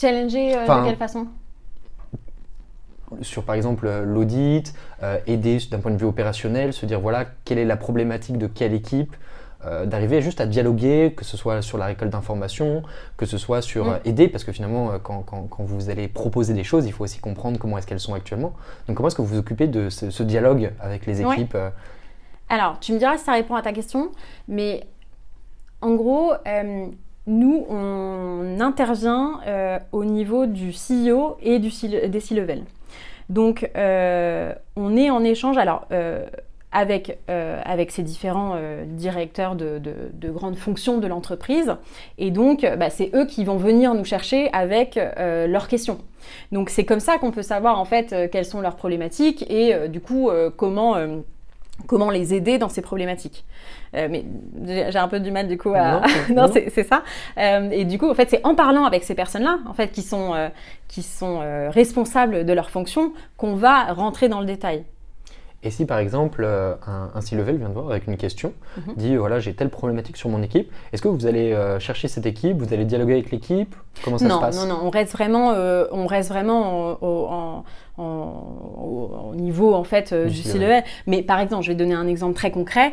Challenger 0.00 0.52
de 0.52 0.84
quelle 0.84 0.96
façon? 0.96 1.26
sur 3.20 3.42
par 3.42 3.56
exemple 3.56 3.90
l'audit, 4.04 4.72
aider 5.26 5.58
d'un 5.70 5.80
point 5.80 5.90
de 5.90 5.98
vue 5.98 6.06
opérationnel, 6.06 6.72
se 6.72 6.86
dire 6.86 6.98
voilà 6.98 7.26
quelle 7.44 7.58
est 7.58 7.66
la 7.66 7.76
problématique 7.76 8.38
de 8.38 8.46
quelle 8.46 8.72
équipe, 8.72 9.14
euh, 9.64 9.86
d'arriver 9.86 10.20
juste 10.20 10.40
à 10.40 10.46
dialoguer, 10.46 11.14
que 11.16 11.24
ce 11.24 11.36
soit 11.36 11.62
sur 11.62 11.78
la 11.78 11.86
récolte 11.86 12.10
d'informations, 12.10 12.82
que 13.16 13.26
ce 13.26 13.38
soit 13.38 13.62
sur 13.62 13.84
mm. 13.84 13.88
euh, 13.88 13.98
aider, 14.04 14.26
parce 14.26 14.42
que 14.42 14.50
finalement, 14.50 14.90
euh, 14.90 14.98
quand, 15.00 15.22
quand, 15.22 15.46
quand, 15.48 15.62
vous 15.62 15.88
allez 15.88 16.08
proposer 16.08 16.52
des 16.52 16.64
choses, 16.64 16.84
il 16.86 16.92
faut 16.92 17.04
aussi 17.04 17.20
comprendre 17.20 17.60
comment 17.60 17.78
est-ce 17.78 17.86
qu'elles 17.86 18.00
sont 18.00 18.14
actuellement. 18.14 18.54
Donc 18.88 18.96
comment 18.96 19.06
est-ce 19.06 19.14
que 19.14 19.22
vous 19.22 19.28
vous 19.28 19.38
occupez 19.38 19.68
de 19.68 19.88
ce, 19.88 20.22
dialogue 20.24 20.72
avec 20.80 21.06
les 21.06 21.20
équipes 21.20 21.56
Alors, 22.48 22.80
tu 22.80 22.92
me 22.92 22.98
diras 22.98 23.18
si 23.18 23.24
ça 23.24 23.32
répond 23.32 23.54
à 23.54 23.62
ta 23.62 23.72
question, 23.72 24.10
mais 24.48 24.84
en 25.80 25.94
gros, 25.94 26.32
nous, 27.26 27.66
on 27.68 28.60
intervient 28.60 29.40
au 29.92 30.04
niveau 30.04 30.46
du 30.46 30.70
CEO 30.70 31.36
et 31.40 31.58
du 31.58 31.70
des 32.08 32.20
C-level. 32.20 32.64
Donc, 33.28 33.70
on 33.74 34.96
est 34.96 35.10
en 35.10 35.24
échange. 35.24 35.56
Alors, 35.58 35.86
avec, 36.72 37.18
euh, 37.28 37.60
avec 37.64 37.90
ces 37.90 38.02
différents 38.02 38.54
euh, 38.56 38.84
directeurs 38.86 39.54
de, 39.54 39.78
de, 39.78 40.30
grandes 40.30 40.56
fonctions 40.56 40.98
de 40.98 41.06
l'entreprise. 41.06 41.76
Et 42.18 42.30
donc, 42.30 42.66
bah, 42.78 42.90
c'est 42.90 43.10
eux 43.14 43.26
qui 43.26 43.44
vont 43.44 43.56
venir 43.56 43.94
nous 43.94 44.04
chercher 44.04 44.50
avec 44.52 44.96
euh, 44.96 45.46
leurs 45.46 45.68
questions. 45.68 45.98
Donc, 46.50 46.70
c'est 46.70 46.84
comme 46.84 47.00
ça 47.00 47.18
qu'on 47.18 47.30
peut 47.30 47.42
savoir 47.42 47.78
en 47.78 47.84
fait 47.84 48.14
quelles 48.30 48.44
sont 48.44 48.60
leurs 48.60 48.76
problématiques 48.76 49.44
et 49.50 49.88
du 49.88 50.00
coup 50.00 50.30
comment, 50.56 50.94
comment 51.88 52.10
les 52.10 52.32
aider 52.32 52.58
dans 52.58 52.68
ces 52.68 52.80
problématiques. 52.80 53.44
mais 53.92 54.24
j'ai 54.56 54.96
un 54.96 55.08
peu 55.08 55.18
du 55.18 55.32
mal 55.32 55.48
du 55.48 55.58
coup 55.58 55.72
à... 55.74 56.00
Non, 56.30 56.48
c'est 56.68 56.84
ça. 56.84 57.02
et 57.36 57.84
du 57.84 57.98
coup, 57.98 58.08
en 58.08 58.14
fait, 58.14 58.30
c'est 58.30 58.46
en 58.46 58.54
parlant 58.54 58.84
avec 58.84 59.02
ces 59.02 59.16
personnes-là, 59.16 59.58
en 59.66 59.74
fait, 59.74 59.88
qui 59.88 60.02
sont, 60.02 60.32
qui 60.86 61.02
sont 61.02 61.40
responsables 61.70 62.44
de 62.44 62.52
leurs 62.52 62.70
fonctions, 62.70 63.12
qu'on 63.36 63.56
va 63.56 63.92
rentrer 63.92 64.28
dans 64.28 64.40
le 64.40 64.46
détail. 64.46 64.84
Et 65.64 65.70
si 65.70 65.86
par 65.86 65.98
exemple 65.98 66.42
euh, 66.44 66.74
un, 66.86 67.10
un 67.14 67.20
C-level 67.20 67.56
vient 67.56 67.68
de 67.68 67.74
voir 67.74 67.90
avec 67.90 68.06
une 68.08 68.16
question, 68.16 68.52
mhm. 68.76 68.94
dit 68.96 69.16
voilà 69.16 69.38
j'ai 69.38 69.54
telle 69.54 69.70
problématique 69.70 70.16
sur 70.16 70.28
mon 70.28 70.42
équipe, 70.42 70.70
est-ce 70.92 71.02
que 71.02 71.08
vous 71.08 71.26
allez 71.26 71.52
euh, 71.52 71.78
chercher 71.78 72.08
cette 72.08 72.26
équipe, 72.26 72.58
vous 72.58 72.74
allez 72.74 72.84
dialoguer 72.84 73.12
avec 73.14 73.30
l'équipe? 73.30 73.74
Comment 74.04 74.18
ça 74.18 74.28
se 74.28 74.38
passe? 74.40 74.56
Non, 74.56 74.66
non, 74.66 74.80
on 74.82 74.90
reste 74.90 75.12
vraiment, 75.12 75.52
euh, 75.52 75.86
on 75.92 76.06
reste 76.06 76.30
vraiment 76.30 76.98
en, 77.00 77.64
au, 78.02 79.34
niveau 79.34 79.74
en 79.74 79.84
fait 79.84 80.12
du, 80.12 80.42
C-level. 80.42 80.84
Mais 81.06 81.22
par 81.22 81.40
exemple, 81.40 81.64
je 81.64 81.68
vais 81.68 81.74
donner 81.74 81.94
un 81.94 82.06
exemple 82.06 82.34
très 82.34 82.50
concret. 82.50 82.92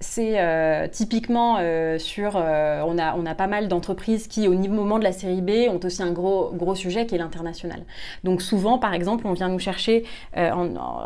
c'est 0.00 0.90
typiquement 0.92 1.58
sur, 1.98 2.36
on 2.36 2.98
a, 2.98 3.14
on 3.16 3.26
a 3.26 3.34
pas 3.34 3.46
mal 3.46 3.68
d'entreprises 3.68 4.28
qui 4.28 4.48
au 4.48 4.54
niveau 4.54 4.74
moment 4.74 4.98
de 4.98 5.04
la 5.04 5.12
série 5.12 5.42
B 5.42 5.50
ont 5.68 5.80
aussi 5.84 6.02
un 6.02 6.12
gros, 6.12 6.50
gros 6.54 6.74
sujet 6.74 7.06
qui 7.06 7.14
est 7.14 7.18
l'international. 7.18 7.84
Donc 8.24 8.42
souvent, 8.42 8.78
par 8.78 8.94
exemple, 8.94 9.26
on 9.26 9.32
vient 9.32 9.48
nous 9.48 9.58
chercher 9.58 10.04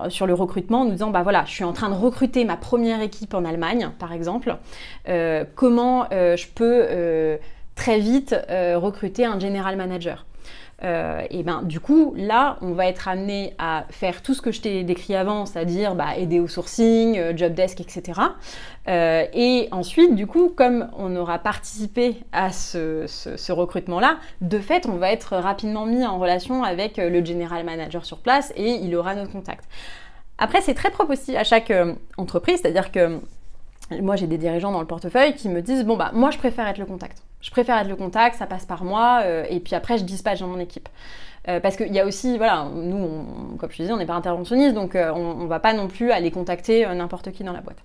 sur 0.08 0.26
le 0.26 0.34
recrutement 0.34 0.82
en 0.82 0.84
nous 0.84 0.92
disant 0.92 1.10
bah 1.10 1.22
voilà, 1.22 1.44
je 1.46 1.52
suis 1.52 1.64
en 1.64 1.72
train 1.72 1.88
de 1.90 1.94
recruter 1.94 2.44
ma 2.44 2.56
première 2.56 3.00
équipe 3.00 3.34
en 3.34 3.44
Allemagne, 3.44 3.90
par 3.98 4.12
exemple. 4.12 4.56
Euh, 5.08 5.44
comment 5.54 6.06
euh, 6.12 6.36
je 6.36 6.46
peux 6.48 6.86
euh, 6.88 7.36
très 7.74 7.98
vite 7.98 8.34
recruter 8.48 9.24
un 9.24 9.38
general 9.38 9.76
manager? 9.76 10.25
Et 10.82 11.42
ben 11.42 11.62
du 11.62 11.80
coup 11.80 12.12
là 12.16 12.58
on 12.60 12.72
va 12.72 12.86
être 12.86 13.08
amené 13.08 13.54
à 13.58 13.86
faire 13.90 14.22
tout 14.22 14.34
ce 14.34 14.42
que 14.42 14.52
je 14.52 14.60
t'ai 14.60 14.84
décrit 14.84 15.14
avant, 15.14 15.46
c'est-à-dire 15.46 15.94
bah, 15.94 16.16
aider 16.16 16.38
au 16.38 16.48
sourcing, 16.48 17.36
job 17.36 17.54
desk, 17.54 17.80
etc. 17.80 18.20
et 18.86 19.68
ensuite 19.70 20.14
du 20.14 20.26
coup 20.26 20.52
comme 20.54 20.88
on 20.98 21.16
aura 21.16 21.38
participé 21.38 22.16
à 22.32 22.52
ce, 22.52 23.52
recrutement-là, 23.52 24.18
de 24.42 24.58
fait 24.58 24.86
on 24.86 24.96
va 24.96 25.12
être 25.12 25.36
rapidement 25.36 25.86
mis 25.86 26.04
en 26.04 26.18
relation 26.18 26.62
avec 26.62 26.98
le 26.98 27.24
general 27.24 27.64
manager 27.64 28.04
sur 28.04 28.18
place 28.18 28.52
et 28.56 28.72
il 28.72 28.94
aura 28.94 29.14
notre 29.14 29.32
contact. 29.32 29.64
Après, 30.38 30.60
c'est 30.60 30.74
très 30.74 30.90
propre 30.90 31.12
aussi 31.12 31.36
à 31.36 31.44
chaque 31.44 31.70
euh, 31.70 31.94
entreprise, 32.18 32.60
c'est-à-dire 32.60 32.92
que 32.92 33.20
moi 34.00 34.16
j'ai 34.16 34.26
des 34.26 34.36
dirigeants 34.36 34.72
dans 34.72 34.80
le 34.80 34.86
portefeuille 34.86 35.34
qui 35.34 35.48
me 35.48 35.62
disent 35.62 35.84
bon 35.84 35.96
bah 35.96 36.10
moi 36.12 36.30
je 36.32 36.38
préfère 36.38 36.66
être 36.66 36.78
le 36.78 36.86
contact. 36.86 37.22
Je 37.46 37.52
préfère 37.52 37.78
être 37.78 37.88
le 37.88 37.94
contact, 37.94 38.34
ça 38.34 38.46
passe 38.46 38.66
par 38.66 38.82
moi, 38.82 39.20
euh, 39.22 39.44
et 39.48 39.60
puis 39.60 39.76
après 39.76 39.98
je 39.98 40.02
dispatche 40.02 40.40
dans 40.40 40.48
mon 40.48 40.58
équipe. 40.58 40.88
Euh, 41.48 41.60
parce 41.60 41.76
qu'il 41.76 41.94
y 41.94 42.00
a 42.00 42.04
aussi, 42.04 42.38
voilà, 42.38 42.66
nous, 42.74 43.24
comme 43.56 43.70
je 43.70 43.76
disais, 43.76 43.92
on 43.92 43.98
n'est 43.98 44.04
pas 44.04 44.14
interventionniste, 44.14 44.74
donc 44.74 44.96
euh, 44.96 45.12
on 45.14 45.44
ne 45.44 45.46
va 45.46 45.60
pas 45.60 45.72
non 45.72 45.86
plus 45.86 46.10
aller 46.10 46.32
contacter 46.32 46.84
n'importe 46.92 47.30
qui 47.30 47.44
dans 47.44 47.52
la 47.52 47.60
boîte. 47.60 47.76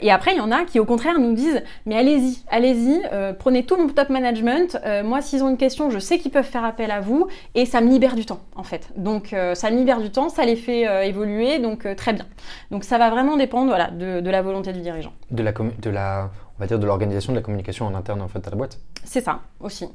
et 0.00 0.12
après, 0.12 0.30
il 0.30 0.36
y 0.36 0.40
en 0.40 0.52
a 0.52 0.64
qui, 0.64 0.78
au 0.78 0.84
contraire, 0.84 1.18
nous 1.18 1.34
disent, 1.34 1.60
mais 1.86 1.96
allez-y, 1.96 2.44
allez-y, 2.48 3.02
prenez 3.40 3.66
tout 3.66 3.76
mon 3.76 3.88
top 3.88 4.10
management. 4.10 4.78
moi, 5.04 5.22
s'ils 5.22 5.42
ont 5.42 5.50
une 5.50 5.56
question, 5.56 5.90
je 5.90 5.98
sais 5.98 6.18
qu'ils 6.18 6.30
peuvent 6.30 6.44
faire 6.44 6.64
appel 6.64 6.92
à 6.92 7.00
vous, 7.00 7.26
et 7.56 7.66
ça 7.66 7.80
me 7.80 7.90
libère 7.90 8.14
du 8.14 8.24
temps, 8.24 8.42
en 8.54 8.62
fait. 8.62 8.90
Donc, 8.96 9.34
ça 9.54 9.70
me 9.72 9.76
libère 9.76 10.00
du 10.00 10.10
temps, 10.10 10.28
ça 10.28 10.44
les 10.44 10.54
fait 10.54 11.08
évoluer, 11.08 11.58
donc 11.58 11.88
très 11.96 12.12
bien. 12.12 12.26
Donc, 12.70 12.84
ça 12.84 12.96
va 12.96 13.10
vraiment 13.10 13.36
dépendre, 13.36 13.70
voilà, 13.70 13.90
de, 13.90 14.20
de 14.20 14.30
la 14.30 14.40
volonté 14.40 14.72
du 14.72 14.82
dirigeant. 14.82 15.12
De 15.32 15.42
la, 15.42 15.50
de 15.50 15.90
la 15.90 16.30
on 16.56 16.60
va 16.60 16.66
dire, 16.66 16.78
de 16.78 16.86
l'organisation 16.86 17.32
de 17.32 17.38
la 17.38 17.42
communication 17.42 17.86
en 17.86 17.94
interne 17.94 18.20
en 18.20 18.28
fait 18.28 18.46
à 18.46 18.50
la 18.50 18.56
boîte. 18.56 18.78
C'est 19.04 19.20
ça 19.20 19.40
aussi. 19.60 19.88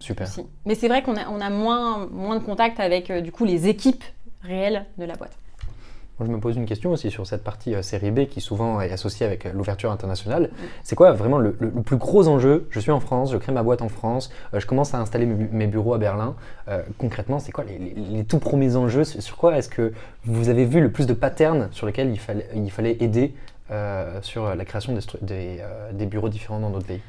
Super. 0.00 0.26
Mais 0.64 0.74
c'est 0.74 0.88
vrai 0.88 1.02
qu'on 1.02 1.16
a, 1.16 1.28
on 1.28 1.40
a 1.40 1.50
moins, 1.50 2.06
moins 2.10 2.38
de 2.38 2.44
contact 2.44 2.80
avec 2.80 3.10
euh, 3.10 3.20
du 3.20 3.30
coup 3.30 3.44
les 3.44 3.68
équipes 3.68 4.02
réelles 4.42 4.86
de 4.98 5.04
la 5.04 5.14
boîte. 5.14 5.36
Moi, 6.18 6.26
je 6.26 6.32
me 6.32 6.40
pose 6.40 6.56
une 6.56 6.66
question 6.66 6.90
aussi 6.90 7.10
sur 7.10 7.26
cette 7.26 7.44
partie 7.44 7.74
euh, 7.74 7.82
série 7.82 8.10
B 8.10 8.26
qui 8.26 8.40
souvent 8.40 8.80
est 8.80 8.92
associée 8.92 9.24
avec 9.26 9.44
euh, 9.44 9.52
l'ouverture 9.52 9.90
internationale. 9.90 10.50
C'est 10.82 10.96
quoi 10.96 11.12
vraiment 11.12 11.38
le, 11.38 11.52
plus 11.52 11.96
gros 11.96 12.28
enjeu? 12.28 12.66
Je 12.70 12.80
suis 12.80 12.90
en 12.90 13.00
France, 13.00 13.30
je 13.32 13.36
crée 13.36 13.52
ma 13.52 13.62
boîte 13.62 13.82
en 13.82 13.90
France, 13.90 14.30
je 14.54 14.64
commence 14.64 14.94
à 14.94 14.98
installer 14.98 15.26
mes, 15.26 15.66
bureaux 15.66 15.94
à 15.94 15.98
Berlin. 15.98 16.34
concrètement, 16.98 17.38
c'est 17.38 17.52
quoi 17.52 17.64
les, 17.64 18.24
tout 18.24 18.38
premiers 18.38 18.76
enjeux? 18.76 19.04
Sur 19.04 19.36
quoi 19.36 19.56
est-ce 19.56 19.68
que 19.68 19.92
vous 20.24 20.48
avez 20.48 20.64
vu 20.64 20.80
le 20.80 20.90
plus 20.90 21.06
de 21.06 21.14
patterns 21.14 21.68
sur 21.72 21.86
lesquels 21.86 22.10
il 22.10 22.18
fallait, 22.18 22.48
il 22.54 22.70
fallait 22.70 22.96
aider 23.00 23.34
sur 24.22 24.54
la 24.54 24.64
création 24.64 24.96
des, 25.22 25.62
des 25.92 26.06
bureaux 26.06 26.28
différents 26.28 26.60
dans 26.60 26.70
d'autres 26.70 26.86
pays 26.86 27.00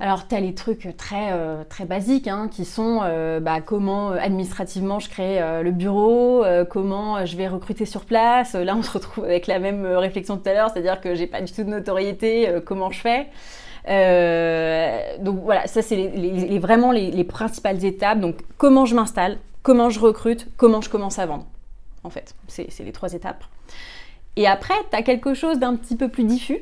alors, 0.00 0.26
tu 0.26 0.34
as 0.34 0.40
les 0.40 0.54
trucs 0.54 0.96
très, 0.96 1.32
euh, 1.32 1.62
très 1.68 1.84
basiques 1.84 2.26
hein, 2.26 2.48
qui 2.50 2.64
sont 2.64 3.00
euh, 3.04 3.38
bah, 3.38 3.60
comment 3.60 4.10
euh, 4.10 4.16
administrativement 4.20 4.98
je 4.98 5.08
crée 5.08 5.40
le 5.62 5.70
bureau, 5.70 6.44
comment 6.68 7.24
je 7.24 7.36
vais 7.36 7.48
recruter 7.48 7.86
sur 7.86 8.04
place. 8.04 8.54
Là, 8.54 8.74
on 8.76 8.82
se 8.82 8.90
retrouve 8.90 9.24
avec 9.24 9.46
la 9.46 9.58
même 9.58 9.86
réflexion 9.86 10.36
tout 10.36 10.48
à 10.48 10.52
l'heure, 10.52 10.70
c'est-à-dire 10.70 11.00
que 11.00 11.14
j'ai 11.14 11.26
pas 11.26 11.40
du 11.40 11.52
tout 11.52 11.62
de 11.62 11.68
notoriété, 11.68 12.60
comment 12.66 12.90
je 12.90 13.00
fais. 13.00 13.26
donc 15.20 15.40
voilà, 15.42 15.66
ça 15.66 15.80
c'est 15.80 16.08
vraiment 16.58 16.90
les, 16.90 17.24
principales 17.24 17.84
étapes. 17.84 18.20
Donc 18.20 18.36
comment 18.58 18.86
je 18.86 18.94
m'installe, 18.96 19.38
comment 19.62 19.90
je 19.90 20.00
recrute, 20.00 20.48
comment 20.56 20.80
je 20.80 20.90
commence 20.90 21.18
à 21.18 21.26
vendre. 21.26 21.46
En 22.02 22.10
fait, 22.10 22.34
c'est 22.48 22.68
les 22.80 22.92
trois 22.92 23.14
étapes. 23.14 23.44
Et 24.36 24.46
après, 24.46 24.74
tu 24.90 24.96
as 24.96 25.02
quelque 25.02 25.34
chose 25.34 25.58
d'un 25.58 25.76
petit 25.76 25.96
peu 25.96 26.08
plus 26.08 26.24
diffus 26.24 26.60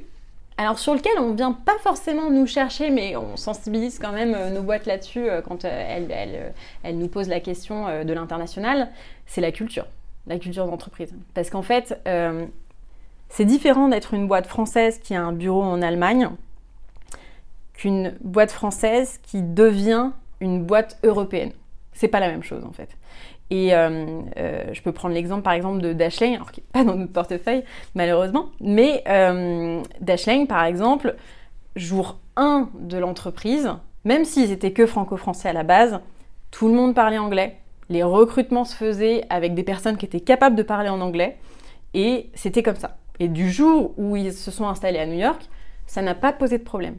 alors 0.58 0.78
sur 0.78 0.94
lequel 0.94 1.12
on 1.18 1.30
ne 1.30 1.36
vient 1.36 1.52
pas 1.52 1.78
forcément 1.80 2.30
nous 2.30 2.46
chercher, 2.46 2.90
mais 2.90 3.16
on 3.16 3.36
sensibilise 3.36 3.98
quand 3.98 4.12
même 4.12 4.34
euh, 4.34 4.50
nos 4.50 4.62
boîtes 4.62 4.86
là-dessus 4.86 5.28
euh, 5.28 5.40
quand 5.40 5.64
euh, 5.64 6.52
elles, 6.84 6.96
nous 6.96 7.08
posent 7.08 7.28
la 7.28 7.40
question 7.40 8.04
de 8.04 8.12
l'international, 8.12 8.88
c'est 9.26 9.40
la 9.40 9.50
culture, 9.50 9.86
la 10.26 10.38
culture 10.38 10.66
d'entreprise. 10.66 11.14
Parce 11.34 11.50
qu'en 11.50 11.62
fait, 11.62 11.98
c'est 13.28 13.44
différent 13.44 13.88
d'être 13.88 14.14
une 14.14 14.28
boîte 14.28 14.46
française 14.46 14.98
qui 14.98 15.14
a 15.14 15.22
un 15.22 15.32
bureau 15.32 15.62
en 15.62 15.80
Allemagne 15.80 16.28
qu'une 17.72 18.14
boîte 18.20 18.52
française 18.52 19.18
qui 19.22 19.42
devient 19.42 20.10
une 20.40 20.64
boîte 20.64 20.98
européenne. 21.02 21.52
C'est 21.92 22.08
pas 22.08 22.20
la 22.20 22.28
même 22.28 22.42
chose 22.42 22.64
en 22.64 22.72
fait. 22.72 22.88
Et 23.52 23.74
euh, 23.74 24.22
euh, 24.38 24.64
je 24.72 24.80
peux 24.80 24.92
prendre 24.92 25.14
l'exemple 25.14 25.42
par 25.42 25.52
exemple 25.52 25.82
de 25.82 25.92
Dashlane, 25.92 26.36
alors 26.36 26.52
qui 26.52 26.62
n'est 26.62 26.72
pas 26.72 26.84
dans 26.90 26.96
notre 26.96 27.12
portefeuille 27.12 27.64
malheureusement, 27.94 28.46
mais 28.62 29.04
euh, 29.06 29.82
Dashlane 30.00 30.46
par 30.46 30.64
exemple, 30.64 31.16
jour 31.76 32.18
1 32.36 32.70
de 32.80 32.96
l'entreprise, 32.96 33.70
même 34.06 34.24
s'ils 34.24 34.52
étaient 34.52 34.72
que 34.72 34.86
franco-français 34.86 35.50
à 35.50 35.52
la 35.52 35.64
base, 35.64 36.00
tout 36.50 36.66
le 36.66 36.72
monde 36.72 36.94
parlait 36.94 37.18
anglais. 37.18 37.58
Les 37.90 38.02
recrutements 38.02 38.64
se 38.64 38.74
faisaient 38.74 39.26
avec 39.28 39.52
des 39.52 39.64
personnes 39.64 39.98
qui 39.98 40.06
étaient 40.06 40.20
capables 40.20 40.56
de 40.56 40.62
parler 40.62 40.88
en 40.88 41.02
anglais, 41.02 41.36
et 41.92 42.30
c'était 42.32 42.62
comme 42.62 42.76
ça. 42.76 42.96
Et 43.20 43.28
du 43.28 43.50
jour 43.50 43.92
où 43.98 44.16
ils 44.16 44.32
se 44.32 44.50
sont 44.50 44.66
installés 44.66 44.98
à 44.98 45.04
New 45.04 45.18
York, 45.18 45.42
ça 45.86 46.00
n'a 46.00 46.14
pas 46.14 46.32
posé 46.32 46.56
de 46.56 46.64
problème. 46.64 46.96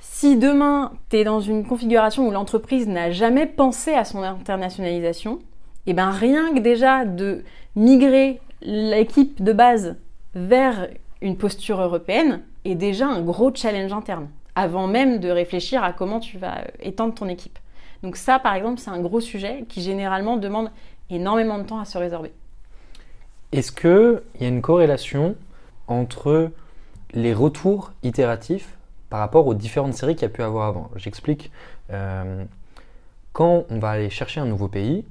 Si 0.00 0.36
demain, 0.36 0.92
tu 1.10 1.16
es 1.16 1.24
dans 1.24 1.40
une 1.40 1.66
configuration 1.66 2.28
où 2.28 2.30
l'entreprise 2.30 2.86
n'a 2.86 3.10
jamais 3.10 3.46
pensé 3.46 3.92
à 3.92 4.04
son 4.04 4.22
internationalisation, 4.22 5.38
et 5.86 5.90
eh 5.90 5.94
bien 5.94 6.10
rien 6.10 6.54
que 6.54 6.60
déjà 6.60 7.04
de 7.04 7.44
migrer 7.74 8.40
l'équipe 8.62 9.42
de 9.42 9.52
base 9.52 9.96
vers 10.34 10.88
une 11.20 11.36
posture 11.36 11.80
européenne 11.80 12.42
est 12.64 12.74
déjà 12.74 13.06
un 13.06 13.22
gros 13.22 13.52
challenge 13.54 13.92
interne, 13.92 14.28
avant 14.54 14.86
même 14.86 15.18
de 15.18 15.30
réfléchir 15.30 15.82
à 15.82 15.92
comment 15.92 16.20
tu 16.20 16.38
vas 16.38 16.64
étendre 16.80 17.14
ton 17.14 17.28
équipe. 17.28 17.58
Donc 18.02 18.16
ça, 18.16 18.38
par 18.38 18.54
exemple, 18.54 18.78
c'est 18.78 18.90
un 18.90 19.00
gros 19.00 19.20
sujet 19.20 19.64
qui 19.68 19.80
généralement 19.80 20.36
demande 20.36 20.70
énormément 21.10 21.58
de 21.58 21.64
temps 21.64 21.80
à 21.80 21.84
se 21.84 21.98
résorber. 21.98 22.32
Est-ce 23.50 23.72
qu'il 23.72 24.20
y 24.40 24.44
a 24.44 24.48
une 24.48 24.62
corrélation 24.62 25.34
entre 25.88 26.50
les 27.12 27.32
retours 27.32 27.92
itératifs 28.02 28.77
par 29.10 29.20
rapport 29.20 29.46
aux 29.46 29.54
différentes 29.54 29.94
séries 29.94 30.14
qu'il 30.14 30.22
y 30.22 30.30
a 30.30 30.34
pu 30.34 30.42
avoir 30.42 30.68
avant. 30.68 30.90
J'explique. 30.96 31.50
Euh, 31.90 32.44
quand 33.32 33.64
on 33.70 33.78
va 33.78 33.90
aller 33.90 34.10
chercher 34.10 34.40
un 34.40 34.46
nouveau 34.46 34.68
pays, 34.68 35.04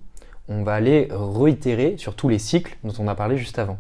on 0.48 0.64
va 0.64 0.74
aller 0.74 1.08
réitérer 1.12 1.96
sur 1.98 2.16
tous 2.16 2.30
les 2.30 2.40
cycles 2.40 2.78
dont 2.84 2.94
on 3.00 3.08
a 3.08 3.16
parlé 3.16 3.38
juste 3.38 3.60
avant. 3.60 3.78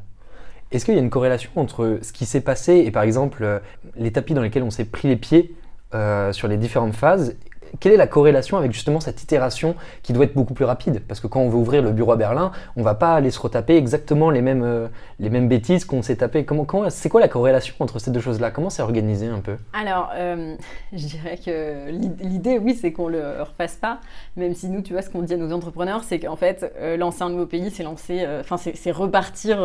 Est-ce 0.71 0.86
qu'il 0.86 0.95
y 0.95 0.97
a 0.97 1.01
une 1.01 1.10
corrélation 1.10 1.51
entre 1.56 1.99
ce 2.01 2.12
qui 2.12 2.25
s'est 2.25 2.41
passé 2.41 2.75
et 2.77 2.91
par 2.91 3.03
exemple 3.03 3.43
euh, 3.43 3.60
les 3.95 4.12
tapis 4.12 4.34
dans 4.34 4.41
lesquels 4.41 4.63
on 4.63 4.71
s'est 4.71 4.86
pris 4.86 5.08
les 5.08 5.15
pieds 5.15 5.56
euh, 5.93 6.34
sur 6.34 6.49
les 6.49 6.58
différentes 6.58 6.95
phases 6.95 7.38
quelle 7.80 7.93
est 7.93 7.97
la 7.97 8.08
corrélation 8.08 8.58
avec 8.58 8.71
justement 8.71 8.99
cette 8.99 9.23
itération 9.23 9.75
qui 10.03 10.13
doit 10.13 10.25
être 10.25 10.34
beaucoup 10.34 10.53
plus 10.53 10.65
rapide? 10.65 11.01
Parce 11.08 11.19
que 11.19 11.27
quand 11.27 11.39
on 11.39 11.49
veut 11.49 11.58
ouvrir 11.58 11.82
le 11.82 11.91
bureau 11.91 12.12
à 12.12 12.15
Berlin, 12.15 12.51
on 12.75 12.84
va 12.84 12.95
pas 12.95 13.15
aller 13.15 13.32
se 13.32 13.39
retaper 13.39 13.75
exactement 13.75 14.30
les 14.30 14.41
mêmes, 14.41 14.63
euh, 14.63 14.88
les 15.19 15.30
mêmes 15.30 15.47
bêtises 15.47 15.86
qu'on 15.86 16.01
s'est 16.01 16.17
tapé. 16.17 16.45
Comment, 16.45 16.65
comment, 16.65 16.89
c'est 16.89 17.10
quoi 17.10 17.21
la 17.21 17.27
corrélation 17.27 17.75
entre 17.80 17.99
ces 17.99 18.12
deux 18.12 18.19
choses-là? 18.19 18.51
Comment 18.51 18.69
c'est 18.69 18.82
organisé 18.82 19.27
un 19.27 19.39
peu? 19.39 19.56
Alors, 19.73 20.12
euh, 20.15 20.56
je 20.93 21.06
dirais 21.06 21.38
que 21.43 21.89
l'idée, 21.89 22.60
oui, 22.60 22.77
c'est 22.80 22.91
qu'on 22.91 23.08
le 23.08 23.41
refasse 23.41 23.75
pas. 23.75 23.99
Même 24.36 24.53
si 24.53 24.69
nous, 24.69 24.82
tu 24.82 24.93
vois, 24.93 25.01
ce 25.01 25.10
qu'on 25.10 25.21
dit 25.21 25.34
à 25.34 25.38
nos 25.38 25.51
entrepreneurs, 25.51 26.03
c'est 26.03 26.19
qu'en 26.19 26.36
fait, 26.36 26.71
euh, 26.80 26.97
lancer 26.97 27.23
un 27.23 27.30
nouveau 27.30 27.45
pays, 27.45 27.71
c'est 27.71 27.84
lancer, 27.84 28.25
enfin, 28.39 28.58
c'est 28.58 28.91
repartir 28.91 29.58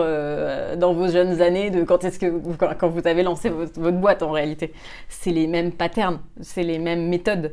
dans 0.77 0.93
vos 0.93 1.09
jeunes 1.09 1.41
années 1.41 1.71
de 1.71 1.83
quand 1.85 2.05
est-ce 2.05 2.19
que 2.19 2.27
vous, 2.27 2.57
quand 2.57 2.89
vous 2.89 3.07
avez 3.07 3.23
lancé 3.23 3.49
votre, 3.49 3.81
votre 3.81 3.97
boîte 3.97 4.23
en 4.23 4.31
réalité. 4.31 4.73
C'est 5.09 5.31
les 5.31 5.47
mêmes 5.47 5.73
patterns, 5.73 6.19
c'est 6.41 6.63
les 6.63 6.79
mêmes 6.79 7.09
méthodes. 7.09 7.53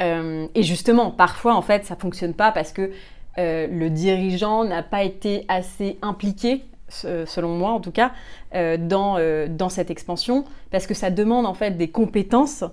Euh, 0.00 0.46
et 0.54 0.62
justement, 0.62 1.10
parfois, 1.10 1.54
en 1.54 1.62
fait, 1.62 1.84
ça 1.84 1.96
fonctionne 1.96 2.34
pas 2.34 2.52
parce 2.52 2.72
que 2.72 2.90
euh, 3.38 3.66
le 3.66 3.90
dirigeant 3.90 4.64
n'a 4.64 4.82
pas 4.82 5.02
été 5.02 5.44
assez 5.48 5.98
impliqué, 6.02 6.64
selon 6.88 7.56
moi 7.56 7.70
en 7.70 7.80
tout 7.80 7.90
cas, 7.90 8.12
euh, 8.54 8.76
dans, 8.76 9.18
dans 9.48 9.68
cette 9.68 9.90
expansion, 9.90 10.44
parce 10.70 10.86
que 10.86 10.94
ça 10.94 11.10
demande 11.10 11.46
en 11.46 11.54
fait 11.54 11.72
des 11.72 11.88
compétences 11.88 12.64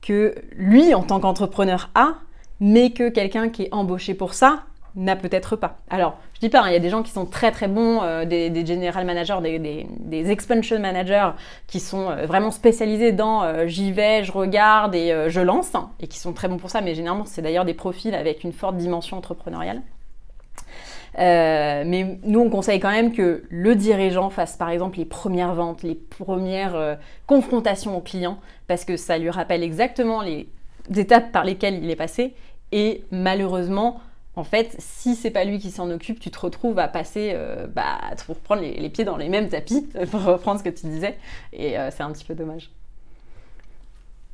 que 0.00 0.34
lui, 0.52 0.94
en 0.94 1.02
tant 1.02 1.18
qu'entrepreneur, 1.18 1.90
a, 1.94 2.14
mais 2.60 2.90
que 2.90 3.08
quelqu'un 3.08 3.48
qui 3.48 3.64
est 3.64 3.74
embauché 3.74 4.14
pour 4.14 4.34
ça 4.34 4.64
n'a 4.98 5.14
peut-être 5.16 5.56
pas. 5.56 5.78
Alors, 5.88 6.18
je 6.34 6.40
dis 6.40 6.48
pas, 6.48 6.62
hein, 6.62 6.68
il 6.68 6.72
y 6.72 6.76
a 6.76 6.80
des 6.80 6.90
gens 6.90 7.02
qui 7.02 7.12
sont 7.12 7.24
très 7.24 7.52
très 7.52 7.68
bons, 7.68 8.02
euh, 8.02 8.24
des, 8.24 8.66
general 8.66 9.06
managers, 9.06 9.38
des, 9.40 10.30
expansion 10.30 10.78
managers 10.80 11.30
qui 11.68 11.78
sont 11.78 12.10
euh, 12.10 12.26
vraiment 12.26 12.50
spécialisés 12.50 13.12
dans 13.12 13.44
euh, 13.44 13.66
j'y 13.68 13.92
vais, 13.92 14.24
je 14.24 14.32
regarde 14.32 14.94
et 14.94 15.26
je 15.28 15.40
lance, 15.40 15.74
hein, 15.74 15.90
et 16.00 16.08
qui 16.08 16.18
sont 16.18 16.32
très 16.32 16.48
bons 16.48 16.58
pour 16.58 16.70
ça, 16.70 16.80
mais 16.80 16.94
généralement 16.94 17.24
c'est 17.24 17.42
d'ailleurs 17.42 17.64
des 17.64 17.74
profils 17.74 18.14
avec 18.14 18.42
une 18.42 18.52
forte 18.52 18.76
dimension 18.76 19.16
entrepreneuriale. 19.16 19.82
mais 21.16 22.18
nous, 22.24 22.40
on 22.40 22.50
conseille 22.50 22.80
quand 22.80 22.90
même 22.90 23.12
que 23.12 23.44
le 23.48 23.74
dirigeant 23.76 24.30
fasse 24.30 24.56
par 24.56 24.70
exemple 24.70 24.98
les 24.98 25.04
premières 25.04 25.54
ventes, 25.54 25.84
les 25.84 25.94
premières 25.94 26.98
confrontations 27.26 27.96
aux 27.96 28.00
clients, 28.00 28.38
parce 28.66 28.84
que 28.84 28.96
ça 28.96 29.16
lui 29.16 29.30
rappelle 29.30 29.62
exactement 29.62 30.22
les 30.22 30.48
étapes 30.96 31.30
par 31.30 31.44
lesquelles 31.44 31.82
il 31.82 31.90
est 31.90 31.96
passé. 31.96 32.34
Et 32.70 33.04
malheureusement, 33.10 34.00
en 34.38 34.44
fait, 34.44 34.76
si 34.78 35.16
c'est 35.16 35.32
pas 35.32 35.42
lui 35.42 35.58
qui 35.58 35.72
s'en 35.72 35.90
occupe, 35.90 36.20
tu 36.20 36.30
te 36.30 36.38
retrouves 36.38 36.78
à 36.78 36.86
passer, 36.86 37.32
euh, 37.34 37.66
bah, 37.66 37.98
pour 38.24 38.36
prendre 38.36 38.62
les, 38.62 38.88
pieds 38.88 39.04
dans 39.04 39.16
les 39.16 39.28
mêmes 39.28 39.48
tapis, 39.48 39.88
pour 40.12 40.22
reprendre 40.22 40.60
ce 40.60 40.64
que 40.64 40.70
tu 40.70 40.86
disais, 40.86 41.18
et 41.52 41.76
euh, 41.76 41.90
c'est 41.90 42.04
un 42.04 42.12
petit 42.12 42.24
peu 42.24 42.36
dommage. 42.36 42.70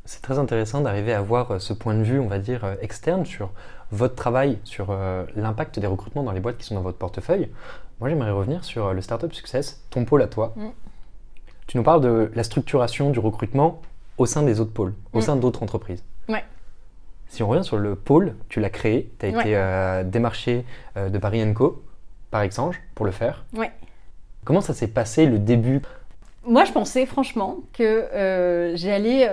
C'est 0.04 0.20
très 0.20 0.38
intéressant 0.38 0.82
d'arriver 0.82 1.14
à 1.14 1.20
avoir 1.20 1.52
euh, 1.52 1.58
ce 1.58 1.72
point 1.72 1.94
de 1.94 2.02
vue, 2.02 2.20
on 2.20 2.26
va 2.26 2.38
dire, 2.38 2.76
externe 2.82 3.24
sur 3.24 3.50
votre 3.92 4.14
travail, 4.14 4.58
sur 4.64 4.94
l'impact 5.36 5.78
des 5.78 5.86
recrutements 5.86 6.22
dans 6.22 6.32
les 6.32 6.40
boîtes 6.40 6.58
qui 6.58 6.64
sont 6.64 6.74
dans 6.74 6.82
votre 6.82 6.98
portefeuille. 6.98 7.48
Moi, 8.00 8.10
j'aimerais 8.10 8.32
revenir 8.32 8.62
sur 8.62 8.92
le 8.92 9.00
Startup 9.00 9.32
Success, 9.32 9.82
ton 9.88 10.04
pôle 10.04 10.20
à 10.20 10.26
toi. 10.26 10.52
Mm. 10.56 10.66
Tu 11.66 11.76
nous 11.78 11.82
parles 11.82 12.02
de 12.02 12.30
la 12.34 12.42
structuration 12.42 13.10
du 13.10 13.20
recrutement 13.20 13.80
au 14.18 14.26
sein 14.26 14.42
des 14.42 14.60
autres 14.60 14.72
pôles, 14.72 14.94
au 15.14 15.18
mm. 15.18 15.22
sein 15.22 15.36
d'autres 15.36 15.62
entreprises. 15.62 16.02
Ouais. 16.28 16.44
Si 17.28 17.42
on 17.42 17.48
revient 17.48 17.64
sur 17.64 17.76
le 17.76 17.94
pôle, 17.94 18.34
tu 18.48 18.60
l'as 18.60 18.70
créé, 18.70 19.10
tu 19.18 19.26
as 19.26 19.28
été 19.28 19.56
euh, 19.56 20.04
démarché 20.04 20.64
euh, 20.96 21.08
de 21.08 21.18
Paris 21.18 21.42
Co 21.54 21.82
par 22.30 22.42
Exange 22.42 22.80
pour 22.94 23.06
le 23.06 23.12
faire. 23.12 23.44
Ouais. 23.54 23.72
Comment 24.44 24.60
ça 24.60 24.74
s'est 24.74 24.88
passé 24.88 25.26
le 25.26 25.38
début? 25.38 25.80
Moi, 26.46 26.64
je 26.64 26.72
pensais 26.72 27.06
franchement 27.06 27.60
que 27.72 27.82
euh, 27.82 28.76
j'allais, 28.76 29.26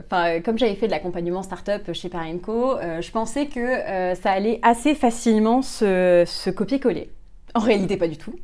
enfin, 0.00 0.40
comme 0.40 0.58
j'avais 0.58 0.74
fait 0.74 0.86
de 0.86 0.90
l'accompagnement 0.90 1.42
startup 1.42 1.92
chez 1.92 2.08
Paris 2.08 2.40
Co, 2.40 2.76
je 3.00 3.10
pensais 3.10 3.46
que 3.46 4.14
ça 4.16 4.32
allait 4.32 4.58
assez 4.62 4.94
facilement 4.94 5.62
se, 5.62 6.24
se 6.26 6.50
copier-coller. 6.50 7.10
En 7.54 7.60
réalité, 7.60 7.96
pas 7.96 8.08
du 8.08 8.16
tout. 8.16 8.34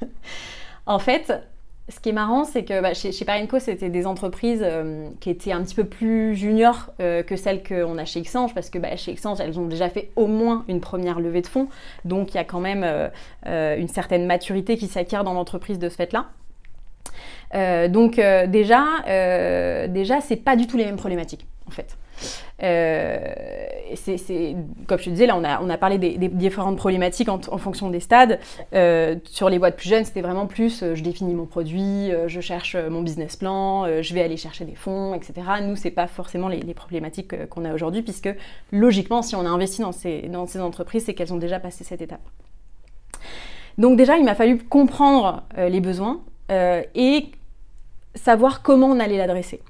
en 0.86 0.98
fait, 0.98 1.32
ce 1.88 2.00
qui 2.00 2.10
est 2.10 2.12
marrant, 2.12 2.44
c'est 2.44 2.64
que 2.64 2.80
bah, 2.80 2.92
chez, 2.92 3.12
chez 3.12 3.24
Parenco, 3.24 3.58
c'était 3.58 3.88
des 3.88 4.06
entreprises 4.06 4.60
euh, 4.62 5.08
qui 5.20 5.30
étaient 5.30 5.52
un 5.52 5.62
petit 5.62 5.74
peu 5.74 5.84
plus 5.84 6.34
juniors 6.34 6.90
euh, 7.00 7.22
que 7.22 7.36
celles 7.36 7.62
qu'on 7.62 7.96
a 7.96 8.04
chez 8.04 8.20
Xange, 8.20 8.54
parce 8.54 8.68
que 8.68 8.78
bah, 8.78 8.94
chez 8.96 9.14
Xange, 9.14 9.40
elles 9.40 9.58
ont 9.58 9.66
déjà 9.66 9.88
fait 9.88 10.10
au 10.14 10.26
moins 10.26 10.64
une 10.68 10.80
première 10.80 11.18
levée 11.18 11.40
de 11.40 11.46
fonds. 11.46 11.68
Donc, 12.04 12.34
il 12.34 12.36
y 12.36 12.40
a 12.40 12.44
quand 12.44 12.60
même 12.60 12.84
euh, 13.46 13.76
une 13.76 13.88
certaine 13.88 14.26
maturité 14.26 14.76
qui 14.76 14.86
s'acquiert 14.86 15.24
dans 15.24 15.32
l'entreprise 15.32 15.78
de 15.78 15.88
ce 15.88 15.96
fait-là. 15.96 16.26
donc, 17.88 18.16
déjà, 18.16 18.84
déjà 19.88 20.20
c'est 20.20 20.36
pas 20.36 20.56
du 20.56 20.66
tout 20.66 20.76
les 20.76 20.84
mêmes 20.84 20.96
problématiques, 20.96 21.46
en 21.66 21.70
fait. 21.70 21.96
C'est, 22.60 24.56
comme 24.86 24.98
je 24.98 25.04
te 25.04 25.10
disais, 25.10 25.26
là, 25.26 25.60
on 25.62 25.70
a, 25.70 25.78
parlé 25.78 25.98
des, 25.98 26.28
différentes 26.28 26.76
problématiques 26.76 27.28
en, 27.28 27.58
fonction 27.58 27.90
des 27.90 28.00
stades. 28.00 28.38
Euh, 28.74 29.16
sur 29.24 29.48
les 29.48 29.58
boîtes 29.58 29.76
plus 29.76 29.88
jeunes, 29.88 30.04
c'était 30.04 30.20
vraiment 30.20 30.46
plus 30.46 30.84
je 30.94 31.02
définis 31.02 31.34
mon 31.34 31.46
produit, 31.46 32.10
je 32.26 32.40
cherche 32.40 32.76
mon 32.76 33.02
business 33.02 33.36
plan, 33.36 33.86
je 34.02 34.14
vais 34.14 34.22
aller 34.22 34.36
chercher 34.36 34.64
des 34.64 34.74
fonds, 34.74 35.14
etc. 35.14 35.34
Nous, 35.62 35.76
c'est 35.76 35.90
pas 35.90 36.06
forcément 36.06 36.48
les, 36.48 36.74
problématiques 36.74 37.48
qu'on 37.48 37.64
a 37.64 37.72
aujourd'hui, 37.72 38.02
puisque 38.02 38.30
logiquement, 38.72 39.22
si 39.22 39.34
on 39.34 39.44
a 39.46 39.48
investi 39.48 39.82
dans 39.82 39.92
ces 40.46 40.60
entreprises, 40.60 41.04
c'est 41.04 41.14
qu'elles 41.14 41.32
ont 41.32 41.38
déjà 41.38 41.58
passé 41.58 41.84
cette 41.84 42.02
étape. 42.02 42.20
Donc 43.78 43.96
déjà, 43.96 44.16
il 44.16 44.24
m'a 44.24 44.34
fallu 44.34 44.58
comprendre 44.58 45.42
les 45.56 45.80
besoins 45.80 46.20
et 46.50 47.26
savoir 48.14 48.62
comment 48.62 48.88
on 48.88 49.00
allait 49.00 49.16
l'adresser. 49.16 49.60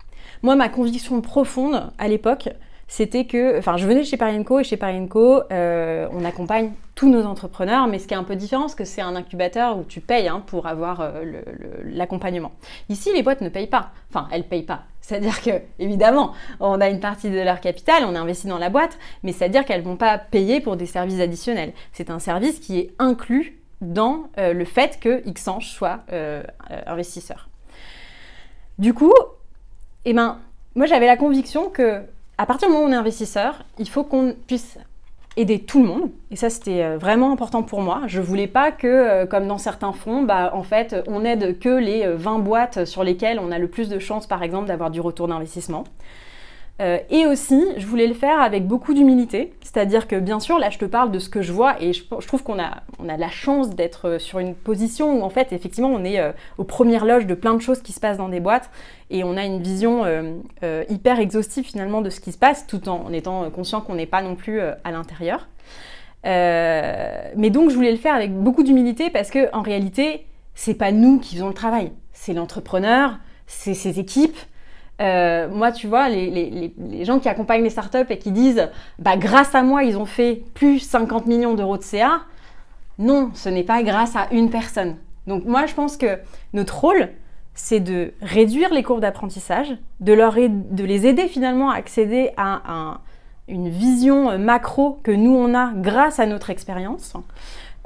Moi, 0.42 0.56
ma 0.56 0.68
conviction 0.68 1.20
profonde 1.20 1.90
à 1.98 2.08
l'époque, 2.08 2.48
c'était 2.88 3.26
que, 3.26 3.58
enfin, 3.58 3.76
je 3.76 3.86
venais 3.86 4.02
chez 4.02 4.16
Parienco 4.16 4.60
et 4.60 4.64
chez 4.64 4.78
Parienco, 4.78 5.42
euh, 5.52 6.08
on 6.10 6.24
accompagne 6.24 6.72
tous 6.94 7.10
nos 7.10 7.24
entrepreneurs, 7.24 7.86
mais 7.86 7.98
ce 7.98 8.08
qui 8.08 8.14
est 8.14 8.16
un 8.16 8.24
peu 8.24 8.34
différent, 8.34 8.66
c'est 8.66 8.78
que 8.78 8.84
c'est 8.84 9.02
un 9.02 9.14
incubateur 9.14 9.78
où 9.78 9.84
tu 9.84 10.00
payes 10.00 10.26
hein, 10.26 10.42
pour 10.46 10.66
avoir 10.66 11.02
euh, 11.02 11.42
l'accompagnement. 11.84 12.52
Ici, 12.88 13.12
les 13.14 13.22
boîtes 13.22 13.42
ne 13.42 13.50
payent 13.50 13.66
pas. 13.66 13.90
Enfin, 14.08 14.26
elles 14.32 14.44
payent 14.44 14.62
pas. 14.62 14.84
C'est-à-dire 15.02 15.42
que, 15.42 15.50
évidemment, 15.78 16.32
on 16.60 16.80
a 16.80 16.88
une 16.88 17.00
partie 17.00 17.30
de 17.30 17.38
leur 17.38 17.60
capital, 17.60 18.04
on 18.06 18.14
a 18.14 18.20
investi 18.20 18.46
dans 18.46 18.58
la 18.58 18.70
boîte, 18.70 18.98
mais 19.22 19.32
c'est-à-dire 19.32 19.66
qu'elles 19.66 19.82
vont 19.82 19.96
pas 19.96 20.16
payer 20.16 20.60
pour 20.60 20.76
des 20.76 20.86
services 20.86 21.20
additionnels. 21.20 21.74
C'est 21.92 22.08
un 22.08 22.18
service 22.18 22.58
qui 22.58 22.78
est 22.78 22.94
inclus 22.98 23.60
dans 23.82 24.28
euh, 24.38 24.54
le 24.54 24.64
fait 24.64 24.98
que 24.98 25.22
Xange 25.30 25.68
soit 25.68 26.00
investisseur. 26.86 27.48
Du 28.78 28.94
coup, 28.94 29.14
eh 30.04 30.12
ben, 30.12 30.38
moi 30.74 30.86
j'avais 30.86 31.06
la 31.06 31.16
conviction 31.16 31.68
que 31.70 32.02
à 32.38 32.46
partir 32.46 32.68
du 32.68 32.74
moment 32.74 32.86
où 32.86 32.88
on 32.88 32.92
est 32.92 32.96
investisseur, 32.96 33.64
il 33.78 33.88
faut 33.88 34.04
qu'on 34.04 34.34
puisse 34.46 34.78
aider 35.38 35.60
tout 35.60 35.80
le 35.82 35.88
monde. 35.88 36.10
Et 36.30 36.36
ça, 36.36 36.50
c'était 36.50 36.82
euh, 36.82 36.98
vraiment 36.98 37.32
important 37.32 37.62
pour 37.62 37.80
moi. 37.80 38.02
Je 38.06 38.20
voulais 38.20 38.46
pas 38.48 38.72
que, 38.72 38.86
euh, 38.86 39.26
comme 39.26 39.46
dans 39.46 39.58
certains 39.58 39.92
fonds, 39.92 40.22
bah, 40.22 40.50
en 40.52 40.64
fait, 40.64 40.96
on 41.06 41.24
aide 41.24 41.58
que 41.60 41.68
les 41.68 42.06
20 42.06 42.38
euh, 42.38 42.42
boîtes 42.42 42.84
sur 42.84 43.04
lesquelles 43.04 43.38
on 43.38 43.52
a 43.52 43.58
le 43.58 43.68
plus 43.68 43.88
de 43.88 43.98
chances, 43.98 44.26
par 44.26 44.42
exemple, 44.42 44.66
d'avoir 44.66 44.90
du 44.90 45.00
retour 45.00 45.28
d'investissement. 45.28 45.84
Euh, 46.80 46.98
et 47.10 47.26
aussi, 47.26 47.60
je 47.76 47.86
voulais 47.86 48.06
le 48.06 48.14
faire 48.14 48.40
avec 48.40 48.66
beaucoup 48.66 48.94
d'humilité, 48.94 49.52
c'est-à-dire 49.62 50.06
que 50.06 50.14
bien 50.14 50.38
sûr, 50.38 50.58
là 50.60 50.70
je 50.70 50.78
te 50.78 50.84
parle 50.84 51.10
de 51.10 51.18
ce 51.18 51.28
que 51.28 51.42
je 51.42 51.52
vois 51.52 51.80
et 51.82 51.92
je, 51.92 52.04
trouve 52.04 52.44
qu'on 52.44 52.60
a, 52.60 52.82
on 53.00 53.08
a 53.08 53.16
la 53.16 53.30
chance 53.30 53.70
d'être 53.70 54.08
euh, 54.08 54.18
sur 54.20 54.38
une 54.38 54.54
position 54.54 55.18
où 55.18 55.22
en 55.22 55.30
fait, 55.30 55.52
effectivement, 55.52 55.88
on 55.88 56.04
est 56.04 56.20
euh, 56.20 56.30
aux 56.56 56.62
premières 56.62 57.04
loges 57.04 57.26
de 57.26 57.34
plein 57.34 57.54
de 57.54 57.60
choses 57.60 57.82
qui 57.82 57.92
se 57.92 57.98
passent 57.98 58.18
dans 58.18 58.28
des 58.28 58.38
boîtes 58.38 58.70
et 59.10 59.24
on 59.24 59.36
a 59.36 59.44
une 59.44 59.62
vision 59.62 60.04
hyper 60.90 61.18
exhaustive 61.18 61.64
finalement 61.64 62.02
de 62.02 62.10
ce 62.10 62.20
qui 62.20 62.30
se 62.30 62.36
passe 62.36 62.66
tout 62.66 62.90
en, 62.90 63.10
étant 63.10 63.48
conscient 63.50 63.80
qu'on 63.80 63.94
n'est 63.94 64.04
pas 64.04 64.20
non 64.20 64.34
plus 64.34 64.60
à 64.60 64.90
l'intérieur. 64.90 65.48
mais 66.24 67.50
donc, 67.50 67.70
je 67.70 67.74
voulais 67.74 67.90
le 67.90 67.96
faire 67.96 68.14
avec 68.14 68.34
beaucoup 68.34 68.62
d'humilité 68.62 69.08
parce 69.08 69.30
que 69.30 69.50
en 69.54 69.62
réalité, 69.62 70.26
c'est 70.54 70.74
pas 70.74 70.92
nous 70.92 71.18
qui 71.20 71.36
faisons 71.36 71.48
le 71.48 71.54
travail, 71.54 71.90
c'est 72.12 72.34
l'entrepreneur, 72.34 73.16
c'est 73.46 73.72
ses 73.72 73.98
équipes. 73.98 74.36
Euh, 75.00 75.48
moi, 75.48 75.70
tu 75.70 75.86
vois, 75.86 76.08
les, 76.08 76.72
gens 77.04 77.20
qui 77.20 77.28
accompagnent 77.28 77.62
les 77.62 77.70
startups 77.70 78.06
et 78.10 78.18
qui 78.18 78.32
disent 78.32 78.68
bah, 78.98 79.16
grâce 79.16 79.54
à 79.54 79.62
moi, 79.62 79.84
ils 79.84 79.96
ont 79.96 80.06
fait 80.06 80.42
plus 80.54 80.80
50 80.80 81.26
millions 81.26 81.54
d'euros 81.54 81.78
de 81.78 81.82
CA, 81.82 82.22
non, 82.98 83.30
ce 83.34 83.48
n'est 83.48 83.62
pas 83.62 83.82
grâce 83.82 84.16
à 84.16 84.26
une 84.32 84.50
personne. 84.50 84.96
Donc, 85.26 85.44
moi, 85.44 85.66
je 85.66 85.74
pense 85.74 85.96
que 85.96 86.18
notre 86.52 86.80
rôle, 86.80 87.10
c'est 87.54 87.80
de 87.80 88.12
réduire 88.22 88.72
les 88.72 88.82
courbes 88.82 89.00
d'apprentissage, 89.00 89.76
de, 90.00 90.14
de 90.14 90.84
les 90.84 91.06
aider 91.06 91.28
finalement 91.28 91.70
à 91.70 91.76
accéder 91.76 92.30
à 92.36 93.00
une 93.46 93.68
vision 93.68 94.36
macro 94.38 94.98
que 95.02 95.10
nous, 95.10 95.34
on 95.34 95.54
a 95.54 95.72
grâce 95.74 96.18
à 96.18 96.26
notre 96.26 96.50
expérience. 96.50 97.14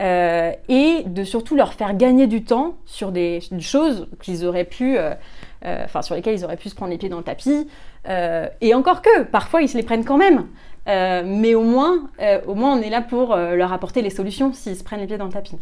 Euh, 0.01 0.53
et 0.69 1.05
de 1.07 1.23
surtout 1.23 1.55
leur 1.55 1.75
faire 1.75 1.95
gagner 1.97 2.27
du 2.27 2.43
temps 2.43 2.75
sur 2.87 3.13
des, 3.13 3.41
choses 3.61 4.09
qu'ils 4.21 4.45
auraient 4.45 4.65
pu 4.65 4.97
euh, 4.97 5.11
euh, 5.11 5.15
enfin 5.65 6.03
sur 6.03 6.15
lesquels 6.15 6.35
ils 6.35 6.45
auraient 6.45 6.57
pu 6.57 6.69
se 6.69 6.75
prendre 6.75 6.91
les 6.91 6.99
pieds 6.99 7.09
dans 7.09 7.19
le 7.19 7.25
tapis. 7.25 7.69
Euh, 8.09 8.49
et 8.61 8.75
encore 8.75 9.03
que, 9.03 9.23
parfois 9.23 9.63
ils 9.63 9.69
se 9.69 9.77
les 9.77 9.83
prennent 9.83 10.05
quand 10.05 10.19
même. 10.19 10.47
Euh, 10.89 11.23
mais 11.25 11.55
au 11.55 11.63
moins, 11.63 12.09
au 12.47 12.55
moins, 12.55 12.77
on 12.77 12.83
est 12.83 12.91
là 12.91 13.03
pour 13.03 13.37
leur 13.37 13.73
apporter 13.73 14.03
les 14.03 14.11
solutions 14.11 14.53
s'ils 14.53 14.77
se 14.77 14.85
prennent 14.85 15.01
les 15.01 15.07
pieds 15.07 15.19
dans 15.19 15.27
le 15.27 15.33
tapis. 15.33 15.57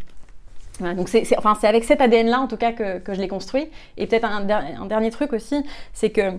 donc 0.79 1.09
c'est 1.09 1.25
enfin, 1.37 1.55
avec 1.63 1.83
cet 1.83 2.01
ADN-là, 2.01 2.39
en 2.39 2.47
tout 2.47 2.57
cas, 2.57 2.71
que, 2.71 2.99
que 2.99 3.13
je 3.13 3.21
l'ai 3.21 3.27
construit. 3.27 3.69
Et 3.97 4.07
peut-être 4.07 4.25
un, 4.25 4.45
dernier 4.87 5.11
truc 5.11 5.33
aussi, 5.33 5.63
c'est 5.93 6.09
que 6.09 6.33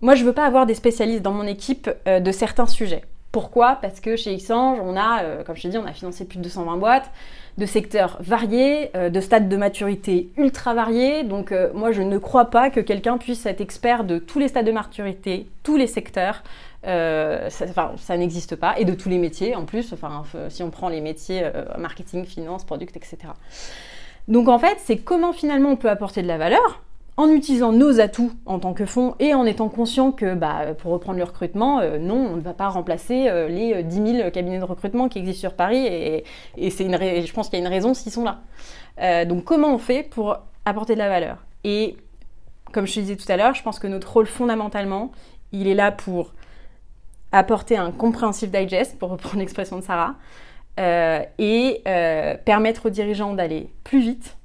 moi, 0.00 0.14
je 0.14 0.24
veux 0.24 0.32
pas 0.32 0.46
avoir 0.46 0.66
des 0.66 0.74
spécialistes 0.74 1.22
dans 1.22 1.32
mon 1.32 1.46
équipe 1.46 1.90
de 2.06 2.32
certains 2.32 2.66
sujets. 2.66 3.02
Pourquoi? 3.32 3.78
Parce 3.80 4.00
que 4.00 4.16
chez 4.16 4.36
Xange, 4.36 4.78
on 4.82 4.96
a, 4.96 5.44
comme 5.44 5.56
je 5.56 5.62
t'ai 5.62 5.68
dit, 5.68 5.78
on 5.78 5.86
a 5.86 5.92
financé 5.92 6.24
plus 6.24 6.38
de 6.38 6.42
220 6.42 6.76
boîtes 6.78 7.10
de 7.58 7.66
secteurs 7.66 8.16
variés, 8.20 8.90
euh, 8.96 9.10
de 9.10 9.20
stades 9.20 9.48
de 9.48 9.56
maturité 9.56 10.30
ultra 10.36 10.74
variés. 10.74 11.22
Donc 11.22 11.52
euh, 11.52 11.70
moi, 11.74 11.92
je 11.92 12.02
ne 12.02 12.18
crois 12.18 12.46
pas 12.46 12.70
que 12.70 12.80
quelqu'un 12.80 13.18
puisse 13.18 13.46
être 13.46 13.60
expert 13.60 14.04
de 14.04 14.18
tous 14.18 14.38
les 14.38 14.48
stades 14.48 14.66
de 14.66 14.72
maturité, 14.72 15.46
tous 15.62 15.76
les 15.76 15.86
secteurs. 15.86 16.42
Euh, 16.86 17.50
ça, 17.50 17.66
ça 17.96 18.16
n'existe 18.16 18.56
pas. 18.56 18.78
Et 18.78 18.84
de 18.84 18.94
tous 18.94 19.08
les 19.08 19.18
métiers 19.18 19.54
en 19.54 19.64
plus, 19.64 19.92
enfin, 19.92 20.24
si 20.48 20.62
on 20.62 20.70
prend 20.70 20.88
les 20.88 21.00
métiers 21.00 21.44
marketing, 21.78 22.24
finance, 22.24 22.64
product, 22.64 22.96
etc. 22.96 23.18
Donc 24.28 24.48
en 24.48 24.58
fait, 24.58 24.78
c'est 24.78 24.96
comment 24.96 25.32
finalement 25.32 25.70
on 25.70 25.76
peut 25.76 25.90
apporter 25.90 26.22
de 26.22 26.28
la 26.28 26.38
valeur? 26.38 26.82
En 27.20 27.28
utilisant 27.28 27.70
nos 27.70 28.00
atouts 28.00 28.32
en 28.46 28.58
tant 28.58 28.72
que 28.72 28.86
fonds 28.86 29.14
et 29.18 29.34
en 29.34 29.44
étant 29.44 29.68
conscient 29.68 30.10
que, 30.10 30.34
bah, 30.34 30.72
pour 30.78 30.90
reprendre 30.92 31.18
le 31.18 31.24
recrutement, 31.24 31.80
euh, 31.80 31.98
non, 31.98 32.14
on 32.14 32.36
ne 32.36 32.40
va 32.40 32.54
pas 32.54 32.70
remplacer 32.70 33.28
euh, 33.28 33.46
les 33.46 33.82
10 33.82 34.00
euh, 34.00 34.16
000 34.20 34.30
cabinets 34.30 34.58
de 34.58 34.64
recrutement 34.64 35.10
qui 35.10 35.18
existent 35.18 35.40
sur 35.40 35.54
Paris 35.54 35.86
et, 35.86 36.24
c'est 36.70 36.84
une 36.84 36.96
je 36.96 37.32
pense 37.34 37.50
qu'il 37.50 37.58
y 37.58 37.62
a 37.62 37.66
une 37.66 37.70
raison 37.70 37.92
s'ils 37.92 38.10
sont 38.10 38.24
là. 38.24 39.24
donc 39.26 39.44
comment 39.44 39.74
on 39.74 39.78
fait 39.78 40.02
pour 40.02 40.38
apporter 40.64 40.94
de 40.94 40.98
la 40.98 41.10
valeur? 41.10 41.44
Et 41.62 41.98
comme 42.72 42.86
je 42.86 42.94
te 42.94 43.00
disais 43.00 43.16
tout 43.16 43.30
à 43.30 43.36
l'heure, 43.36 43.54
je 43.54 43.62
pense 43.62 43.78
que 43.78 43.86
notre 43.86 44.10
rôle 44.10 44.26
fondamentalement, 44.26 45.12
il 45.52 45.68
est 45.68 45.74
là 45.74 45.92
pour 45.92 46.32
apporter 47.32 47.76
un 47.76 47.90
compréhensif 47.90 48.50
digest, 48.50 48.98
pour 48.98 49.10
reprendre 49.10 49.36
l'expression 49.40 49.76
de 49.76 49.82
Sarah, 49.82 50.14
et 50.78 51.82
permettre 52.46 52.86
aux 52.86 52.90
dirigeants 52.90 53.34
d'aller 53.34 53.68
plus 53.84 54.00
vite 54.00 54.38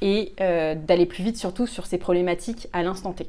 et 0.00 0.32
euh, 0.40 0.74
d'aller 0.74 1.06
plus 1.06 1.24
vite 1.24 1.36
surtout 1.36 1.66
sur 1.66 1.86
ces 1.86 1.98
problématiques 1.98 2.68
à 2.72 2.82
l'instant 2.82 3.12
T. 3.12 3.28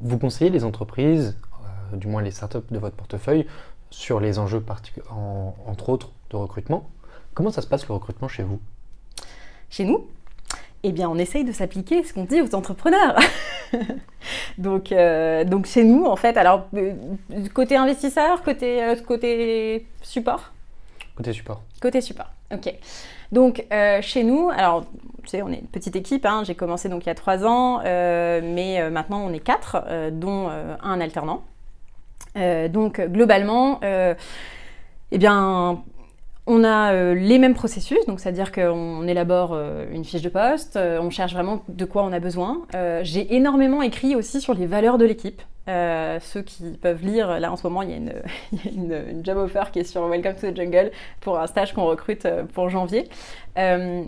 Vous 0.00 0.18
conseillez 0.18 0.50
les 0.50 0.64
entreprises, 0.64 1.36
euh, 1.92 1.96
du 1.96 2.06
moins 2.06 2.22
les 2.22 2.30
startups 2.30 2.58
de 2.70 2.78
votre 2.78 2.96
portefeuille, 2.96 3.46
sur 3.90 4.20
les 4.20 4.38
enjeux 4.38 4.62
entre 5.66 5.88
autres 5.88 6.10
de 6.30 6.36
recrutement. 6.36 6.88
Comment 7.34 7.50
ça 7.50 7.62
se 7.62 7.66
passe 7.66 7.86
le 7.88 7.94
recrutement 7.94 8.28
chez 8.28 8.42
vous? 8.42 8.60
Chez 9.70 9.84
nous? 9.84 10.06
Eh 10.84 10.92
bien, 10.92 11.08
on 11.08 11.16
essaye 11.16 11.44
de 11.44 11.52
s'appliquer 11.52 12.04
ce 12.04 12.12
qu'on 12.12 12.24
dit 12.24 12.40
aux 12.40 12.54
entrepreneurs. 12.54 13.18
donc, 14.58 14.92
euh, 14.92 15.44
donc, 15.44 15.66
chez 15.66 15.84
nous, 15.84 16.04
en 16.04 16.14
fait, 16.16 16.36
alors, 16.36 16.68
côté 17.54 17.76
investisseur, 17.76 18.42
côté, 18.42 18.94
côté 19.06 19.86
support? 20.02 20.52
Côté 21.16 21.32
support. 21.32 21.62
Côté 21.80 22.00
support, 22.00 22.30
ok. 22.52 22.72
Donc 23.32 23.64
euh, 23.72 24.00
chez 24.02 24.24
nous, 24.24 24.50
alors 24.50 24.84
tu 25.22 25.28
sais, 25.28 25.42
on 25.42 25.48
est 25.48 25.58
une 25.58 25.66
petite 25.66 25.96
équipe, 25.96 26.24
hein. 26.24 26.42
j'ai 26.44 26.54
commencé 26.54 26.88
donc 26.88 27.04
il 27.04 27.08
y 27.08 27.12
a 27.12 27.14
trois 27.14 27.44
ans, 27.44 27.80
euh, 27.84 28.40
mais 28.42 28.80
euh, 28.80 28.88
maintenant 28.88 29.20
on 29.20 29.32
est 29.32 29.40
quatre, 29.40 29.84
dont 30.12 30.48
un 30.48 31.00
alternant. 31.00 31.42
donc 32.34 33.00
globalement, 33.00 33.80
eh 33.82 35.18
bien, 35.18 35.82
on 36.48 36.64
a 36.64 37.14
les 37.14 37.38
mêmes 37.38 37.54
processus, 37.54 38.04
donc 38.06 38.18
c'est-à-dire 38.18 38.50
qu'on 38.50 39.06
élabore 39.06 39.56
une 39.92 40.04
fiche 40.04 40.22
de 40.22 40.28
poste, 40.28 40.76
on 40.76 41.10
cherche 41.10 41.32
vraiment 41.34 41.62
de 41.68 41.84
quoi 41.84 42.02
on 42.02 42.12
a 42.12 42.18
besoin. 42.18 42.62
j'ai 43.02 43.36
énormément 43.36 43.82
écrit 43.82 44.16
aussi 44.16 44.40
sur 44.40 44.54
les 44.54 44.66
valeurs 44.66 44.98
de 44.98 45.04
l'équipe. 45.04 45.42
Euh, 45.68 46.18
ceux 46.20 46.40
qui 46.40 46.64
peuvent 46.80 47.04
lire, 47.04 47.38
là 47.40 47.52
en 47.52 47.56
ce 47.56 47.66
moment, 47.66 47.82
il 47.82 47.90
y 47.90 47.92
a 47.92 47.96
une, 48.72 49.22
job 49.22 49.36
offer 49.36 49.64
qui 49.72 49.80
est 49.80 49.84
sur 49.84 50.06
Welcome 50.08 50.34
to 50.34 50.50
the 50.50 50.56
Jungle 50.56 50.90
pour 51.20 51.38
un 51.38 51.46
stage 51.46 51.74
qu'on 51.74 51.84
recrute 51.84 52.24
euh, 52.24 52.44
pour 52.44 52.70
janvier. 52.70 53.08
Euh, 53.58 54.02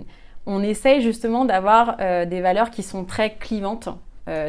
on 0.46 0.62
essaye 0.62 1.02
justement 1.02 1.44
d'avoir 1.44 1.98
des 1.98 2.40
valeurs 2.40 2.70
qui 2.70 2.82
sont 2.82 3.04
très 3.04 3.34
clivantes. 3.34 3.90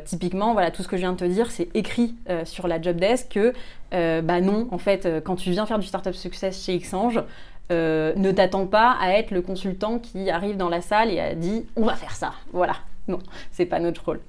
typiquement, 0.06 0.54
voilà, 0.54 0.72
tout 0.72 0.84
ce 0.84 0.88
que 0.88 0.96
je 0.96 1.02
viens 1.02 1.12
de 1.12 1.18
te 1.18 1.26
dire, 1.26 1.52
c'est 1.52 1.68
écrit 1.76 2.16
sur 2.46 2.70
la 2.70 2.82
job 2.82 2.96
desk 2.96 3.34
que, 3.34 3.54
bah 4.22 4.40
non, 4.40 4.70
en 4.72 4.78
fait, 4.78 5.22
quand 5.26 5.36
tu 5.36 5.52
viens 5.52 5.66
faire 5.66 5.80
du 5.80 5.86
startup 5.86 6.16
success 6.16 6.64
chez 6.64 6.78
Xange, 6.80 7.22
ne 7.72 8.32
t'attends 8.32 8.68
pas 8.68 8.98
à 9.00 9.14
être 9.14 9.32
le 9.32 9.42
consultant 9.42 10.00
qui 10.00 10.30
arrive 10.30 10.58
dans 10.58 10.70
la 10.70 10.82
salle 10.82 11.10
et 11.10 11.20
a 11.20 11.36
dit 11.36 11.66
on 11.76 11.84
va 11.84 11.96
faire 11.96 12.16
ça. 12.16 12.34
Voilà, 12.54 12.76
non, 13.08 13.20
c'est 13.52 13.66
pas 13.66 13.80
notre 13.80 14.06
rôle. 14.06 14.20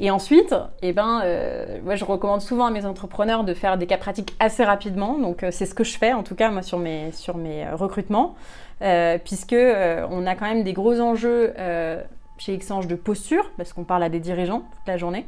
Et 0.00 0.10
ensuite, 0.10 0.54
eh 0.82 0.92
ben, 0.92 1.22
euh, 1.24 1.96
je 1.96 2.04
recommande 2.04 2.40
souvent 2.40 2.66
à 2.66 2.70
mes 2.70 2.86
entrepreneurs 2.86 3.42
de 3.42 3.52
faire 3.52 3.76
des 3.78 3.86
cas 3.86 3.98
pratiques 3.98 4.34
assez 4.38 4.64
rapidement. 4.64 5.18
Donc, 5.18 5.42
euh, 5.42 5.50
c'est 5.50 5.66
ce 5.66 5.74
que 5.74 5.82
je 5.82 5.98
fais, 5.98 6.12
en 6.12 6.22
tout 6.22 6.36
cas, 6.36 6.50
moi, 6.50 6.62
sur 6.62 6.78
mes, 6.78 7.10
sur 7.10 7.36
mes 7.36 7.66
euh, 7.66 7.74
recrutements, 7.74 8.36
puisque 9.24 9.56
on 9.56 10.26
a 10.26 10.36
quand 10.36 10.46
même 10.46 10.62
des 10.62 10.72
gros 10.72 11.00
enjeux 11.00 11.52
chez 12.38 12.56
Xange 12.56 12.86
de 12.86 12.94
posture, 12.94 13.50
parce 13.56 13.72
qu'on 13.72 13.82
parle 13.82 14.04
à 14.04 14.08
des 14.08 14.20
dirigeants 14.20 14.60
toute 14.60 14.86
la 14.86 14.96
journée. 14.96 15.26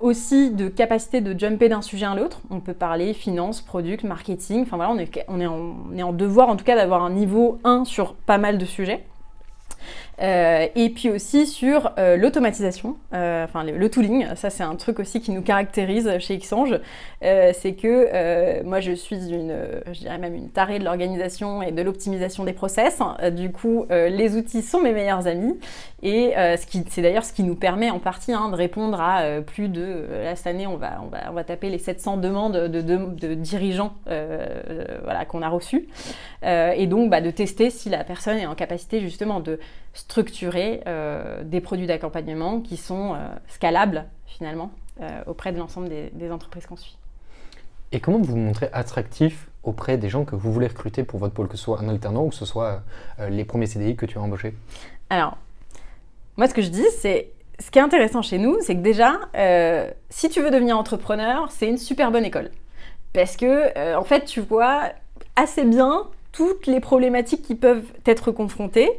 Aussi 0.00 0.50
de 0.50 0.68
capacité 0.68 1.20
de 1.20 1.38
jumper 1.38 1.68
d'un 1.68 1.82
sujet 1.82 2.06
à 2.06 2.14
l'autre. 2.14 2.40
On 2.50 2.60
peut 2.60 2.74
parler 2.74 3.12
finance, 3.14 3.60
product, 3.60 4.04
marketing. 4.04 4.62
Enfin 4.62 4.76
voilà, 4.76 4.92
on 4.92 4.98
est, 4.98 5.24
on 5.28 5.40
est, 5.40 5.46
en, 5.46 5.76
on 5.92 5.96
est 5.96 6.02
en 6.02 6.12
devoir 6.12 6.48
en 6.48 6.56
tout 6.56 6.64
cas 6.64 6.76
d'avoir 6.76 7.02
un 7.02 7.10
niveau 7.10 7.58
1 7.64 7.84
sur 7.84 8.14
pas 8.14 8.38
mal 8.38 8.58
de 8.58 8.64
sujets. 8.64 9.04
Euh, 10.20 10.66
et 10.74 10.90
puis 10.90 11.10
aussi 11.10 11.46
sur 11.46 11.92
euh, 11.96 12.16
l'automatisation, 12.16 12.96
euh, 13.14 13.44
enfin 13.44 13.62
le, 13.62 13.88
tooling, 13.88 14.26
ça 14.34 14.50
c'est 14.50 14.64
un 14.64 14.74
truc 14.74 14.98
aussi 14.98 15.20
qui 15.20 15.30
nous 15.30 15.42
caractérise 15.42 16.10
chez 16.18 16.36
Xange, 16.38 16.80
c'est 17.20 17.74
que 17.80 18.62
moi 18.64 18.80
je 18.80 18.92
suis 18.92 19.30
une, 19.30 19.54
je 19.92 20.00
dirais 20.00 20.18
même 20.18 20.34
une 20.34 20.50
tarée 20.50 20.78
de 20.78 20.84
l'organisation 20.84 21.62
et 21.62 21.72
de 21.72 21.82
l'optimisation 21.82 22.44
des 22.44 22.52
process. 22.52 23.00
Du 23.32 23.50
coup, 23.50 23.86
les 23.90 24.36
outils 24.36 24.62
sont 24.62 24.80
mes 24.80 24.92
meilleurs 24.92 25.26
amis. 25.26 25.58
Et 26.02 26.34
c'est 26.56 27.02
d'ailleurs 27.02 27.24
ce 27.24 27.32
qui 27.32 27.42
nous 27.42 27.56
permet 27.56 27.90
en 27.90 27.98
partie 27.98 28.32
hein, 28.32 28.50
de 28.50 28.54
répondre 28.54 29.00
à 29.00 29.40
plus 29.40 29.68
de, 29.68 30.06
là 30.22 30.36
cette 30.36 30.46
année 30.46 30.66
on 30.66 30.76
va, 30.76 31.00
on 31.02 31.08
va, 31.08 31.18
on 31.30 31.32
va 31.32 31.42
taper 31.42 31.70
les 31.70 31.78
700 31.78 32.18
demandes 32.18 32.56
de, 32.56 32.80
de, 32.80 33.34
dirigeants 33.34 33.94
voilà, 34.06 35.24
qu'on 35.26 35.42
a 35.42 35.48
reçus 35.48 35.88
et 36.44 36.86
donc 36.86 37.10
bah, 37.10 37.20
de 37.20 37.30
tester 37.30 37.70
si 37.70 37.88
la 37.88 38.04
personne 38.04 38.38
est 38.38 38.46
en 38.46 38.54
capacité 38.54 39.00
justement 39.00 39.40
de 39.40 39.58
structurer 39.98 40.80
euh, 40.86 41.42
des 41.42 41.60
produits 41.60 41.88
d'accompagnement 41.88 42.60
qui 42.60 42.76
sont 42.76 43.14
euh, 43.14 43.28
scalables 43.48 44.04
finalement 44.26 44.70
euh, 45.00 45.22
auprès 45.26 45.52
de 45.52 45.58
l'ensemble 45.58 45.88
des, 45.88 46.30
entreprises 46.30 46.66
qu'on 46.66 46.76
suit. 46.76 46.96
Et 47.90 47.98
comment 47.98 48.18
vous 48.18 48.32
vous 48.32 48.36
montrez 48.36 48.68
attractif 48.72 49.48
auprès 49.64 49.98
des 49.98 50.08
gens 50.08 50.24
que 50.24 50.36
vous 50.36 50.52
voulez 50.52 50.68
recruter 50.68 51.02
pour 51.02 51.18
votre 51.18 51.34
pôle, 51.34 51.48
que 51.48 51.56
ce 51.56 51.64
soit 51.64 51.80
un 51.80 51.88
alternant 51.88 52.24
ou 52.24 52.28
que 52.28 52.36
ce 52.36 52.44
soit 52.44 52.82
les 53.28 53.44
premiers 53.44 53.66
CDI 53.66 53.96
que 53.96 54.06
tu 54.06 54.18
as 54.18 54.20
embauchés? 54.20 54.54
Alors, 55.10 55.36
moi 56.36 56.46
ce 56.46 56.54
que 56.54 56.62
je 56.62 56.68
dis, 56.68 56.86
c'est 56.98 57.30
ce 57.58 57.70
qui 57.70 57.78
est 57.78 57.82
intéressant 57.82 58.22
chez 58.22 58.38
nous, 58.38 58.58
c'est 58.60 58.76
que 58.76 58.82
déjà, 58.82 59.18
si 60.10 60.28
tu 60.28 60.42
veux 60.42 60.50
devenir 60.50 60.78
entrepreneur, 60.78 61.50
c'est 61.50 61.66
une 61.66 61.78
super 61.78 62.12
bonne 62.12 62.24
école. 62.24 62.50
Parce 63.14 63.36
que, 63.36 63.96
en 63.96 64.04
fait, 64.04 64.26
tu 64.26 64.40
vois 64.40 64.90
assez 65.34 65.64
bien 65.64 66.06
toutes 66.32 66.66
les 66.66 66.80
problématiques 66.80 67.42
qui 67.42 67.54
peuvent 67.54 67.90
être 68.06 68.30
confrontées. 68.30 68.90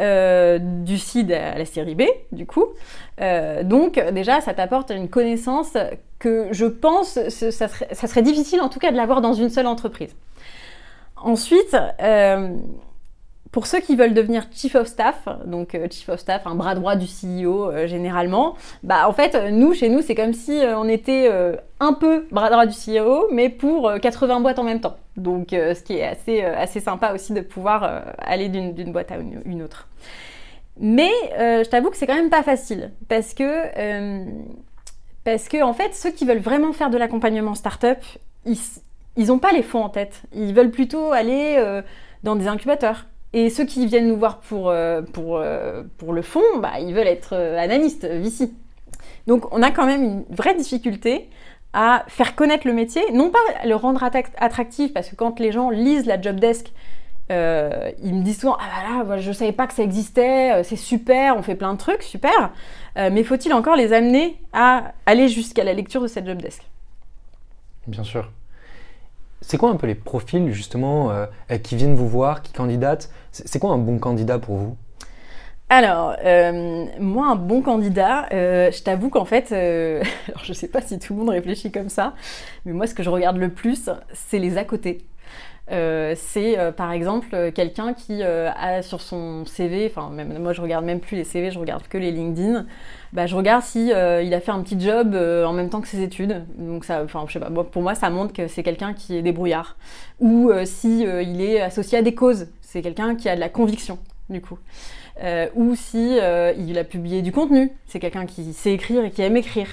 Euh, 0.00 0.58
du 0.58 0.96
CID 0.96 1.32
à 1.32 1.58
la 1.58 1.66
série 1.66 1.94
B, 1.94 2.04
du 2.32 2.46
coup. 2.46 2.64
Euh, 3.20 3.62
donc 3.62 4.02
déjà, 4.12 4.40
ça 4.40 4.54
t'apporte 4.54 4.90
une 4.90 5.10
connaissance 5.10 5.76
que 6.18 6.48
je 6.50 6.64
pense, 6.64 7.18
ça 7.28 7.68
serait, 7.68 8.22
difficile 8.22 8.62
en 8.62 8.70
tout 8.70 8.78
cas 8.78 8.90
de 8.90 8.96
l'avoir 8.96 9.20
dans 9.20 9.34
une 9.34 9.50
seule 9.50 9.66
entreprise. 9.66 10.16
Ensuite, 11.16 11.76
euh, 12.00 12.56
pour 13.52 13.66
ceux 13.66 13.80
qui 13.80 13.96
veulent 13.96 14.14
devenir 14.14 14.46
chief 14.50 14.74
of 14.74 14.86
staff, 14.86 15.28
donc 15.44 15.74
euh, 15.74 15.86
chief 15.90 16.08
of 16.08 16.18
staff, 16.18 16.46
un 16.46 16.54
bras 16.54 16.74
droit 16.74 16.96
du 16.96 17.04
CEO 17.04 17.70
euh, 17.70 17.86
généralement, 17.86 18.56
bah 18.82 19.06
en 19.06 19.12
fait 19.12 19.36
nous 19.52 19.74
chez 19.74 19.90
nous 19.90 20.00
c'est 20.00 20.14
comme 20.14 20.32
si 20.32 20.64
euh, 20.64 20.78
on 20.78 20.88
était 20.88 21.30
un 21.78 21.92
peu 21.92 22.26
bras 22.32 22.48
droit 22.48 22.64
du 22.64 22.74
CEO, 22.74 23.28
mais 23.30 23.50
pour 23.50 23.92
80 24.00 24.40
boîtes 24.40 24.58
en 24.58 24.64
même 24.64 24.80
temps. 24.80 24.96
Donc 25.18 25.48
ce 25.50 25.80
qui 25.82 25.98
est 25.98 26.04
assez 26.04 26.42
assez 26.42 26.80
sympa 26.80 27.12
aussi 27.12 27.34
de 27.34 27.42
pouvoir 27.42 28.04
aller 28.18 28.48
d'une 28.48 28.92
boîte 28.92 29.12
à 29.12 29.16
une, 29.16 29.62
autre. 29.62 29.86
Mais 30.78 31.10
je 31.36 31.68
t'avoue 31.68 31.90
que 31.90 31.96
c'est 31.98 32.06
quand 32.06 32.14
même 32.14 32.30
pas 32.30 32.42
facile 32.42 32.90
parce 33.08 33.34
que 33.34 34.24
parce 35.24 35.48
que 35.48 35.62
en 35.62 35.74
fait 35.74 35.94
ceux 35.94 36.10
qui 36.10 36.24
veulent 36.24 36.38
vraiment 36.38 36.72
faire 36.72 36.88
de 36.88 36.96
l'accompagnement 36.96 37.54
startup, 37.54 37.98
ils 38.46 39.26
n'ont 39.26 39.38
pas 39.38 39.52
les 39.52 39.62
fonds 39.62 39.84
en 39.84 39.90
tête. 39.90 40.22
Ils 40.32 40.54
veulent 40.54 40.70
plutôt 40.70 41.12
aller 41.12 41.62
dans 42.22 42.36
des 42.36 42.48
incubateurs 42.48 43.06
et 43.32 43.50
ceux 43.50 43.64
qui 43.64 43.86
viennent 43.86 44.08
nous 44.08 44.16
voir 44.16 44.40
pour, 44.40 44.68
euh, 44.68 45.02
pour, 45.02 45.38
euh, 45.38 45.82
pour 45.98 46.12
le 46.12 46.22
fond, 46.22 46.42
bah, 46.58 46.80
ils 46.80 46.94
veulent 46.94 47.06
être 47.06 47.34
euh, 47.34 47.58
analystes, 47.58 48.04
VC. 48.04 48.50
Donc 49.26 49.52
on 49.52 49.62
a 49.62 49.70
quand 49.70 49.86
même 49.86 50.04
une 50.04 50.24
vraie 50.30 50.54
difficulté 50.54 51.28
à 51.72 52.04
faire 52.08 52.34
connaître 52.34 52.66
le 52.66 52.74
métier, 52.74 53.02
non 53.12 53.30
pas 53.30 53.38
le 53.64 53.74
rendre 53.74 54.02
attractif, 54.02 54.92
parce 54.92 55.08
que 55.08 55.16
quand 55.16 55.40
les 55.40 55.52
gens 55.52 55.70
lisent 55.70 56.04
la 56.04 56.20
job 56.20 56.38
desk, 56.38 56.72
ils 57.30 57.34
me 58.14 58.22
disent 58.22 58.40
souvent 58.40 58.58
Ah 58.60 59.04
voilà, 59.06 59.22
je 59.22 59.32
savais 59.32 59.52
pas 59.52 59.66
que 59.66 59.72
ça 59.72 59.82
existait, 59.82 60.62
c'est 60.64 60.76
super, 60.76 61.34
on 61.34 61.42
fait 61.42 61.54
plein 61.54 61.72
de 61.72 61.78
trucs, 61.78 62.02
super. 62.02 62.50
mais 62.96 63.24
faut-il 63.24 63.54
encore 63.54 63.74
les 63.74 63.94
amener 63.94 64.36
à 64.52 64.92
aller 65.06 65.28
jusqu'à 65.28 65.64
la 65.64 65.72
lecture 65.72 66.02
de 66.02 66.08
cette 66.08 66.26
job 66.26 66.42
desk? 66.42 66.62
Bien 67.86 68.04
sûr. 68.04 68.30
C'est 69.42 69.58
quoi 69.58 69.70
un 69.70 69.76
peu 69.76 69.86
les 69.86 69.94
profils 69.94 70.50
justement 70.52 71.10
euh, 71.10 71.26
qui 71.62 71.76
viennent 71.76 71.94
vous 71.94 72.08
voir, 72.08 72.42
qui 72.42 72.52
candidatent? 72.52 73.10
C'est 73.32 73.58
quoi 73.58 73.70
un 73.70 73.78
bon 73.78 73.98
candidat 73.98 74.38
pour 74.38 74.56
vous? 74.56 74.76
Alors, 75.68 76.16
euh, 76.24 76.84
moi, 77.00 77.28
un 77.28 77.36
bon 77.36 77.62
candidat, 77.62 78.28
euh, 78.32 78.70
je 78.70 78.82
t'avoue 78.82 79.10
qu'en 79.10 79.24
fait, 79.24 79.52
alors 79.52 80.44
je 80.44 80.52
sais 80.52 80.68
pas 80.68 80.80
si 80.80 80.98
tout 80.98 81.12
le 81.14 81.20
monde 81.20 81.30
réfléchit 81.30 81.72
comme 81.72 81.88
ça, 81.88 82.14
mais 82.64 82.72
moi, 82.72 82.86
ce 82.86 82.94
que 82.94 83.02
je 83.02 83.10
regarde 83.10 83.36
le 83.36 83.48
plus, 83.48 83.90
c'est 84.12 84.38
les 84.38 84.58
à 84.58 84.64
côté. 84.64 84.98
C'est 85.68 86.56
par 86.76 86.92
exemple 86.92 87.52
quelqu'un 87.52 87.94
qui 87.94 88.22
a 88.22 88.82
sur 88.82 89.00
son 89.00 89.44
CV, 89.46 89.90
enfin 89.90 90.10
moi 90.38 90.52
je 90.52 90.60
regarde 90.60 90.84
même 90.84 91.00
plus 91.00 91.16
les 91.16 91.24
CV, 91.24 91.50
je 91.50 91.58
regarde 91.58 91.86
que 91.88 91.98
les 91.98 92.10
LinkedIn. 92.10 92.66
Bah, 93.12 93.26
je 93.26 93.36
regarde 93.36 93.62
si 93.62 93.92
euh, 93.92 94.22
il 94.22 94.32
a 94.32 94.40
fait 94.40 94.52
un 94.52 94.62
petit 94.62 94.80
job 94.80 95.14
euh, 95.14 95.44
en 95.44 95.52
même 95.52 95.68
temps 95.68 95.82
que 95.82 95.88
ses 95.88 96.02
études. 96.02 96.46
Donc 96.56 96.86
ça, 96.86 97.02
enfin, 97.04 97.24
je 97.28 97.34
sais 97.34 97.40
pas. 97.40 97.50
pour 97.50 97.82
moi, 97.82 97.94
ça 97.94 98.08
montre 98.08 98.32
que 98.32 98.48
c'est 98.48 98.62
quelqu'un 98.62 98.94
qui 98.94 99.16
est 99.16 99.22
débrouillard. 99.22 99.76
Ou 100.20 100.48
euh, 100.48 100.64
si 100.64 101.02
il 101.02 101.42
est 101.42 101.60
associé 101.60 101.98
à 101.98 102.02
des 102.02 102.14
causes, 102.14 102.48
c'est 102.62 102.80
quelqu'un 102.80 103.14
qui 103.14 103.28
a 103.28 103.34
de 103.34 103.40
la 103.40 103.50
conviction, 103.50 103.98
du 104.30 104.40
coup. 104.40 104.58
ou 105.54 105.74
si 105.74 106.16
il 106.58 106.78
a 106.78 106.84
publié 106.84 107.20
du 107.20 107.32
contenu, 107.32 107.70
c'est 107.86 108.00
quelqu'un 108.00 108.24
qui 108.24 108.54
sait 108.54 108.72
écrire 108.72 109.04
et 109.04 109.10
qui 109.10 109.20
aime 109.20 109.36
écrire. 109.36 109.68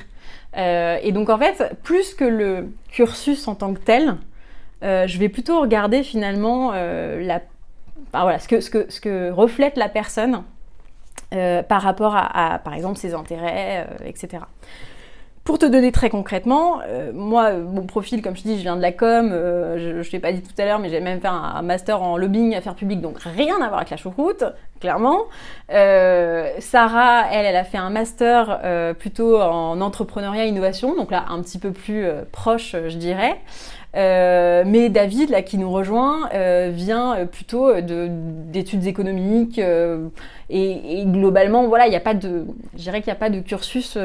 et 0.57 1.11
donc 1.13 1.29
en 1.29 1.37
fait, 1.37 1.77
plus 1.81 2.13
que 2.13 2.25
le 2.25 2.73
cursus 2.89 3.47
en 3.47 3.55
tant 3.55 3.73
que 3.73 3.79
tel, 3.79 4.17
je 4.81 5.17
vais 5.17 5.29
plutôt 5.29 5.61
regarder 5.61 6.03
finalement 6.03 6.73
voilà, 8.13 8.39
ce 8.39 8.47
que, 8.99 9.31
reflète 9.31 9.77
la 9.77 9.89
personne 9.89 10.43
euh, 11.33 11.61
par 11.63 11.81
rapport 11.81 12.15
à, 12.15 12.59
par 12.63 12.73
exemple, 12.73 12.97
ses 12.97 13.13
intérêts, 13.13 13.87
euh, 13.87 14.05
etc. 14.05 14.43
Pour 15.43 15.57
te 15.57 15.65
donner 15.65 15.91
très 15.91 16.09
concrètement, 16.09 16.81
euh, 16.87 17.11
moi, 17.13 17.53
mon 17.53 17.83
profil, 17.83 18.21
comme 18.21 18.35
je 18.35 18.43
dis, 18.43 18.57
je 18.57 18.61
viens 18.61 18.75
de 18.75 18.81
la 18.81 18.91
com, 18.91 19.29
je 19.31 19.97
ne 19.97 20.03
t'ai 20.03 20.19
pas 20.19 20.31
dit 20.31 20.41
tout 20.41 20.59
à 20.59 20.65
l'heure, 20.65 20.79
mais 20.79 20.89
j'ai 20.89 20.99
même 20.99 21.19
fait 21.21 21.27
un, 21.27 21.61
master 21.61 22.01
en 22.01 22.17
lobbying 22.17 22.55
affaires 22.55 22.75
publiques, 22.75 23.01
donc 23.01 23.19
rien 23.19 23.55
à 23.55 23.67
voir 23.67 23.77
avec 23.77 23.89
la 23.89 23.97
choucroute, 23.97 24.43
clairement. 24.79 25.25
Sarah, 25.69 27.25
elle, 27.31 27.45
elle 27.45 27.55
a 27.55 27.63
fait 27.63 27.77
un 27.77 27.89
master 27.89 28.95
plutôt 28.99 29.39
en 29.39 29.81
entrepreneuriat 29.81 30.45
innovation, 30.45 30.95
donc 30.95 31.09
là, 31.09 31.25
un 31.29 31.41
petit 31.41 31.57
peu 31.57 31.71
plus 31.71 32.05
proche, 32.31 32.75
je 32.87 32.97
dirais. 32.97 33.39
Euh, 33.95 34.63
mais 34.65 34.89
David, 34.89 35.29
là, 35.29 35.41
qui 35.41 35.57
nous 35.57 35.71
rejoint, 35.71 36.29
euh, 36.33 36.69
vient 36.71 37.15
euh, 37.15 37.25
plutôt 37.25 37.73
d'études 37.81 38.85
économiques 38.85 39.59
et, 40.49 41.03
globalement, 41.05 41.67
voilà, 41.67 41.87
il 41.87 41.89
n'y 41.89 41.95
a 41.95 42.01
pas 42.01 42.13
de, 42.13 42.45
je 42.75 42.81
dirais 42.81 43.01
qu'il 43.01 43.11
n'y 43.11 43.17
a 43.17 43.19
pas 43.19 43.29
de 43.29 43.39
cursus 43.39 43.97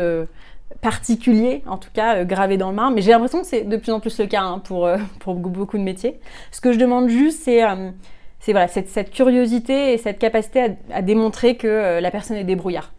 particulier, 0.81 1.63
en 1.67 1.79
tout 1.79 1.89
cas 1.95 2.25
gravé 2.25 2.57
dans 2.57 2.71
le 2.71 2.77
marbre. 2.77 2.95
Mais 2.97 3.03
j'ai 3.03 3.11
l'impression 3.11 3.41
que 3.41 3.47
c'est 3.47 3.63
de 3.63 3.77
plus 3.77 3.93
en 3.93 4.01
plus 4.01 4.19
le 4.19 4.27
cas 4.27 4.43
hein, 4.43 4.59
pour, 4.59 4.89
pour 5.21 5.35
beaucoup 5.35 5.79
de 5.79 5.83
métiers. 5.83 6.19
Ce 6.51 6.61
que 6.61 6.73
je 6.73 6.79
demande 6.79 7.09
juste, 7.09 7.43
c'est 7.43 7.63
c'est 8.41 8.53
voilà, 8.53 8.69
cette, 8.69 9.11
curiosité 9.11 9.95
et 9.95 9.99
cette 9.99 10.19
capacité 10.19 10.61
à, 10.61 10.97
à 10.97 11.03
démontrer 11.03 11.57
que 11.57 11.99
la 11.99 12.11
personne 12.11 12.37
est 12.37 12.45
débrouillard 12.45 12.93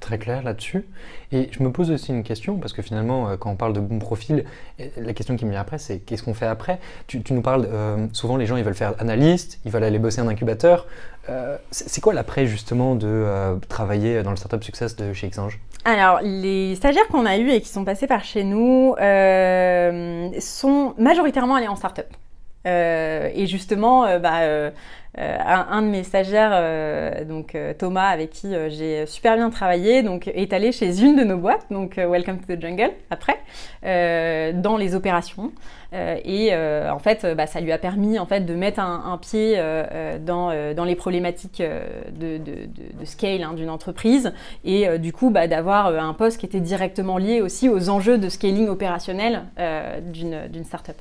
très 0.00 0.18
clair 0.18 0.42
là-dessus. 0.42 0.86
Et 1.32 1.48
je 1.50 1.62
me 1.62 1.70
pose 1.70 1.90
aussi 1.90 2.12
une 2.12 2.22
question, 2.22 2.56
parce 2.56 2.72
que 2.72 2.82
finalement, 2.82 3.28
euh, 3.28 3.36
quand 3.36 3.50
on 3.50 3.56
parle 3.56 3.72
de 3.72 3.80
bon 3.80 3.98
profil, 3.98 4.44
la 4.96 5.12
question 5.12 5.36
qui 5.36 5.44
me 5.44 5.50
vient 5.50 5.60
après, 5.60 5.78
c'est 5.78 5.98
qu'est-ce 5.98 6.22
qu'on 6.22 6.34
fait 6.34 6.46
après? 6.46 6.78
Tu, 7.06 7.22
nous 7.30 7.42
parles, 7.42 7.68
euh, 7.70 8.06
souvent 8.12 8.36
les 8.36 8.46
gens, 8.46 8.56
ils 8.56 8.64
veulent 8.64 8.74
faire 8.74 8.94
analyste, 8.98 9.60
ils 9.64 9.72
veulent 9.72 9.84
aller 9.84 9.98
bosser 9.98 10.20
en 10.20 10.28
incubateur. 10.28 10.86
Euh, 11.28 11.56
c'est 11.70 12.00
quoi 12.00 12.14
l'après, 12.14 12.46
justement, 12.46 12.94
de 12.94 13.58
travailler 13.68 14.22
dans 14.22 14.30
le 14.30 14.36
Startup 14.36 14.62
Success 14.62 14.96
de 14.96 15.12
chez 15.12 15.28
Xange? 15.28 15.58
Alors, 15.84 16.20
les 16.22 16.74
stagiaires 16.76 17.06
qu'on 17.08 17.26
a 17.26 17.36
eus 17.36 17.50
et 17.50 17.60
qui 17.60 17.68
sont 17.68 17.84
passés 17.84 18.06
par 18.06 18.24
chez 18.24 18.44
nous 18.44 18.94
sont 20.40 20.94
majoritairement 20.98 21.56
allés 21.56 21.68
en 21.68 21.76
startup. 21.76 22.06
et 22.64 23.46
justement, 23.46 24.18
bah, 24.20 24.70
un, 25.18 25.82
de 25.82 25.88
mes 25.88 26.02
stagiaires, 26.02 26.50
euh, 26.52 27.24
donc 27.24 27.54
euh, 27.54 27.72
Thomas, 27.72 28.08
avec 28.08 28.30
qui 28.30 28.54
j'ai 28.68 29.06
super 29.06 29.36
bien 29.36 29.50
travaillé, 29.50 30.02
donc 30.02 30.28
est 30.28 30.52
allé 30.52 30.72
chez 30.72 31.00
une 31.00 31.16
de 31.16 31.24
nos 31.24 31.38
boîtes, 31.38 31.66
donc 31.70 31.96
Welcome 31.96 32.38
to 32.38 32.54
the 32.54 32.60
Jungle, 32.60 32.90
après, 33.10 33.36
dans 33.82 34.76
les 34.76 34.94
opérations. 34.94 35.52
et 35.92 36.54
en 36.54 36.98
fait, 36.98 37.26
bah, 37.34 37.46
ça 37.46 37.60
lui 37.60 37.72
a 37.72 37.78
permis 37.78 38.18
en 38.18 38.26
fait 38.26 38.40
de 38.40 38.54
mettre 38.54 38.80
un, 38.80 39.18
pied 39.18 39.58
dans, 40.20 40.74
dans, 40.74 40.84
les 40.84 40.96
problématiques 40.96 41.62
de, 41.62 42.38
de, 42.38 43.04
scale 43.04 43.42
hein, 43.42 43.54
d'une 43.54 43.70
entreprise 43.70 44.32
et 44.64 44.98
du 44.98 45.12
coup 45.12 45.30
bah, 45.30 45.46
d'avoir 45.46 45.86
un 45.86 46.14
poste 46.14 46.38
qui 46.38 46.46
était 46.46 46.60
directement 46.60 47.18
lié 47.18 47.40
aussi 47.40 47.68
aux 47.68 47.88
enjeux 47.88 48.18
de 48.18 48.28
scaling 48.28 48.68
opérationnel 48.68 49.44
d'une 50.12 50.64
startup. 50.64 50.96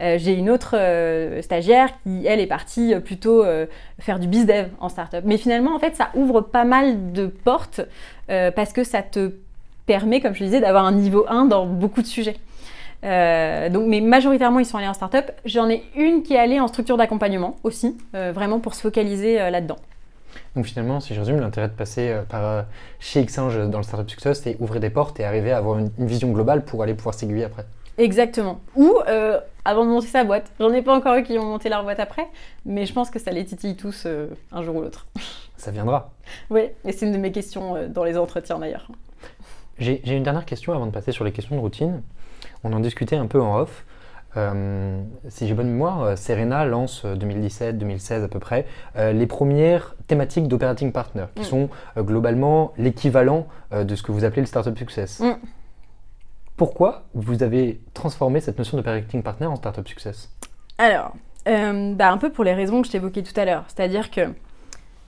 Euh, 0.00 0.18
j'ai 0.18 0.34
une 0.34 0.50
autre 0.50 0.74
euh, 0.74 1.40
stagiaire 1.42 1.88
qui, 2.02 2.26
elle, 2.26 2.40
est 2.40 2.46
partie 2.46 2.94
euh, 2.94 3.00
plutôt 3.00 3.44
faire 3.98 4.18
du 4.18 4.28
bizdev 4.28 4.68
en 4.80 4.88
startup. 4.88 5.22
Mais 5.24 5.38
finalement, 5.38 5.74
en 5.74 5.78
fait, 5.78 5.96
ça 5.96 6.10
ouvre 6.14 6.40
pas 6.40 6.64
mal 6.64 7.12
de 7.12 7.26
portes 7.26 7.80
parce 8.28 8.72
que 8.72 8.84
ça 8.84 9.02
te 9.02 9.32
permet, 9.86 10.20
comme 10.20 10.34
je 10.34 10.44
disais, 10.44 10.60
d'avoir 10.60 10.84
un 10.84 10.92
niveau 10.92 11.26
1 11.28 11.46
dans 11.46 11.66
beaucoup 11.66 12.02
de 12.02 12.06
sujets. 12.06 12.36
Donc, 13.02 13.86
mais 13.86 14.00
majoritairement, 14.00 14.58
ils 14.58 14.66
sont 14.66 14.78
allés 14.78 14.88
en 14.88 14.94
start-up. 14.94 15.30
J'en 15.44 15.68
ai 15.68 15.84
une 15.96 16.22
qui 16.22 16.34
est 16.34 16.38
allée 16.38 16.60
en 16.60 16.66
structure 16.66 16.96
d'accompagnement 16.96 17.56
aussi, 17.62 17.96
vraiment 18.12 18.58
pour 18.58 18.74
se 18.74 18.80
focaliser 18.80 19.38
là-dedans. 19.50 19.76
Donc 20.54 20.66
finalement, 20.66 21.00
si 21.00 21.14
je 21.14 21.20
résume, 21.20 21.40
l'intérêt 21.40 21.68
de 21.68 21.74
passer 21.74 22.14
par 22.28 22.64
chez 22.98 23.24
Xange 23.24 23.68
dans 23.68 23.78
le 23.78 23.84
Startup 23.84 24.08
Success, 24.10 24.40
c'est 24.42 24.56
ouvrir 24.60 24.80
des 24.80 24.90
portes 24.90 25.20
et 25.20 25.24
arriver 25.24 25.52
à 25.52 25.58
avoir 25.58 25.78
une, 25.78 25.90
vision 25.98 26.30
globale 26.32 26.64
pour 26.64 26.82
aller 26.82 26.94
pouvoir 26.94 27.14
s'aiguiller 27.14 27.44
après. 27.44 27.64
Exactement. 27.98 28.60
Ou 28.74 28.98
avant 29.64 29.84
de 29.84 29.90
monter 29.90 30.06
sa 30.06 30.24
boîte. 30.24 30.52
J'en 30.60 30.72
ai 30.72 30.82
pas 30.82 30.94
encore 30.94 31.16
eu 31.16 31.22
qui 31.22 31.38
ont 31.38 31.44
monté 31.44 31.68
leur 31.68 31.82
boîte 31.82 31.98
après, 31.98 32.28
mais 32.64 32.86
je 32.86 32.92
pense 32.92 33.10
que 33.10 33.18
ça 33.18 33.30
les 33.30 33.44
titille 33.44 33.76
tous 33.76 34.06
un 34.52 34.62
jour 34.62 34.76
ou 34.76 34.82
l'autre. 34.82 35.06
Ça 35.56 35.70
viendra. 35.70 36.12
oui, 36.50 36.68
et 36.84 36.92
c'est 36.92 37.06
une 37.06 37.12
de 37.12 37.18
mes 37.18 37.32
questions 37.32 37.88
dans 37.88 38.04
les 38.04 38.18
entretiens 38.18 38.58
d'ailleurs. 38.58 38.88
J'ai 39.78 40.02
une 40.06 40.22
dernière 40.22 40.44
question 40.44 40.74
avant 40.74 40.86
de 40.86 40.90
passer 40.90 41.12
sur 41.12 41.24
les 41.24 41.32
questions 41.32 41.56
de 41.56 41.60
routine 41.60 42.02
on 42.64 42.72
en 42.72 42.80
discutait 42.80 43.16
un 43.16 43.26
peu 43.26 43.40
en 43.40 43.58
off. 43.60 43.84
Euh, 44.36 45.00
si 45.28 45.46
j'ai 45.46 45.54
bonne 45.54 45.70
mémoire, 45.70 46.02
euh, 46.02 46.16
Serena 46.16 46.66
lance 46.66 47.06
2017-2016 47.06 48.12
euh, 48.12 48.24
à 48.26 48.28
peu 48.28 48.38
près 48.38 48.66
les 48.96 49.26
premières 49.26 49.94
thématiques 50.06 50.46
d'operating 50.46 50.92
partner, 50.92 51.24
qui 51.34 51.42
mm. 51.42 51.44
sont 51.44 51.68
globalement 51.98 52.72
l'équivalent 52.76 53.46
de 53.72 53.94
ce 53.94 54.02
que 54.02 54.12
vous 54.12 54.24
appelez 54.24 54.42
le 54.42 54.46
startup 54.46 54.76
success. 54.76 55.20
Mm. 55.20 55.32
Pourquoi 56.56 57.04
vous 57.14 57.42
avez 57.42 57.80
transformé 57.94 58.40
cette 58.40 58.58
notion 58.58 58.76
d'operating 58.76 59.22
partner 59.22 59.46
en 59.46 59.56
startup 59.56 59.86
success? 59.86 60.30
Alors, 60.78 61.14
bah, 61.44 62.10
un 62.10 62.18
peu 62.18 62.30
pour 62.30 62.44
les 62.44 62.54
raisons 62.54 62.80
que 62.80 62.86
je 62.86 62.92
t'évoquais 62.92 63.22
tout 63.22 63.38
à 63.38 63.44
l'heure. 63.44 63.64
C'est-à-dire 63.68 64.10
que, 64.10 64.32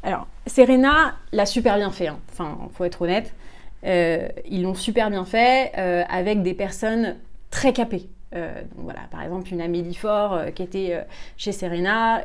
alors, 0.03 0.27
Serena 0.47 1.15
l'a 1.33 1.47
super 1.47 1.77
bien 1.77 1.91
fait, 1.91 2.09
hein. 2.09 2.19
enfin, 2.31 2.59
faut 2.75 2.85
être 2.85 3.03
honnête. 3.03 3.35
ils 3.83 4.63
l'ont 4.63 4.75
super 4.75 5.11
bien 5.11 5.25
fait 5.25 5.73
avec 5.75 6.43
des 6.43 6.55
personnes 6.55 7.17
très 7.51 7.73
capée. 7.73 8.09
Euh, 8.35 8.63
voilà, 8.77 9.01
par 9.11 9.23
exemple, 9.23 9.53
une 9.53 9.61
Amélie 9.61 9.99
euh, 10.05 10.51
qui 10.51 10.63
était 10.63 10.89
euh, 10.93 11.03
chez 11.37 11.53
Serena. 11.53 12.23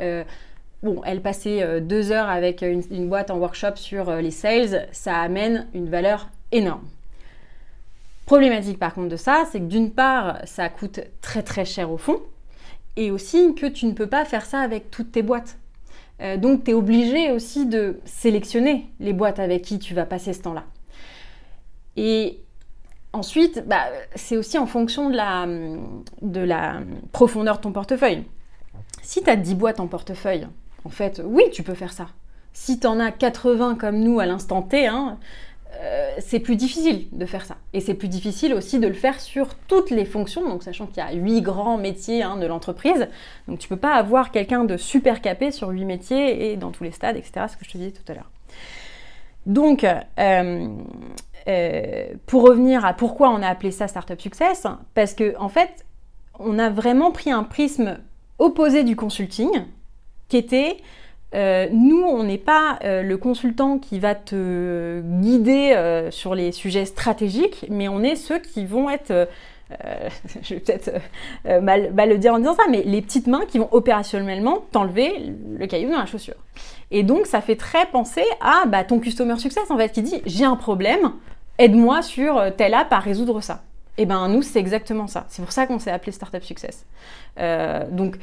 bon, 0.82 1.01
elle 1.05 1.21
passait 1.21 1.82
deux 1.82 2.11
heures 2.11 2.30
avec 2.30 2.61
une, 2.61 3.07
boîte 3.07 3.32
en 3.32 3.38
workshop 3.38 3.76
sur 3.76 4.11
les 4.15 4.32
sales. 4.32 4.88
Ça 4.91 5.19
amène 5.19 5.67
une 5.74 5.89
valeur 5.89 6.30
énorme. 6.51 6.88
Problématique 8.34 8.80
par 8.80 8.96
contre 8.96 9.10
de 9.10 9.16
ça, 9.16 9.46
c'est 9.52 9.60
que 9.60 9.66
d'une 9.66 9.92
part, 9.92 10.40
ça 10.46 10.68
coûte 10.68 11.02
très 11.22 11.44
très 11.44 11.66
cher 11.66 11.92
au 11.92 11.98
fond, 11.98 12.20
et 12.96 13.12
aussi 13.12 13.54
que 13.54 13.68
tu 13.68 13.86
ne 13.86 13.92
peux 13.92 14.08
pas 14.08 14.26
faire 14.26 14.44
ça 14.44 14.62
avec 14.62 14.90
toutes 14.90 15.12
tes 15.12 15.22
boîtes. 15.22 15.60
donc 16.38 16.64
tu 16.64 16.72
es 16.72 16.74
obligé 16.74 17.32
aussi 17.32 17.68
de 17.68 18.00
sélectionner 18.06 18.90
les 19.00 19.14
boîtes 19.14 19.38
avec 19.38 19.62
qui 19.62 19.78
tu 19.78 19.94
vas 19.94 20.08
passer 20.08 20.34
ce 20.34 20.42
temps-là. 20.42 20.64
Et 21.96 22.40
Ensuite, 23.16 23.68
bah, 23.68 23.84
c'est 24.16 24.38
aussi 24.38 24.58
en 24.58 24.66
fonction 24.66 25.12
de 25.12 25.16
la, 25.16 25.46
de 26.24 26.42
la 26.42 26.80
profondeur 27.12 27.58
de 27.58 27.62
ton 27.62 27.72
portefeuille. 27.72 28.24
Si 29.04 29.22
tu 29.22 29.30
as 29.30 29.36
10 29.36 29.54
boîtes 29.54 29.80
en 29.80 29.86
portefeuille, 29.86 30.48
en 30.86 30.90
fait, 30.90 31.22
oui, 31.24 31.44
tu 31.52 31.62
peux 31.62 31.76
faire 31.76 31.94
ça. 31.94 32.08
Si 32.54 32.80
tu 32.80 32.88
en 32.88 33.00
as 33.00 33.12
80 33.12 33.76
comme 33.76 34.00
nous 34.00 34.20
à 34.20 34.26
l'instant 34.26 34.64
T, 34.64 34.88
hein, 34.88 35.20
euh, 35.82 36.13
c'est 36.19 36.39
plus 36.39 36.55
difficile 36.55 37.07
de 37.11 37.26
faire 37.26 37.45
ça. 37.45 37.57
Et 37.74 37.80
c'est 37.80 37.93
plus 37.93 38.07
difficile 38.07 38.53
aussi 38.53 38.80
de 38.80 38.88
le 38.88 38.93
faire 38.93 39.19
sur 39.19 39.55
toutes 39.67 39.89
les 39.89 40.05
fonctions, 40.05 40.47
donc 40.47 40.63
sachant 40.63 40.88
qu'il 40.88 40.97
y 40.97 41.01
a 41.01 41.11
8 41.13 41.41
grands 41.41 41.78
métiers 41.78 42.24
hein, 42.24 42.38
de 42.38 42.45
l'entreprise. 42.45 43.07
Donc 43.47 43.59
tu 43.59 43.67
peux 43.67 43.78
pas 43.78 43.95
avoir 43.95 44.32
quelqu'un 44.32 44.63
de 44.63 44.78
super 44.78 45.21
capé 45.21 45.51
sur 45.51 45.69
8 45.69 45.86
métiers 45.86 46.51
et 46.51 46.57
dans 46.57 46.71
tous 46.71 46.84
les 46.84 46.91
stades, 46.91 47.17
etc. 47.17 47.47
Ce 47.49 47.57
que 47.57 47.65
je 47.65 47.71
te 47.71 47.78
disais 47.78 47.91
tout 47.91 48.09
à 48.11 48.15
l'heure. 48.15 48.30
Donc, 49.45 49.84
euh, 49.84 50.67
euh, 51.47 52.07
pour 52.26 52.43
revenir 52.43 52.86
à 52.86 52.93
pourquoi 52.93 53.30
on 53.30 53.41
a 53.41 53.47
appelé 53.47 53.71
ça 53.71 53.88
Startup 53.88 54.19
Success, 54.19 54.67
parce 54.93 55.13
que 55.13 55.36
en 55.38 55.49
fait, 55.49 55.86
on 56.39 56.59
a 56.59 56.69
vraiment 56.69 57.11
pris 57.11 57.32
un 57.32 57.43
prisme 57.43 57.99
opposé 58.39 58.84
du 58.84 58.95
consulting, 58.95 59.49
qui 60.30 60.38
était 60.38 60.78
euh, 61.34 61.68
nous, 61.72 62.02
on 62.02 62.24
n'est 62.24 62.38
pas 62.38 62.80
euh, 62.84 63.02
le 63.02 63.18
consultant 63.18 63.80
qui 63.80 64.00
va 64.00 64.16
te 64.16 65.02
guider 65.02 66.08
sur 66.12 66.36
les 66.36 66.52
sujets 66.52 66.86
stratégiques, 66.86 67.66
mais 67.70 67.88
on 67.88 68.02
est 68.02 68.16
ceux 68.16 68.40
qui 68.40 68.66
vont 68.66 68.90
être, 68.90 69.28
je 70.42 70.54
vais 70.56 70.60
peut-être 70.60 70.92
mal, 71.62 71.92
le 71.96 72.18
dire 72.18 72.34
en 72.34 72.40
disant 72.40 72.56
ça, 72.56 72.64
mais 72.70 72.84
les 72.84 73.02
petites 73.02 73.28
mains 73.28 73.46
qui 73.48 73.60
vont 73.60 73.70
opérationnellement 73.72 74.64
t'enlever 74.72 75.34
le 75.58 75.68
caillou 75.68 75.90
dans 75.92 76.00
la 76.00 76.06
chaussure. 76.06 76.36
Et 76.92 77.02
donc, 77.02 77.26
ça 77.26 77.42
fait 77.42 77.56
très 77.56 77.88
penser 77.88 78.24
à 78.40 78.66
bah, 78.68 78.84
ton 78.84 79.00
customer 79.00 79.38
success, 79.38 79.70
en 79.72 79.78
fait, 79.78 79.92
qui 79.92 80.04
dit 80.04 80.22
j'ai 80.26 80.46
un 80.46 80.56
problème, 80.56 81.14
aide-moi 81.58 82.02
sur 82.02 82.38
euh, 82.38 82.52
telle 82.52 82.74
app 82.74 82.92
à 82.94 83.00
résoudre 83.00 83.42
ça. 83.42 83.64
Et 83.98 84.04
eh 84.04 84.06
ben 84.08 84.28
nous, 84.28 84.42
c'est 84.42 84.60
exactement 84.60 85.06
ça. 85.06 85.26
C'est 85.30 85.44
pour 85.44 85.52
ça 85.52 85.68
qu'on 85.68 85.78
s'est 85.78 85.92
appelé 85.92 86.12
Startup 86.12 86.44
Success. 86.44 86.86
Euh, 87.40 87.84
donc 87.92 88.18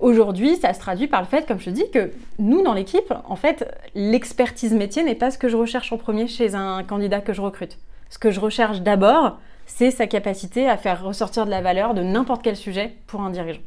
aujourd'hui, 0.00 0.56
ça 0.56 0.72
se 0.72 0.80
traduit 0.80 1.06
par 1.06 1.20
le 1.20 1.26
fait, 1.26 1.46
comme 1.46 1.58
je 1.58 1.66
te 1.66 1.70
dis, 1.70 1.90
que 1.90 2.10
nous, 2.38 2.62
dans 2.62 2.74
l'équipe, 2.74 3.12
en 3.28 3.36
fait, 3.36 3.72
l'expertise 3.94 4.72
métier 4.72 5.02
n'est 5.02 5.14
pas 5.14 5.30
ce 5.30 5.38
que 5.38 5.48
je 5.48 5.56
recherche 5.56 5.92
en 5.92 5.98
premier 5.98 6.26
chez 6.26 6.54
un 6.54 6.82
candidat 6.82 7.20
que 7.20 7.32
je 7.32 7.40
recrute. 7.40 7.78
Ce 8.08 8.18
que 8.18 8.30
je 8.30 8.40
recherche 8.40 8.80
d'abord, 8.80 9.38
c'est 9.66 9.90
sa 9.90 10.06
capacité 10.06 10.68
à 10.68 10.76
faire 10.76 11.02
ressortir 11.02 11.46
de 11.46 11.50
la 11.50 11.62
valeur 11.62 11.94
de 11.94 12.02
n'importe 12.02 12.42
quel 12.42 12.56
sujet 12.56 12.94
pour 13.06 13.20
un 13.20 13.30
dirigeant. 13.30 13.60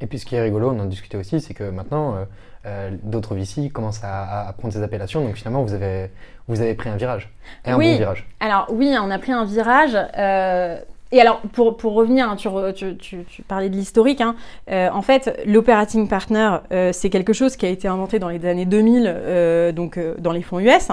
Et 0.00 0.06
puis 0.06 0.18
ce 0.18 0.26
qui 0.26 0.36
est 0.36 0.40
rigolo, 0.40 0.70
on 0.70 0.78
en 0.78 0.84
discutait 0.84 1.18
aussi, 1.18 1.40
c'est 1.40 1.54
que 1.54 1.70
maintenant, 1.70 2.14
euh, 2.14 2.24
euh, 2.66 2.90
d'autres 3.02 3.34
VC 3.34 3.70
commencent 3.70 4.02
à, 4.04 4.54
prendre 4.56 4.72
ces 4.72 4.82
appellations. 4.82 5.24
Donc 5.24 5.36
finalement, 5.36 5.62
vous 5.62 5.74
avez, 5.74 6.10
vous 6.46 6.60
avez 6.60 6.74
pris 6.74 6.88
un 6.88 6.96
virage. 6.96 7.30
Et 7.64 7.70
un 7.70 7.78
bon 7.78 7.96
virage. 7.96 8.26
Alors 8.40 8.66
oui, 8.70 8.94
on 9.00 9.10
a 9.10 9.18
pris 9.18 9.32
un 9.32 9.44
virage. 9.44 9.96
Euh, 10.16 10.80
et 11.10 11.20
alors, 11.20 11.40
pour, 11.52 11.76
pour 11.76 11.94
revenir, 11.94 12.28
hein, 12.28 12.36
tu, 12.36 12.48
tu, 12.96 13.24
tu, 13.24 13.42
parlais 13.42 13.68
de 13.70 13.76
l'historique. 13.76 14.20
Hein, 14.20 14.36
en 14.68 15.02
fait, 15.02 15.40
l'operating 15.46 16.08
partner, 16.08 16.58
c'est 16.92 17.10
quelque 17.10 17.32
chose 17.32 17.56
qui 17.56 17.64
a 17.66 17.70
été 17.70 17.88
inventé 17.88 18.18
dans 18.18 18.28
les 18.28 18.44
années 18.44 18.66
2000, 18.66 19.72
donc 19.74 19.98
dans 20.18 20.32
les 20.32 20.42
fonds 20.42 20.58
US 20.58 20.88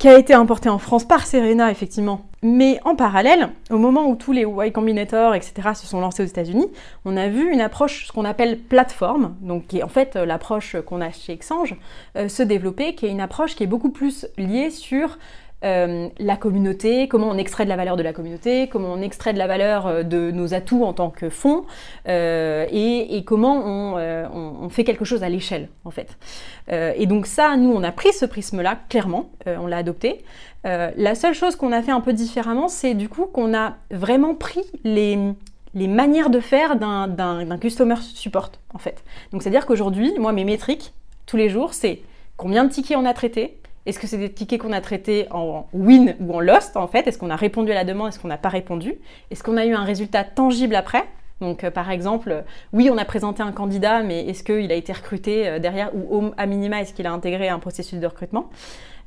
qui 0.00 0.08
a 0.08 0.18
été 0.18 0.32
importé 0.32 0.70
en 0.70 0.78
France 0.78 1.04
par 1.04 1.26
Serena, 1.26 1.70
effectivement. 1.70 2.22
Mais 2.42 2.80
en 2.86 2.96
parallèle, 2.96 3.50
au 3.68 3.76
moment 3.76 4.08
où 4.08 4.16
tous 4.16 4.32
les 4.32 4.46
Y 4.46 4.72
Combinator, 4.72 5.34
etc., 5.34 5.52
se 5.74 5.86
sont 5.86 6.00
lancés 6.00 6.22
aux 6.22 6.26
États-Unis, 6.26 6.68
on 7.04 7.18
a 7.18 7.28
vu 7.28 7.52
une 7.52 7.60
approche, 7.60 8.06
ce 8.06 8.12
qu'on 8.12 8.24
appelle 8.24 8.58
plateforme, 8.58 9.36
donc 9.42 9.66
qui 9.66 9.80
est 9.80 9.82
en 9.82 9.88
fait 9.88 10.16
euh, 10.16 10.24
l'approche 10.24 10.74
qu'on 10.86 11.02
a 11.02 11.10
chez 11.10 11.34
Exchange, 11.34 11.76
euh, 12.16 12.28
se 12.28 12.42
développer, 12.42 12.94
qui 12.94 13.04
est 13.04 13.10
une 13.10 13.20
approche 13.20 13.54
qui 13.54 13.62
est 13.62 13.66
beaucoup 13.66 13.90
plus 13.90 14.26
liée 14.38 14.70
sur 14.70 15.18
euh, 15.62 16.08
la 16.18 16.36
communauté, 16.36 17.06
comment 17.06 17.28
on 17.28 17.36
extrait 17.36 17.64
de 17.64 17.68
la 17.68 17.76
valeur 17.76 17.96
de 17.96 18.02
la 18.02 18.14
communauté, 18.14 18.68
comment 18.68 18.92
on 18.94 19.02
extrait 19.02 19.34
de 19.34 19.38
la 19.38 19.46
valeur 19.46 19.86
euh, 19.86 20.02
de 20.02 20.30
nos 20.30 20.54
atouts 20.54 20.84
en 20.84 20.94
tant 20.94 21.10
que 21.10 21.28
fonds, 21.28 21.66
euh, 22.08 22.64
et, 22.70 23.22
comment 23.24 23.62
on, 23.66 24.68
fait 24.70 24.84
quelque 24.84 25.04
chose 25.04 25.22
à 25.22 25.28
l'échelle, 25.28 25.68
en 25.84 25.90
fait. 25.90 26.16
et 26.70 27.06
donc 27.06 27.26
ça, 27.26 27.56
nous, 27.56 27.72
on 27.72 27.82
a 27.82 27.92
pris 27.92 28.12
ce 28.12 28.24
prisme-là, 28.24 28.78
clairement, 28.88 29.30
on 29.46 29.66
l'a 29.66 29.78
adopté. 29.78 30.22
la 30.64 31.14
seule 31.14 31.34
chose 31.34 31.56
qu'on 31.56 31.72
a 31.72 31.82
fait 31.82 31.90
un 31.90 32.00
peu 32.00 32.12
différemment, 32.12 32.68
c'est 32.68 32.94
du 32.94 33.08
coup 33.08 33.26
qu'on 33.26 33.52
a 33.52 33.74
vraiment 33.90 34.34
pris 34.34 34.62
les, 34.84 35.18
manières 35.74 36.30
de 36.30 36.40
faire 36.40 36.76
d'un 36.76 37.58
customer 37.60 37.96
support, 37.96 38.52
en 38.72 38.78
fait. 38.78 39.02
Donc 39.32 39.42
c'est-à-dire 39.42 39.66
qu'aujourd'hui, 39.66 40.12
moi, 40.18 40.32
mes 40.32 40.44
métriques, 40.44 40.92
tous 41.26 41.36
les 41.36 41.48
jours, 41.48 41.74
c'est 41.74 42.00
combien 42.36 42.64
de 42.64 42.70
tickets 42.70 42.96
on 42.96 43.04
a 43.04 43.12
traités, 43.12 43.59
est-ce 43.86 43.98
que 43.98 44.06
c'est 44.06 44.18
des 44.18 44.30
tickets 44.30 44.60
qu'on 44.60 44.72
a 44.72 44.80
traités 44.80 45.26
en 45.30 45.66
win 45.72 46.14
ou 46.20 46.34
en 46.34 46.40
lost 46.40 46.76
en 46.76 46.86
fait? 46.86 47.06
Est-ce 47.06 47.18
qu'on 47.18 47.30
a 47.30 47.36
répondu 47.36 47.72
à 47.72 47.74
la 47.74 47.84
demande? 47.84 48.08
Est-ce 48.08 48.18
qu'on 48.18 48.28
n'a 48.28 48.38
pas 48.38 48.50
répondu? 48.50 48.94
Est-ce 49.30 49.42
qu'on 49.42 49.56
a 49.56 49.64
eu 49.64 49.74
un 49.74 49.84
résultat 49.84 50.24
tangible 50.24 50.74
après? 50.74 51.04
Donc, 51.40 51.64
euh, 51.64 51.70
par 51.70 51.90
exemple, 51.90 52.44
oui, 52.72 52.90
on 52.92 52.98
a 52.98 53.04
présenté 53.04 53.42
un 53.42 53.52
candidat, 53.52 54.02
mais 54.02 54.26
est-ce 54.26 54.44
qu'il 54.44 54.70
a 54.70 54.74
été 54.74 54.92
recruté 54.92 55.48
euh, 55.48 55.58
derrière? 55.58 55.90
Ou 55.94 56.32
à 56.36 56.46
minima, 56.46 56.82
est-ce 56.82 56.92
qu'il 56.92 57.06
a 57.06 57.12
intégré 57.12 57.48
un 57.48 57.58
processus 57.58 57.98
de 57.98 58.06
recrutement? 58.06 58.50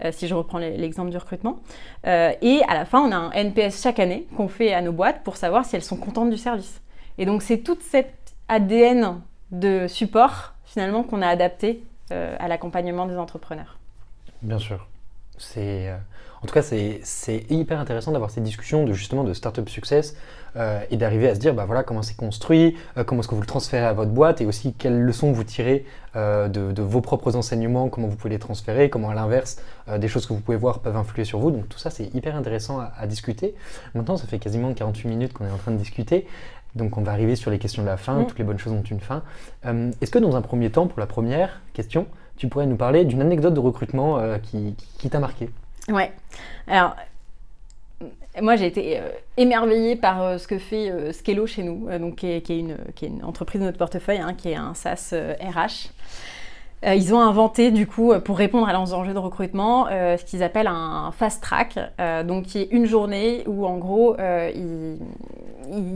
Euh, 0.03 0.11
Si 0.11 0.28
je 0.28 0.34
reprends 0.34 0.57
l'exemple 0.57 1.11
du 1.11 1.17
recrutement. 1.17 1.59
et 2.05 2.61
à 2.67 2.74
la 2.74 2.86
fin, 2.86 3.01
on 3.01 3.11
a 3.11 3.15
un 3.15 3.32
NPS 3.32 3.82
chaque 3.82 3.99
année 3.99 4.26
qu'on 4.36 4.47
fait 4.47 4.74
à 4.74 4.82
nos 4.82 4.91
boîtes 4.91 5.24
pour 5.24 5.38
savoir 5.38 5.65
si 5.65 5.76
elles 5.76 5.84
sont 5.84 5.97
contentes 5.97 6.32
du 6.32 6.38
service. 6.38 6.82
Et 7.19 7.26
donc, 7.26 7.43
c'est 7.43 7.59
toute 7.59 7.84
cette 7.84 8.34
ADN 8.49 9.21
de 9.51 9.88
support 9.88 10.55
finalement 10.65 11.03
qu'on 11.03 11.21
a 11.21 11.28
adapté 11.28 11.84
à 12.09 12.47
l'accompagnement 12.47 13.05
des 13.05 13.17
entrepreneurs. 13.17 13.78
Bien 14.43 14.59
sûr. 14.59 14.87
C'est, 15.37 15.89
euh, 15.89 15.97
en 16.41 16.47
tout 16.47 16.53
cas, 16.53 16.61
c'est, 16.61 17.45
hyper 17.49 17.79
intéressant 17.79 18.11
d'avoir 18.11 18.29
ces 18.29 18.41
discussions 18.41 18.85
de 18.85 18.93
justement 18.93 19.23
de 19.23 19.33
startup 19.33 19.67
success 19.69 20.15
euh, 20.55 20.81
et 20.91 20.97
d'arriver 20.97 21.27
à 21.27 21.35
se 21.35 21.39
dire, 21.39 21.53
bah 21.53 21.65
voilà, 21.65 21.83
comment 21.83 22.01
c'est 22.01 22.15
construit, 22.15 22.75
euh, 22.97 23.03
comment 23.03 23.21
est-ce 23.21 23.29
que 23.29 23.35
vous 23.35 23.41
le 23.41 23.47
transférez 23.47 23.85
à 23.85 23.93
votre 23.93 24.11
boîte 24.11 24.41
et 24.41 24.45
aussi 24.45 24.73
quelles 24.73 25.01
leçons 25.01 25.31
vous 25.31 25.43
tirez 25.43 25.85
de, 26.15 26.81
vos 26.83 27.01
propres 27.01 27.35
enseignements, 27.35 27.89
comment 27.89 28.07
vous 28.07 28.15
pouvez 28.15 28.29
les 28.29 28.39
transférer, 28.39 28.91
comment 28.91 29.09
à 29.09 29.15
l'inverse, 29.15 29.57
des 29.97 30.07
choses 30.07 30.27
que 30.27 30.33
vous 30.33 30.41
pouvez 30.41 30.57
voir 30.57 30.79
peuvent 30.79 30.95
influer 30.95 31.25
sur 31.25 31.39
vous. 31.39 31.49
Donc 31.49 31.67
tout 31.67 31.79
ça, 31.79 31.89
c'est 31.89 32.13
hyper 32.13 32.35
intéressant 32.35 32.79
à, 32.79 33.07
discuter. 33.07 33.55
Maintenant, 33.95 34.15
ça 34.15 34.27
fait 34.27 34.37
quasiment 34.37 34.71
48 34.75 35.07
minutes 35.07 35.33
qu'on 35.33 35.47
est 35.47 35.51
en 35.51 35.57
train 35.57 35.71
de 35.71 35.77
discuter. 35.77 36.27
Donc 36.75 36.97
on 36.97 37.01
va 37.01 37.13
arriver 37.13 37.35
sur 37.35 37.49
les 37.49 37.57
questions 37.57 37.81
de 37.81 37.87
la 37.87 37.97
fin, 37.97 38.19
mm. 38.19 38.27
toutes 38.27 38.37
les 38.37 38.45
bonnes 38.45 38.59
choses 38.59 38.73
ont 38.73 38.83
une 38.83 38.99
fin. 38.99 39.23
est-ce 39.63 40.11
que 40.11 40.19
dans 40.19 40.35
un 40.35 40.41
premier 40.43 40.69
temps, 40.69 40.85
pour 40.85 40.99
la 40.99 41.07
première 41.07 41.61
question, 41.73 42.05
tu 42.38 42.47
pourrais 42.47 42.65
nous 42.65 42.75
parler 42.75 43.05
d'une 43.05 43.21
anecdote 43.21 43.53
de 43.53 43.59
recrutement 43.59 44.19
euh, 44.19 44.38
qui, 44.38 45.09
t'a 45.09 45.19
marqué? 45.19 45.49
Ouais. 45.89 46.11
Alors, 46.67 46.95
moi, 48.41 48.55
j'ai 48.55 48.67
été 48.67 48.99
émerveillée 49.38 49.95
par 49.95 50.39
ce 50.39 50.47
que 50.47 50.57
fait 50.57 51.13
Skello 51.13 51.45
chez 51.45 51.63
nous, 51.63 51.88
donc, 51.99 52.15
qui 52.15 52.27
est, 52.27 52.49
une, 52.49 52.77
entreprise 53.23 53.61
de 53.61 53.65
notre 53.65 53.77
portefeuille, 53.77 54.19
hein, 54.19 54.34
qui 54.34 54.49
est 54.49 54.55
un 54.55 54.73
SaaS 54.73 55.13
RH. 55.13 55.91
Euh, 56.86 56.95
ils 56.95 57.13
ont 57.13 57.21
inventé, 57.21 57.71
du 57.71 57.88
coup, 57.88 58.11
euh, 58.11 58.19
pour 58.19 58.38
répondre 58.38 58.67
à 58.67 58.73
leurs 58.73 58.93
enjeux 58.93 59.13
de 59.13 59.19
recrutement, 59.19 59.88
euh, 59.89 60.17
ce 60.17 60.25
qu'ils 60.25 60.43
appellent 60.43 60.67
un 60.67 61.11
fast 61.11 61.41
track, 61.41 61.79
donc 62.25 62.45
qui 62.45 62.59
est 62.59 62.67
une 62.71 62.86
journée 62.86 63.43
où, 63.47 63.65
en 63.65 63.77
gros, 63.77 64.15
ils, 64.17 64.97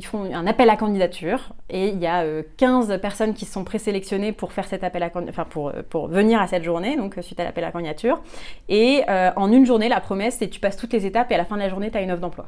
font 0.05 0.23
un 0.33 0.47
appel 0.47 0.69
à 0.69 0.77
candidature 0.77 1.49
et 1.69 1.89
il 1.89 1.99
y 1.99 2.07
a 2.07 2.23
15 2.57 2.99
personnes 3.01 3.33
qui 3.33 3.45
sont 3.45 3.63
présélectionnées 3.63 4.31
pour 4.31 4.53
faire 4.53 4.65
cet 4.65 4.83
appel 4.83 5.03
à 5.03 5.11
enfin 5.27 5.45
pour, 5.49 5.71
pour 5.89 6.07
venir 6.07 6.41
à 6.41 6.47
cette 6.47 6.63
journée, 6.63 6.95
donc 6.95 7.15
suite 7.21 7.39
à 7.39 7.43
l'appel 7.43 7.63
à 7.65 7.71
candidature. 7.71 8.21
Et 8.69 9.03
en 9.07 9.51
une 9.51 9.65
journée, 9.65 9.89
la 9.89 9.99
promesse, 9.99 10.37
c'est 10.39 10.47
tu 10.47 10.59
passes 10.59 10.77
toutes 10.77 10.93
les 10.93 11.05
étapes 11.05 11.31
et 11.31 11.35
à 11.35 11.37
la 11.37 11.45
fin 11.45 11.55
de 11.55 11.61
la 11.61 11.69
journée, 11.69 11.91
tu 11.91 11.97
as 11.97 12.01
une 12.01 12.11
offre 12.11 12.21
d'emploi. 12.21 12.47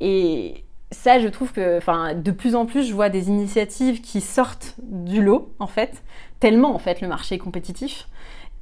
Et 0.00 0.64
ça, 0.94 1.18
je 1.18 1.28
trouve 1.28 1.52
que, 1.52 1.76
enfin, 1.76 2.14
de 2.14 2.30
plus 2.30 2.54
en 2.54 2.66
plus, 2.66 2.84
je 2.84 2.94
vois 2.94 3.10
des 3.10 3.28
initiatives 3.28 4.00
qui 4.00 4.20
sortent 4.20 4.74
du 4.78 5.22
lot, 5.22 5.52
en 5.58 5.66
fait, 5.66 6.02
tellement, 6.44 6.74
en 6.74 6.78
fait, 6.78 7.00
le 7.00 7.08
marché 7.08 7.36
est 7.36 7.38
compétitif. 7.38 8.06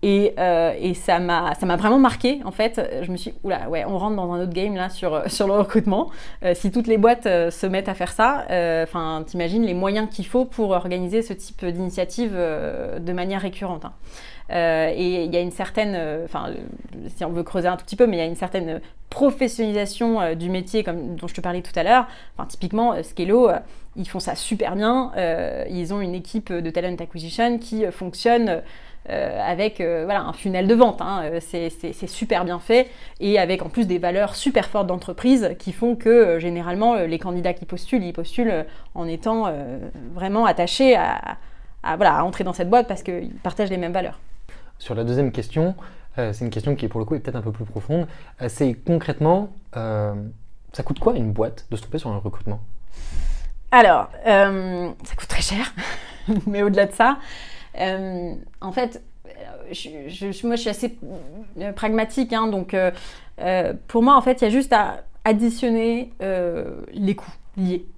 Et, 0.04 0.34
euh, 0.38 0.72
et 0.78 0.94
ça 0.94 1.18
m'a 1.18 1.76
vraiment 1.76 1.98
marqué, 1.98 2.40
en 2.44 2.52
fait. 2.52 2.80
Je 3.02 3.10
me 3.10 3.16
suis 3.16 3.34
oula, 3.42 3.68
ouais, 3.68 3.84
on 3.84 3.98
rentre 3.98 4.14
dans 4.14 4.32
un 4.32 4.42
autre 4.42 4.52
game, 4.52 4.76
là, 4.76 4.88
sur, 4.88 5.28
sur 5.28 5.48
le 5.48 5.54
recrutement. 5.54 6.10
Euh, 6.44 6.54
si 6.54 6.70
toutes 6.70 6.86
les 6.86 6.98
boîtes 6.98 7.26
euh, 7.26 7.50
se 7.50 7.66
mettent 7.66 7.88
à 7.88 7.94
faire 7.94 8.12
ça, 8.12 8.44
enfin, 8.84 9.24
t'imagines 9.26 9.64
les 9.64 9.74
moyens 9.74 10.08
qu'il 10.08 10.26
faut 10.26 10.44
pour 10.44 10.70
organiser 10.70 11.22
ce 11.22 11.32
type 11.32 11.64
d'initiative 11.64 12.34
de 12.34 13.12
manière 13.12 13.40
récurrente. 13.40 13.84
Hein. 13.84 13.92
Euh, 14.50 14.92
et 14.94 15.24
il 15.24 15.32
y 15.32 15.36
a 15.36 15.40
une 15.40 15.50
certaine, 15.50 15.94
euh, 15.96 16.24
enfin, 16.24 16.50
si 17.16 17.24
on 17.24 17.30
veut 17.30 17.42
creuser 17.42 17.68
un 17.68 17.76
tout 17.76 17.84
petit 17.84 17.96
peu, 17.96 18.06
mais 18.06 18.16
il 18.16 18.20
y 18.20 18.22
a 18.22 18.26
une 18.26 18.36
certaine 18.36 18.80
professionnalisation 19.08 20.20
euh, 20.20 20.34
du 20.34 20.50
métier, 20.50 20.84
comme 20.84 21.16
dont 21.16 21.26
je 21.26 21.34
te 21.34 21.40
parlais 21.40 21.62
tout 21.62 21.72
à 21.76 21.82
l'heure. 21.82 22.06
Enfin, 22.36 22.46
typiquement, 22.46 23.02
Skello, 23.02 23.50
ils 23.96 24.08
font 24.08 24.20
ça 24.20 24.34
super 24.34 24.76
bien. 24.76 25.12
ils 25.68 25.92
ont 25.92 26.00
une 26.00 26.14
équipe 26.14 26.52
de 26.52 26.70
talent 26.70 26.96
acquisition 26.98 27.58
qui 27.58 27.84
fonctionne. 27.90 28.62
avec 29.08 29.80
voilà, 29.80 30.22
un 30.22 30.32
funnel 30.32 30.66
de 30.66 30.74
vente. 30.74 31.00
Hein. 31.02 31.24
c'est 31.40 32.06
super 32.06 32.44
bien 32.44 32.58
fait 32.58 32.88
et 33.20 33.38
avec 33.38 33.62
en 33.62 33.68
plus 33.68 33.86
des 33.86 33.98
valeurs 33.98 34.34
super 34.34 34.66
fortes 34.66 34.86
d'entreprise 34.86 35.50
qui 35.58 35.72
font 35.72 35.96
que 35.96 36.38
généralement 36.38 36.94
les 36.96 37.18
candidats 37.18 37.52
qui 37.52 37.66
postulent, 37.66 38.04
ils 38.04 38.12
postulent 38.12 38.64
en 38.94 39.06
étant 39.06 39.52
vraiment 40.14 40.46
attachés 40.46 40.96
à, 40.96 41.36
voilà, 41.96 42.16
à 42.16 42.22
entrer 42.22 42.44
dans 42.44 42.52
cette 42.52 42.70
boîte 42.70 42.88
parce 42.88 43.02
qu'ils 43.02 43.34
partagent 43.42 43.70
les 43.70 43.76
mêmes 43.76 43.92
valeurs. 43.92 44.18
Sur 44.78 44.94
la 44.94 45.04
deuxième 45.04 45.30
question, 45.30 45.74
euh, 46.18 46.32
c'est 46.32 46.44
une 46.44 46.50
question 46.50 46.74
qui 46.74 46.88
pour 46.88 47.00
le 47.00 47.06
coup 47.06 47.14
est 47.14 47.20
peut-être 47.20 47.36
un 47.36 47.42
peu 47.42 47.52
plus 47.52 47.64
profonde. 47.64 48.06
Euh, 48.40 48.48
c'est 48.48 48.74
concrètement, 48.74 49.50
euh, 49.76 50.14
ça 50.72 50.82
coûte 50.82 50.98
quoi 50.98 51.14
une 51.14 51.32
boîte 51.32 51.66
de 51.70 51.76
se 51.76 51.82
tromper 51.82 51.98
sur 51.98 52.10
un 52.10 52.18
recrutement? 52.18 52.60
Alors, 53.72 54.08
ça 54.24 55.14
coûte 55.16 55.28
très 55.28 55.42
cher, 55.42 55.74
mais 56.46 56.62
au-delà 56.62 56.86
de 56.86 56.92
ça, 56.92 57.18
en 57.74 58.72
fait, 58.72 59.02
je, 59.72 60.46
moi 60.46 60.56
je 60.56 60.60
suis 60.60 60.70
assez 60.70 60.96
pragmatique, 61.74 62.32
hein, 62.32 62.46
donc 62.46 62.76
pour 63.88 64.02
moi 64.02 64.16
en 64.16 64.20
fait 64.20 64.40
il 64.40 64.44
y 64.44 64.46
a 64.46 64.50
juste 64.50 64.72
à 64.72 65.02
additionner 65.24 66.12
les 66.92 67.16
coûts 67.16 67.32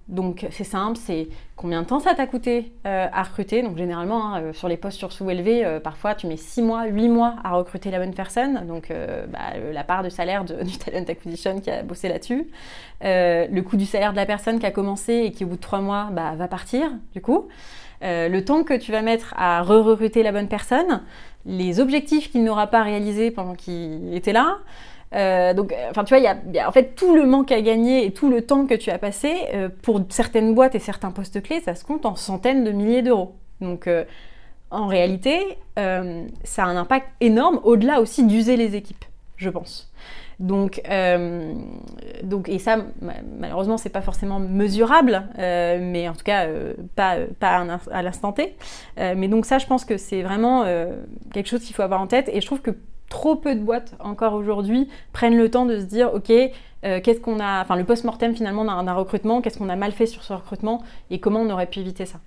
Donc 0.09 0.47
c'est 0.51 0.65
simple, 0.65 0.99
c'est 1.01 1.29
combien 1.55 1.83
de 1.83 1.87
temps 1.87 2.01
ça 2.01 2.15
t'a 2.15 2.27
coûté 2.27 2.73
euh, 2.87 3.07
à 3.13 3.23
recruter? 3.23 3.63
Donc 3.63 3.79
généralement, 3.79 4.35
hein, 4.35 4.43
euh, 4.43 4.53
sur 4.53 4.69
les 4.69 4.77
postes 4.77 4.99
sur 4.99 5.13
sous 5.13 5.31
élevés, 5.31 5.65
euh, 5.65 5.79
parfois 5.79 6.15
tu 6.17 6.27
mets 6.27 6.37
6 6.37 6.63
mois, 6.63 6.87
8 6.87 7.09
mois 7.09 7.37
à 7.45 7.53
recruter 7.53 7.91
la 7.91 8.01
bonne 8.01 8.15
personne. 8.15 8.67
Donc 8.67 8.93
bah, 9.29 9.59
la 9.73 9.85
part 9.85 10.03
de 10.03 10.09
salaire 10.09 10.45
du 10.45 10.79
talent 10.79 11.05
acquisition 11.07 11.61
qui 11.61 11.71
a 11.71 11.83
bossé 11.83 12.09
là-dessus. 12.09 12.49
le 13.01 13.61
coût 13.61 13.77
du 13.77 13.87
salaire 13.87 14.11
de 14.11 14.17
la 14.17 14.27
personne 14.27 14.59
qui 14.59 14.67
a 14.67 14.73
commencé 14.73 15.13
et 15.27 15.31
qui 15.31 15.45
au 15.45 15.49
bout 15.49 15.57
de 15.57 15.61
3 15.61 15.81
mois 15.81 16.09
bah, 16.11 16.35
va 16.35 16.49
partir 16.49 16.91
du 17.13 17.21
coup. 17.21 17.49
le 18.03 18.41
temps 18.41 18.65
que 18.65 18.75
tu 18.75 18.91
vas 18.91 19.03
mettre 19.03 19.35
à 19.37 19.63
re-recruter 19.63 20.25
la 20.25 20.33
bonne 20.33 20.49
personne, 20.49 21.03
les 21.47 21.79
objectifs 21.79 22.31
qu'il 22.31 22.43
n'aura 22.43 22.67
pas 22.67 22.83
réalisés 22.83 23.31
pendant 23.31 23.55
qu'il 23.55 24.15
était 24.15 24.33
là. 24.33 24.59
Euh, 25.15 25.55
donc, 25.55 25.73
euh, 25.73 25.91
enfin, 25.91 26.05
tu 26.05 26.15
vois, 26.15 26.19
il 26.19 26.55
y, 26.55 26.59
a, 26.59 26.69
en 26.69 26.73
fait 26.73 26.95
tout 26.95 27.15
le 27.15 27.27
manque 27.27 27.53
à 27.53 27.61
gagner 27.61 28.07
et 28.07 28.13
tout 28.13 28.31
le 28.31 28.43
temps 28.43 28.67
que 28.67 28.75
tu 28.75 28.91
as 28.91 28.99
passé 28.99 29.35
euh, 29.55 29.69
pour 29.83 30.01
certaines 30.09 30.55
boîtes 30.55 30.75
et 30.75 30.81
certains 30.81 31.11
postes 31.11 31.43
clés, 31.43 31.61
ça 31.61 31.75
se 31.75 31.85
compte 31.85 32.07
en 32.07 32.17
centaines 32.17 32.65
de 32.65 32.71
milliers 32.71 33.03
d'euros. 33.03 33.35
Donc, 33.61 33.89
en 34.71 34.87
réalité, 34.89 35.41
ça 35.77 36.65
a 36.65 36.67
un 36.67 36.77
impact 36.77 37.07
énorme 37.21 37.61
au-delà 37.63 38.01
aussi 38.01 38.27
d'user 38.27 38.57
les 38.57 38.75
équipes, 38.75 39.05
je 39.37 39.49
pense. 39.49 39.91
Donc, 40.41 40.83
donc, 42.25 42.49
et 42.49 42.59
ça, 42.59 42.79
malheureusement, 43.39 43.79
c'est 43.79 43.91
pas 43.91 44.03
forcément 44.03 44.41
mesurable, 44.41 45.23
mais 45.39 46.09
en 46.09 46.15
tout 46.15 46.25
cas, 46.25 46.49
pas, 46.97 47.19
pas 47.39 47.65
à 47.93 48.03
l'instant 48.03 48.33
T. 48.33 48.57
mais 48.99 49.29
donc, 49.29 49.47
ça, 49.47 49.59
je 49.59 49.67
pense 49.67 49.85
que 49.85 49.97
c'est 49.97 50.23
vraiment 50.23 50.65
quelque 51.33 51.49
chose 51.49 51.63
qu'il 51.63 51.75
faut 51.75 51.83
avoir 51.83 52.01
en 52.01 52.09
tête. 52.09 52.29
Et 52.31 52.41
je 52.41 52.47
trouve 52.47 52.61
que 52.61 52.73
trop 53.09 53.37
peu 53.37 53.55
de 53.55 53.61
boîtes 53.61 53.95
encore 54.01 54.35
aujourd'hui 54.35 54.89
prennent 55.13 55.37
le 55.37 55.51
temps 55.51 55.67
de 55.67 55.79
se 55.79 55.85
dire 55.85 56.13
ok 56.15 56.31
euh, 56.31 57.01
qu'est-ce 57.01 57.21
qu'on 57.21 57.41
a 57.41 57.63
enfin 57.63 57.77
le 57.77 57.85
post-mortem 57.85 58.35
finalement 58.35 58.65
d'un 58.65 58.93
recrutement 58.93 59.41
qu'est-ce 59.41 59.59
qu'on 59.59 59.69
a 59.69 59.77
mal 59.77 59.93
fait 59.93 60.07
sur 60.07 60.23
ce 60.23 60.33
recrutement 60.33 60.83
et 61.11 61.21
comment 61.21 61.41
on 61.41 61.51
aurait 61.51 61.67
pu 61.67 61.81
éviter 61.81 62.07
ça? 62.07 62.19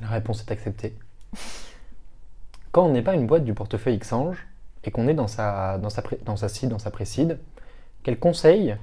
La 0.00 0.08
réponse 0.08 0.40
est 0.40 0.50
acceptée. 0.50 0.94
Quand 2.72 2.86
on 2.86 2.92
n'est 2.92 3.02
pas 3.02 3.14
une 3.14 3.26
boîte 3.26 3.44
du 3.44 3.54
portefeuille 3.54 3.98
Xange 3.98 4.46
et 4.84 4.90
qu'on 4.90 5.06
est 5.08 5.14
dans 5.14 5.28
sa 5.28 5.78
dans 5.78 5.88
dans 6.18 6.78
sa 6.78 6.90
précide 6.90 7.38
quel 8.02 8.18
conseil 8.18 8.76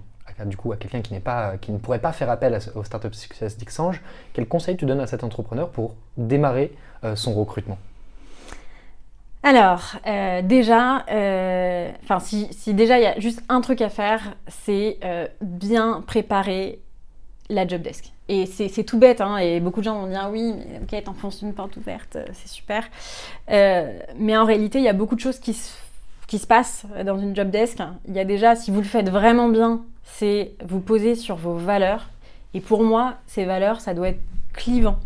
du 0.46 0.56
coup 0.56 0.72
à 0.72 0.78
quelqu'un 0.78 1.02
qui 1.02 1.14
n'est 1.14 1.20
pas 1.20 1.58
qui 1.58 1.72
ne 1.72 1.78
pourrait 1.78 2.00
pas 2.00 2.14
faire 2.14 2.30
appel 2.30 2.58
au 2.76 2.84
startup 2.84 3.14
success 3.14 3.58
d'Xange 3.58 4.02
quel 4.34 4.48
conseil 4.48 4.78
tu 4.78 4.86
donnes 4.86 5.02
à 5.02 5.08
cet 5.08 5.24
entrepreneur 5.24 5.70
pour 5.70 5.96
démarrer 6.18 6.74
euh, 7.04 7.16
son 7.16 7.34
recrutement? 7.34 7.78
Alors, 9.42 9.96
euh, 10.06 10.42
déjà, 10.42 11.06
euh, 11.10 11.92
si, 12.20 12.74
déjà 12.74 13.00
il 13.00 13.04
y 13.04 13.06
a 13.06 13.20
juste 13.20 13.42
un 13.48 13.62
truc 13.62 13.82
à 13.82 13.90
faire, 13.90 14.36
c'est 14.48 14.98
euh, 15.04 15.28
bien 15.42 16.04
préparer 16.06 16.80
la 17.50 17.66
job 17.66 17.82
desk. 17.82 18.12
Et 18.28 18.46
c'est 18.46 18.84
tout 18.84 19.00
bête, 19.00 19.22
hein, 19.22 19.38
et 19.38 19.60
beaucoup 19.60 19.80
de 19.80 19.86
gens 19.86 20.00
vont 20.02 20.08
dire 20.08 20.30
oui, 20.32 20.54
mais 20.54 20.80
ok, 20.84 21.04
t'enfonces 21.04 21.42
une 21.42 21.54
porte 21.54 21.78
ouverte, 21.78 22.16
c'est 22.34 22.48
super. 22.48 22.88
mais 23.48 24.38
en 24.38 24.46
réalité, 24.46 24.78
il 24.78 24.84
y 24.84 24.90
a 24.90 24.94
beaucoup 24.94 25.16
de 25.16 25.20
choses 25.20 25.40
qui 25.40 25.56
se, 25.56 25.74
qui 26.28 26.38
se 26.38 26.46
passent 26.46 26.86
dans 27.04 27.18
une 27.18 27.36
job 27.36 27.50
desk. 27.50 27.80
Il 28.08 28.14
y 28.14 28.20
a 28.20 28.26
déjà, 28.26 28.56
si 28.56 28.70
vous 28.70 28.82
le 28.82 28.86
faites 28.86 29.10
vraiment 29.10 29.50
bien, 29.50 29.82
c'est 30.04 30.52
vous 30.64 30.80
poser 30.80 31.16
sur 31.16 31.38
vos 31.38 31.56
valeurs. 31.56 32.10
Et 32.54 32.62
pour 32.62 32.84
moi, 32.84 33.16
ces 33.26 33.46
valeurs, 33.46 33.82
ça 33.82 33.96
doit 33.96 34.10
être 34.10 34.22
clivant. 34.54 35.00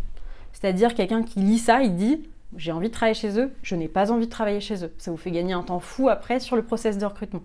C'est-à-dire 0.52 0.94
quelqu'un 0.94 1.22
qui 1.22 1.40
lit 1.40 1.58
ça, 1.58 1.82
il 1.82 1.96
dit 1.96 2.20
j'ai 2.56 2.72
envie 2.72 2.88
de 2.88 2.92
travailler 2.92 3.14
chez 3.14 3.38
eux, 3.38 3.52
je 3.62 3.74
n'ai 3.74 3.88
pas 3.88 4.10
envie 4.10 4.26
de 4.26 4.30
travailler 4.30 4.60
chez 4.60 4.84
eux. 4.84 4.92
Ça 4.98 5.10
vous 5.10 5.16
fait 5.16 5.30
gagner 5.30 5.52
un 5.52 5.62
temps 5.62 5.80
fou 5.80 6.08
après 6.08 6.40
sur 6.40 6.56
le 6.56 6.62
process 6.62 6.98
de 6.98 7.06
recrutement. 7.06 7.42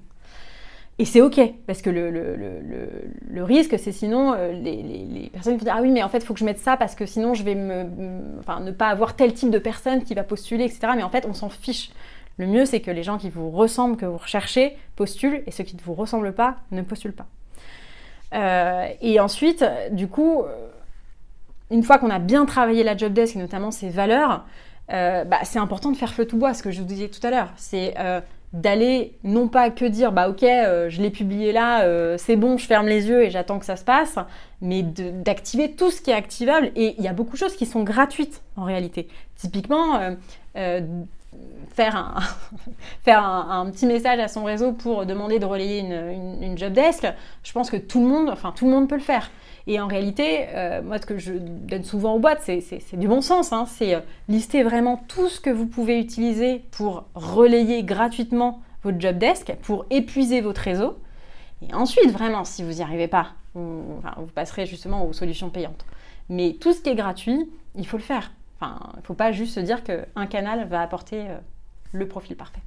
Et 0.99 1.05
c'est 1.05 1.21
OK, 1.21 1.39
parce 1.65 1.81
que 1.81 1.89
le, 1.89 2.11
le, 2.11 2.35
le, 2.35 2.89
le 3.29 3.43
risque, 3.43 3.79
c'est 3.79 3.93
sinon 3.93 4.33
euh, 4.33 4.51
les, 4.51 4.83
les, 4.83 5.05
les, 5.05 5.29
personnes 5.29 5.55
vont 5.55 5.63
dire 5.63 5.73
Ah 5.75 5.81
oui, 5.81 5.91
mais 5.91 6.03
en 6.03 6.09
fait, 6.09 6.17
il 6.17 6.25
faut 6.25 6.33
que 6.33 6.41
je 6.41 6.45
mette 6.45 6.59
ça 6.59 6.75
parce 6.75 6.93
que 6.93 7.05
sinon, 7.05 7.33
je 7.33 7.43
vais 7.43 7.55
me, 7.55 7.85
enfin, 8.39 8.59
ne 8.59 8.71
pas 8.71 8.87
avoir 8.87 9.15
tel 9.15 9.33
type 9.33 9.49
de 9.49 9.59
personne 9.59 10.03
qui 10.03 10.13
va 10.13 10.23
postuler, 10.23 10.65
etc. 10.65 10.91
Mais 10.97 11.03
en 11.03 11.09
fait, 11.09 11.25
on 11.25 11.33
s'en 11.33 11.47
fiche. 11.47 11.91
Le 12.37 12.47
mieux, 12.47 12.65
c'est 12.65 12.81
que 12.81 12.91
les 12.91 13.03
gens 13.03 13.17
qui 13.17 13.29
vous 13.29 13.49
ressemblent, 13.49 13.95
que 13.95 14.05
vous 14.05 14.17
recherchez, 14.17 14.75
postulent, 14.97 15.41
et 15.47 15.51
ceux 15.51 15.63
qui 15.63 15.77
ne 15.77 15.81
vous 15.81 15.93
ressemblent 15.93 16.33
pas, 16.33 16.57
ne 16.71 16.81
postulent 16.81 17.13
pas. 17.13 17.27
Euh, 18.33 18.87
et 19.01 19.21
ensuite, 19.21 19.63
du 19.91 20.07
coup, 20.07 20.41
euh, 20.41 20.67
une 21.71 21.83
fois 21.83 21.97
qu'on 21.97 22.09
a 22.09 22.19
bien 22.19 22.45
travaillé 22.45 22.83
la 22.83 22.97
job 22.97 23.13
desk, 23.13 23.37
et 23.37 23.39
notamment 23.39 23.71
ses 23.71 23.89
valeurs, 23.89 24.45
euh, 24.91 25.23
bah, 25.23 25.39
c'est 25.43 25.59
important 25.59 25.91
de 25.91 25.97
faire 25.97 26.13
feu 26.13 26.25
tout 26.25 26.37
bois, 26.37 26.53
ce 26.53 26.63
que 26.63 26.71
je 26.71 26.79
vous 26.79 26.85
disais 26.85 27.09
tout 27.09 27.25
à 27.25 27.29
l'heure. 27.29 27.49
C'est 27.55 27.93
euh, 27.99 28.21
d'aller 28.53 29.13
non 29.23 29.47
pas 29.47 29.69
que 29.69 29.85
dire 29.85 30.11
bah 30.11 30.27
ok 30.27 30.41
euh, 30.41 30.89
je 30.89 31.03
l'ai 31.03 31.11
publié 31.11 31.51
là 31.51 31.85
c'est 32.17 32.35
bon 32.35 32.57
je 32.57 32.65
ferme 32.65 32.87
les 32.87 33.07
yeux 33.07 33.23
et 33.23 33.29
j'attends 33.29 33.59
que 33.59 33.65
ça 33.65 33.75
se 33.75 33.83
passe 33.83 34.17
mais 34.59 34.81
d'activer 34.81 35.73
tout 35.73 35.91
ce 35.91 36.01
qui 36.01 36.09
est 36.09 36.15
activable. 36.15 36.71
Et 36.75 36.95
il 36.97 37.03
y 37.03 37.07
a 37.07 37.13
beaucoup 37.13 37.33
de 37.33 37.37
choses 37.37 37.55
qui 37.55 37.65
sont 37.65 37.83
gratuites 37.83 38.41
en 38.55 38.63
réalité. 38.63 39.07
Typiquement 39.35 39.99
faire, 41.73 42.13
un, 43.07 43.69
petit 43.69 43.85
message 43.85 44.19
à 44.19 44.27
son 44.27 44.43
réseau 44.43 44.73
pour 44.73 45.05
demander 45.05 45.37
de 45.37 45.45
relayer 45.45 45.79
une, 45.79 46.41
une 46.41 46.57
job 46.57 46.73
desk 46.73 47.07
je 47.43 47.51
pense 47.51 47.69
que 47.69 47.77
tout 47.77 48.01
le 48.01 48.07
monde 48.07 48.29
enfin 48.31 48.51
tout 48.55 48.65
le 48.65 48.71
monde 48.71 48.89
peut 48.89 48.95
le 48.95 49.01
faire 49.01 49.29
et 49.69 49.79
en 49.79 49.85
réalité, 49.85 50.47
euh, 50.55 50.81
moi, 50.81 50.97
ce 50.97 51.05
que 51.05 51.19
je 51.19 51.33
donne 51.33 51.83
souvent 51.83 52.15
aux 52.15 52.19
boîtes, 52.19 52.41
c'est 52.41 52.95
du 52.95 53.07
bon 53.07 53.21
sens. 53.21 53.53
Hein. 53.53 53.67
c'est 53.67 53.93
euh, 53.93 53.99
lister 54.27 54.63
vraiment 54.63 54.97
tout 55.07 55.29
ce 55.29 55.39
que 55.39 55.51
vous 55.51 55.67
pouvez 55.67 55.99
utiliser 55.99 56.63
pour 56.71 57.05
relayer 57.13 57.83
gratuitement 57.83 58.63
votre 58.81 58.99
job 58.99 59.19
desk, 59.19 59.53
pour 59.61 59.85
épuiser 59.91 60.41
votre 60.41 60.61
réseau. 60.61 60.97
Et 61.61 61.71
ensuite, 61.75 62.09
vraiment, 62.09 62.45
si 62.45 62.63
vous 62.63 62.71
n'y 62.71 62.81
arrivez 62.81 63.07
pas, 63.07 63.33
vous, 63.53 64.01
passerez 64.33 64.65
justement 64.65 65.05
aux 65.05 65.13
solutions 65.13 65.51
payantes. 65.51 65.85
Mais 66.29 66.57
tout 66.59 66.73
ce 66.73 66.81
qui 66.81 66.89
est 66.89 66.95
gratuit, 66.95 67.47
il 67.75 67.85
faut 67.85 67.97
le 67.97 68.03
faire. 68.03 68.31
Enfin, 68.59 68.79
il 68.95 69.01
ne 69.01 69.03
faut 69.03 69.13
pas 69.13 69.31
juste 69.31 69.53
se 69.53 69.59
dire 69.59 69.83
qu'un 69.83 70.25
canal 70.25 70.67
va 70.67 70.81
apporter 70.81 71.29
euh, 71.29 71.37
le 71.91 72.07
profil 72.07 72.35
parfait. 72.35 72.61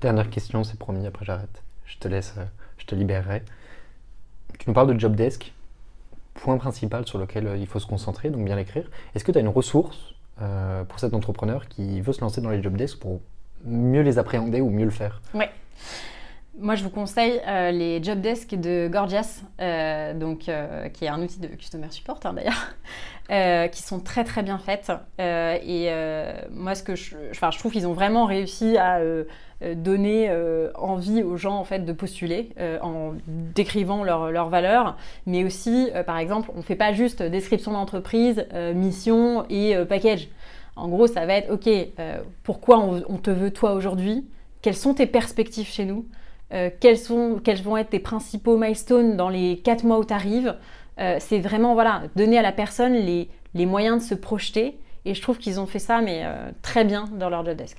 Dernière 0.00 0.30
question, 0.30 0.64
c'est 0.64 0.78
promis, 0.78 1.06
après 1.06 1.26
j'arrête. 1.26 1.62
je 1.84 1.98
te 1.98 2.08
laisse, 2.08 2.36
je 2.78 2.86
te 2.86 2.94
libérerai. 2.94 3.42
Tu 4.58 4.64
nous 4.66 4.72
parles 4.72 4.94
de 4.94 4.98
job 4.98 5.14
desk, 5.14 5.52
point 6.40 6.56
principal 6.58 7.06
sur 7.06 7.18
lequel 7.18 7.56
il 7.58 7.66
faut 7.66 7.78
se 7.78 7.86
concentrer, 7.86 8.30
donc 8.30 8.44
bien 8.44 8.56
l'écrire. 8.56 8.90
Est-ce 9.14 9.24
que 9.24 9.32
tu 9.32 9.38
as 9.38 9.40
une 9.40 9.48
ressource 9.48 10.14
pour 10.88 11.00
cet 11.00 11.14
entrepreneur 11.14 11.68
qui 11.68 12.00
veut 12.00 12.12
se 12.12 12.20
lancer 12.20 12.40
dans 12.40 12.50
les 12.50 12.62
job 12.62 12.76
desk 12.76 13.00
pour 13.00 13.20
mieux 13.64 14.02
les 14.02 14.18
appréhender 14.18 14.60
ou 14.60 14.70
mieux 14.70 14.84
le 14.84 14.90
faire? 14.90 15.20
Oui. 15.34 15.44
Moi, 16.60 16.74
je 16.74 16.82
vous 16.82 16.90
conseille 16.90 17.40
euh, 17.46 17.70
les 17.70 18.02
job 18.02 18.20
desks 18.20 18.56
de 18.56 18.88
Gorgias, 18.90 19.42
euh, 19.60 20.12
donc, 20.12 20.48
euh, 20.48 20.88
qui 20.88 21.04
est 21.04 21.08
un 21.08 21.22
outil 21.22 21.38
de 21.38 21.46
customer 21.46 21.86
support 21.90 22.18
hein, 22.24 22.34
d'ailleurs, 22.34 23.70
qui 23.70 23.82
sont 23.82 24.00
très 24.00 24.24
très 24.24 24.42
bien 24.42 24.58
faites. 24.58 24.90
et 25.20 25.90
moi, 26.50 26.74
ce 26.74 26.82
que 26.82 26.96
je, 26.96 27.16
je 27.32 27.58
trouve 27.58 27.72
qu'ils 27.72 27.86
ont 27.86 27.92
vraiment 27.92 28.26
réussi 28.26 28.76
à 28.76 29.00
donner 29.76 30.30
envie 30.76 31.22
aux 31.22 31.36
gens 31.36 31.56
en 31.56 31.64
fait 31.64 31.80
de 31.80 31.92
postuler 31.92 32.50
en 32.80 33.14
décrivant 33.26 34.04
leurs 34.04 34.30
leur 34.30 34.48
valeurs, 34.48 34.96
mais 35.26 35.44
aussi, 35.44 35.90
par 36.06 36.18
exemple, 36.18 36.50
on 36.54 36.58
ne 36.58 36.62
fait 36.62 36.76
pas 36.76 36.92
juste 36.92 37.22
description 37.22 37.72
d'entreprise, 37.72 38.46
mission 38.74 39.44
et 39.50 39.74
package. 39.88 40.28
En 40.76 40.88
gros, 40.88 41.08
ça 41.08 41.26
va 41.26 41.34
être 41.34 41.50
OK. 41.52 41.68
pourquoi 42.44 42.78
on 42.78 43.16
te 43.16 43.30
veut 43.30 43.50
toi 43.50 43.72
aujourd'hui? 43.72 44.28
Quelles 44.62 44.76
sont 44.76 44.94
tes 44.94 45.06
perspectives 45.06 45.66
chez 45.66 45.84
nous? 45.84 46.04
Euh, 46.54 46.70
quels, 46.80 46.98
sont, 46.98 47.40
quels 47.42 47.62
vont 47.62 47.76
être 47.76 47.90
tes 47.90 47.98
principaux 47.98 48.56
milestones 48.56 49.16
dans 49.16 49.28
les 49.28 49.58
4 49.58 49.84
mois 49.84 49.98
où 49.98 50.04
tu 50.04 50.14
arrives. 50.14 50.56
Euh, 50.98 51.16
c'est 51.20 51.40
vraiment 51.40 51.74
voilà, 51.74 52.02
donner 52.16 52.38
à 52.38 52.42
la 52.42 52.52
personne 52.52 52.94
les, 52.94 53.28
les, 53.54 53.66
moyens 53.66 54.02
de 54.02 54.08
se 54.08 54.14
projeter. 54.14 54.78
Et 55.04 55.14
je 55.14 55.22
trouve 55.22 55.38
qu'ils 55.38 55.60
ont 55.60 55.66
fait 55.66 55.78
ça, 55.78 56.00
mais 56.00 56.22
euh, 56.24 56.50
très 56.62 56.84
bien 56.84 57.04
dans 57.18 57.28
leur 57.28 57.44
job 57.44 57.56
desk. 57.56 57.78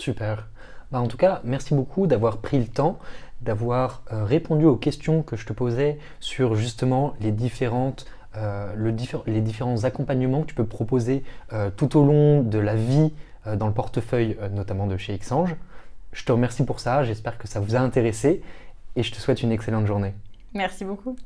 Super. 0.00 0.48
Bah, 0.90 1.00
en 1.00 1.06
tout 1.06 1.18
cas, 1.18 1.40
merci 1.44 1.74
beaucoup 1.74 2.06
d'avoir 2.06 2.38
pris 2.38 2.58
le 2.58 2.66
temps, 2.66 2.98
d'avoir 3.42 4.02
répondu 4.10 4.64
aux 4.64 4.76
questions 4.76 5.22
que 5.22 5.36
je 5.36 5.46
te 5.46 5.52
posais 5.52 5.98
sur 6.20 6.54
justement 6.54 7.14
les 7.20 7.32
différentes 7.32 8.06
le 8.34 8.94
les 9.26 9.40
différents 9.40 9.84
accompagnements 9.84 10.42
que 10.42 10.46
tu 10.46 10.54
peux 10.54 10.66
proposer 10.66 11.22
tout 11.76 11.96
au 11.98 12.04
long 12.04 12.42
de 12.42 12.58
la 12.58 12.76
vie 12.76 13.12
dans 13.56 13.66
le 13.66 13.74
portefeuille, 13.74 14.36
notamment 14.52 14.86
de 14.86 14.96
chez 14.96 15.16
Xange. 15.18 15.56
Je 16.12 16.24
te 16.24 16.32
remercie 16.32 16.64
pour 16.64 16.80
ça, 16.80 17.04
j'espère 17.04 17.38
que 17.38 17.46
ça 17.48 17.60
vous 17.60 17.76
a 17.76 17.80
intéressé 17.80 18.42
et 18.96 19.02
je 19.02 19.12
te 19.12 19.16
souhaite 19.16 19.42
une 19.42 19.52
excellente 19.52 19.86
journée. 19.86 20.14
Merci 20.54 20.84
beaucoup. 20.84 21.16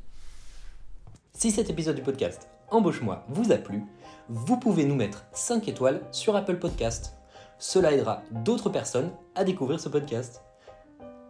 Si 1.32 1.50
cet 1.50 1.70
épisode 1.70 1.96
du 1.96 2.02
podcast 2.02 2.48
Embauche-moi 2.70 3.24
vous 3.28 3.52
a 3.52 3.56
plu, 3.56 3.82
vous 4.28 4.56
pouvez 4.56 4.84
nous 4.84 4.96
mettre 4.96 5.26
5 5.32 5.68
étoiles 5.68 6.00
sur 6.10 6.34
Apple 6.36 6.56
Podcast. 6.56 7.14
Cela 7.58 7.92
aidera 7.92 8.22
d'autres 8.30 8.68
personnes 8.68 9.10
à 9.34 9.44
découvrir 9.44 9.80
ce 9.80 9.88
podcast. 9.88 10.42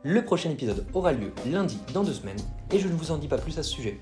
Le 0.02 0.24
prochain 0.24 0.50
épisode 0.50 0.86
aura 0.92 1.12
lieu 1.12 1.32
lundi 1.46 1.78
dans 1.92 2.02
deux 2.02 2.12
semaines 2.12 2.40
et 2.72 2.78
je 2.78 2.88
ne 2.88 2.94
vous 2.94 3.10
en 3.10 3.18
dis 3.18 3.28
pas 3.28 3.38
plus 3.38 3.58
à 3.58 3.62
ce 3.62 3.70
sujet. 3.70 4.00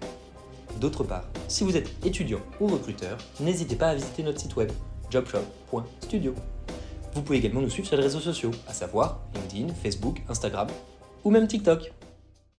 D'autre 0.81 1.05
part, 1.05 1.25
si 1.49 1.65
vous 1.65 1.77
êtes 1.77 1.91
étudiant 2.05 2.41
ou 2.61 2.67
recruteur, 2.67 3.19
n'hésitez 3.41 3.77
pas 3.77 3.89
à 3.89 3.95
visiter 3.95 4.23
notre 4.23 4.41
site 4.41 4.57
web 4.57 4.71
jobshop.studio. 5.11 6.35
Vous 7.15 7.23
pouvez 7.23 7.39
également 7.39 7.61
nous 7.61 7.71
suivre 7.71 7.87
sur 7.87 7.97
les 7.97 8.03
réseaux 8.03 8.21
sociaux, 8.21 8.51
à 8.67 8.73
savoir 8.73 9.21
LinkedIn, 9.35 9.75
Facebook, 9.75 10.23
Instagram 10.29 10.69
ou 11.25 11.31
même 11.31 11.47
TikTok. 11.47 11.93